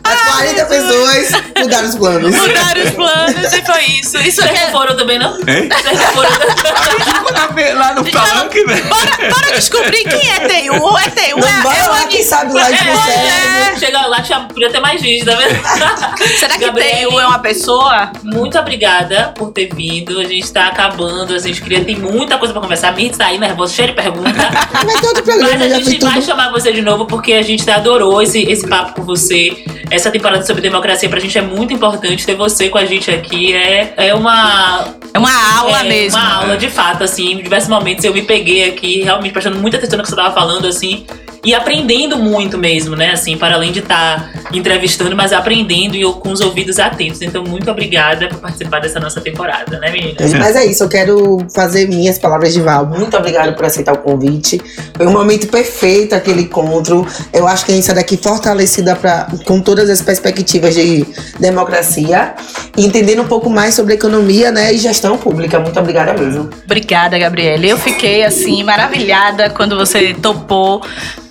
As 0.05 0.21
40 0.21 0.62
pessoas 0.73 1.31
mudaram 1.59 1.89
os 1.89 1.95
planos. 1.97 2.35
Mudaram 2.37 2.83
os 2.85 2.91
planos 2.91 3.53
e 3.53 3.62
foi 3.64 3.83
isso. 3.85 4.18
Isso 4.18 4.43
Vocês 4.43 4.59
é... 4.59 4.64
não 4.64 4.70
foram 4.73 4.97
também, 4.97 5.18
não? 5.18 5.35
Hein? 5.37 5.68
Vocês 5.68 5.99
não 6.01 6.07
foram 6.12 6.31
Ficou 6.31 7.33
na- 7.33 7.79
lá 7.79 7.95
no 7.95 8.05
palanque, 8.11 8.64
velho. 8.64 8.85
Bora, 8.85 9.11
bora 9.31 9.53
descobrir 9.55 10.05
quem 10.05 10.31
é 10.31 10.41
TU. 10.41 10.99
É 10.99 11.11
TU, 11.11 11.39
Não, 11.39 11.49
é, 11.49 11.62
bora 11.62 11.77
é 11.79 11.85
o 11.85 11.89
lá, 11.91 11.97
Ani- 11.99 12.07
quem 12.09 12.23
sabe 12.25 12.53
lá 12.55 12.70
de 12.70 12.75
É, 12.77 12.93
você. 12.95 13.11
é. 13.11 13.79
Chega 13.79 14.07
lá, 14.07 14.20
tinha, 14.23 14.41
podia 14.41 14.70
ter 14.70 14.81
mais 14.81 15.01
gente, 15.01 15.25
tá 15.25 15.35
vendo? 15.35 15.61
Será 16.39 16.55
que 16.55 16.64
Gabriele, 16.64 17.07
TU 17.07 17.20
é 17.20 17.27
uma 17.27 17.39
pessoa? 17.39 18.11
Muito 18.23 18.59
obrigada 18.59 19.33
por 19.37 19.53
ter 19.53 19.68
vindo. 19.75 20.18
A 20.20 20.25
gente 20.25 20.51
tá 20.53 20.68
acabando. 20.68 21.35
A 21.35 21.39
gente 21.39 21.61
queria 21.61 21.85
ter 21.85 21.99
muita 21.99 22.39
coisa 22.39 22.53
pra 22.53 22.62
conversar. 22.62 22.89
A 22.89 22.93
Mirth 22.93 23.16
tá 23.16 23.27
aí 23.27 23.39
nervosa, 23.39 23.75
cheia 23.75 23.89
de 23.89 23.95
pergunta. 23.95 24.31
Mas 24.85 25.01
tem 25.01 25.09
outro 25.09 25.23
Mas 25.27 25.37
programa, 25.37 25.64
a 25.64 25.68
gente 25.81 25.99
vai 26.01 26.14
tudo. 26.14 26.25
chamar 26.27 26.51
você 26.51 26.73
de 26.73 26.83
novo 26.83 27.07
porque 27.07 27.33
a 27.35 27.43
gente 27.43 27.68
adorou 27.70 28.20
esse, 28.23 28.41
esse 28.43 28.66
papo 28.66 28.95
com 28.95 29.03
você. 29.05 29.62
Essa 29.91 30.11
temporada 30.11 30.45
sobre 30.45 30.62
democracia 30.63 31.09
pra 31.09 31.21
gente 31.21 31.37
é 31.37 31.43
muito 31.43 31.73
importante. 31.73 32.25
Ter 32.25 32.35
você 32.35 32.69
com 32.69 32.79
a 32.79 32.85
gente 32.85 33.11
aqui 33.11 33.55
é, 33.55 33.93
é 33.97 34.15
uma. 34.15 34.95
É 35.13 35.19
uma 35.19 35.59
aula 35.59 35.81
é, 35.81 35.85
mesmo. 35.85 36.19
Uma 36.19 36.35
aula 36.37 36.57
de 36.57 36.71
fato, 36.71 37.05
assim. 37.05 37.33
Em 37.33 37.43
diversos 37.43 37.69
momentos 37.69 38.05
eu 38.05 38.15
me 38.15 38.23
peguei 38.23 38.69
aqui, 38.69 39.03
realmente 39.03 39.33
prestando 39.33 39.59
muita 39.59 39.77
atenção 39.77 39.99
no 39.99 40.03
que 40.03 40.09
você 40.09 40.17
tava 40.17 40.35
falando, 40.35 40.67
assim. 40.67 41.05
E 41.45 41.55
aprendendo 41.55 42.16
muito 42.18 42.57
mesmo, 42.57 42.95
né? 42.95 43.11
Assim, 43.11 43.36
para 43.36 43.57
além 43.57 43.72
de 43.72 43.80
estar 43.80 44.30
entrevistando, 44.53 45.16
mas 45.16 45.32
aprendendo 45.32 45.97
e 45.97 46.05
com 46.14 46.30
os 46.30 46.40
ouvidos 46.40 46.78
atentos. 46.78 47.20
Então, 47.20 47.43
muito 47.43 47.68
obrigada 47.68 48.28
por 48.28 48.38
participar 48.38 48.80
dessa 48.80 49.01
nossa 49.01 49.20
temporada, 49.20 49.78
né, 49.80 49.90
meninas? 49.90 50.32
Mas 50.34 50.55
é 50.55 50.64
isso, 50.64 50.84
eu 50.84 50.88
quero 50.88 51.45
fazer 51.53 51.88
minhas 51.88 52.16
palavras 52.16 52.53
de 52.53 52.61
Val. 52.61 52.86
Muito 52.86 53.16
obrigada 53.16 53.53
por 53.53 53.64
aceitar 53.64 53.93
o 53.93 53.99
convite. 53.99 54.61
Foi 54.97 55.07
um 55.07 55.12
momento 55.12 55.49
perfeito 55.49 56.14
aquele 56.14 56.43
encontro. 56.43 57.05
Eu 57.32 57.49
acho 57.49 57.64
que 57.64 57.72
a 57.72 57.74
gente 57.74 57.86
sai 57.86 57.97
daqui 57.97 58.16
fortalecida 58.16 58.95
pra, 58.95 59.26
com 59.45 59.61
todas 59.61 59.90
as 59.90 60.01
perspectivas 60.01 60.74
de 60.74 61.05
democracia 61.40 62.34
e 62.76 62.86
entendendo 62.86 63.22
um 63.22 63.26
pouco 63.26 63.51
mais 63.51 63.74
sobre 63.74 63.95
economia 63.95 64.53
né, 64.53 64.72
e 64.72 64.78
gestão 64.78 65.18
pública. 65.18 65.59
Muito 65.59 65.78
obrigada 65.78 66.12
mesmo. 66.12 66.51
Obrigada, 66.64 67.18
Gabriele. 67.18 67.68
Eu 67.68 67.78
fiquei 67.78 68.22
assim 68.24 68.62
maravilhada 68.62 69.51
quando 69.51 69.76
você 69.76 70.14
topou 70.14 70.82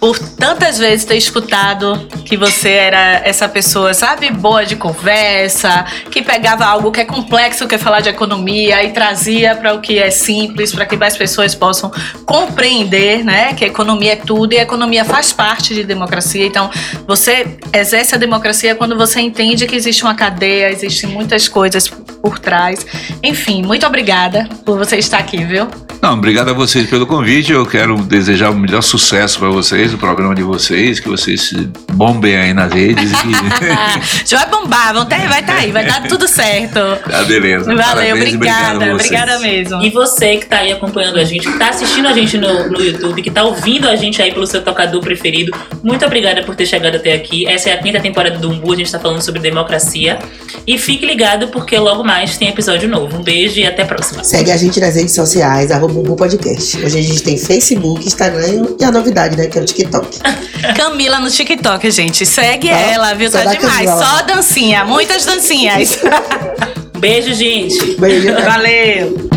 por 0.02 0.18
tantas 0.18 0.80
vezes 0.80 1.06
ter 1.06 1.16
escutado 1.16 2.08
que 2.26 2.36
você 2.36 2.70
era 2.70 3.22
essa 3.24 3.48
pessoa, 3.48 3.94
sabe, 3.94 4.32
boa 4.32 4.66
de 4.66 4.76
conversa, 4.76 5.86
que 6.10 6.24
pegava 6.24 6.66
algo 6.66 6.92
que 6.92 7.02
é 7.02 7.06
complexo, 7.06 7.68
que 7.68 7.76
é 7.76 7.78
falar 7.78 8.02
de 8.02 8.10
economia 8.10 8.84
e 8.84 8.92
trazia 8.94 9.56
para 9.56 9.76
o 9.76 9.80
que 9.80 10.00
é 10.00 10.10
simples, 10.10 10.74
para 10.74 10.88
que 10.88 10.98
mais 10.98 11.16
pessoas 11.16 11.54
possam 11.54 11.92
compreender, 12.26 13.24
né, 13.24 13.54
que 13.54 13.64
a 13.64 13.68
economia 13.68 14.14
é 14.14 14.16
tudo 14.16 14.54
e 14.54 14.58
a 14.58 14.64
economia 14.64 15.06
faz 15.06 15.32
parte 15.32 15.76
de 15.76 15.84
democracia. 15.84 16.48
Então, 16.48 16.72
você 17.06 17.60
exerce 17.72 18.16
a 18.16 18.18
democracia 18.18 18.74
quando 18.74 18.98
você 18.98 19.22
entende 19.22 19.68
que 19.68 19.76
existe 19.76 20.02
uma 20.02 20.16
cadeia, 20.16 20.72
existem 20.72 21.12
muitas 21.12 21.48
coisas 21.48 21.88
por 21.88 22.40
trás. 22.40 22.88
Enfim, 23.22 23.62
muito 23.62 23.86
obrigada 23.86 24.50
por 24.66 24.80
você 24.80 24.98
estar 24.98 25.20
aqui, 25.20 25.46
viu? 25.46 25.68
Não, 26.02 26.16
obrigado 26.16 26.50
a 26.50 26.54
vocês 26.54 26.90
pelo 26.90 27.06
convite. 27.06 27.52
Eu 27.52 27.64
quero 27.64 27.96
desejar 27.98 28.50
o 28.50 28.58
melhor 28.58 28.82
sucesso 28.82 29.38
para 29.38 29.50
vocês, 29.50 29.94
o 29.94 30.00
programa 30.00 30.34
de 30.34 30.42
vocês, 30.42 31.00
que 31.00 31.08
vocês 31.08 31.54
bombem 32.02 32.36
aí 32.36 32.54
nas 32.54 32.74
redes. 32.74 33.12
A 33.14 34.00
gente 34.00 34.34
vai 34.34 34.50
bombar, 34.50 34.92
vão 34.92 35.06
ter, 35.06 35.28
vai 35.28 35.42
estar 35.42 35.54
tá 35.54 35.60
aí, 35.60 35.72
vai 35.72 35.86
dar 35.86 36.02
tudo 36.08 36.28
certo. 36.28 36.80
Tá, 37.08 37.24
beleza. 37.26 37.66
Valeu, 37.66 37.78
Parabéns, 37.78 38.34
obrigada, 38.34 38.94
obrigada 38.96 39.40
mesmo. 39.40 39.84
E 39.84 39.92
você 39.92 40.38
que 40.38 40.48
tá 40.48 40.58
aí 40.58 40.72
acompanhando 40.72 41.20
a 41.20 41.24
gente, 41.24 41.46
que 41.46 41.60
tá 41.60 41.70
assistindo 41.70 42.08
a 42.08 42.14
gente 42.14 42.40
no, 42.40 42.70
no 42.70 42.84
YouTube, 42.84 43.22
que 43.22 43.30
tá 43.30 43.44
ouvindo 43.44 43.88
a 43.88 43.96
gente 43.96 44.20
aí 44.20 44.34
pelo 44.34 44.48
seu 44.48 44.64
tocador 44.64 45.00
preferido, 45.00 45.56
muito 45.84 46.04
obrigada 46.04 46.42
por 46.42 46.56
ter 46.56 46.66
chegado 46.66 46.96
até 46.96 47.14
aqui. 47.14 47.48
Essa 47.48 47.70
é 47.70 47.74
a 47.74 47.78
quinta 47.78 48.00
temporada 48.00 48.40
do 48.40 48.50
Umbu, 48.50 48.74
a 48.74 48.78
gente 48.78 48.92
tá 48.92 49.00
falando 49.00 49.22
sobre 49.22 49.40
democracia. 49.40 50.18
E 50.66 50.80
fique 50.80 51.06
ligado 51.06 51.50
porque 51.50 51.78
logo 51.78 52.04
mais 52.04 52.36
tem 52.36 52.50
episódio 52.50 52.90
novo. 52.90 53.18
Um 53.18 53.24
beijo 53.24 53.60
e 53.60 53.68
até 53.68 53.84
a 53.84 53.86
próxima. 53.86 54.24
Segue 54.24 54.52
a 54.52 54.58
gente 54.58 54.80
nas 54.80 54.96
redes 54.96 55.14
sociais, 55.14 55.70
arroba 55.70 56.00
Umbu 56.00 56.16
Podcast. 56.16 56.78
Hoje 56.78 56.98
a 56.98 57.02
gente 57.02 57.22
tem 57.22 57.38
Facebook, 57.38 58.08
Instagram 58.08 58.76
e 58.80 58.84
a 58.84 58.92
novidade, 58.92 59.38
né? 59.38 59.46
Que 59.46 59.60
é 59.60 59.62
o 59.62 59.66
TikTok. 59.66 60.20
Camila 60.76 61.20
no 61.20 61.30
TikTok, 61.30 61.91
gente. 61.92 62.26
Segue 62.26 62.70
Ó, 62.70 62.76
ela, 62.76 63.14
viu? 63.14 63.30
só 63.30 63.44
Tá 63.44 63.54
demais. 63.54 63.90
Só 63.90 64.22
dancinha, 64.24 64.86
muitas 64.86 65.26
dancinhas. 65.26 66.00
Beijo, 66.98 67.34
gente. 67.34 68.00
Beijo. 68.00 68.34
Valeu. 68.34 69.30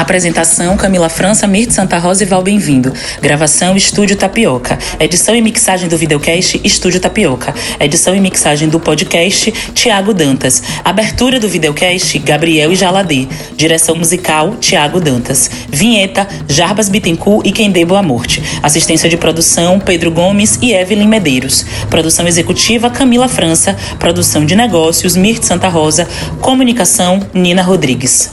Apresentação: 0.00 0.78
Camila 0.78 1.10
França, 1.10 1.46
Mirth 1.46 1.72
Santa 1.72 1.98
Rosa 1.98 2.24
e 2.24 2.26
Val 2.26 2.42
Bem-vindo. 2.42 2.90
Gravação: 3.20 3.76
Estúdio 3.76 4.16
Tapioca. 4.16 4.78
Edição 4.98 5.36
e 5.36 5.42
mixagem 5.42 5.90
do 5.90 5.98
videocast: 5.98 6.58
Estúdio 6.64 6.98
Tapioca. 6.98 7.54
Edição 7.78 8.14
e 8.16 8.18
mixagem 8.18 8.70
do 8.70 8.80
podcast: 8.80 9.52
Tiago 9.74 10.14
Dantas. 10.14 10.62
Abertura 10.82 11.38
do 11.38 11.46
videocast: 11.50 12.18
Gabriel 12.20 12.72
e 12.72 12.76
Jaladê. 12.76 13.28
Direção 13.54 13.94
musical: 13.94 14.56
Tiago 14.56 15.00
Dantas. 15.00 15.50
Vinheta: 15.68 16.26
Jarbas 16.48 16.88
Bittencourt 16.88 17.46
e 17.46 17.52
Quem 17.52 17.70
Dê 17.70 17.84
Boa 17.84 18.02
Morte. 18.02 18.42
Assistência 18.62 19.06
de 19.06 19.18
produção: 19.18 19.78
Pedro 19.78 20.10
Gomes 20.10 20.58
e 20.62 20.72
Evelyn 20.72 21.08
Medeiros. 21.08 21.66
Produção 21.90 22.26
executiva: 22.26 22.88
Camila 22.88 23.28
França. 23.28 23.76
Produção 23.98 24.46
de 24.46 24.56
negócios: 24.56 25.14
Mirth 25.14 25.44
Santa 25.44 25.68
Rosa. 25.68 26.08
Comunicação: 26.40 27.20
Nina 27.34 27.60
Rodrigues. 27.60 28.30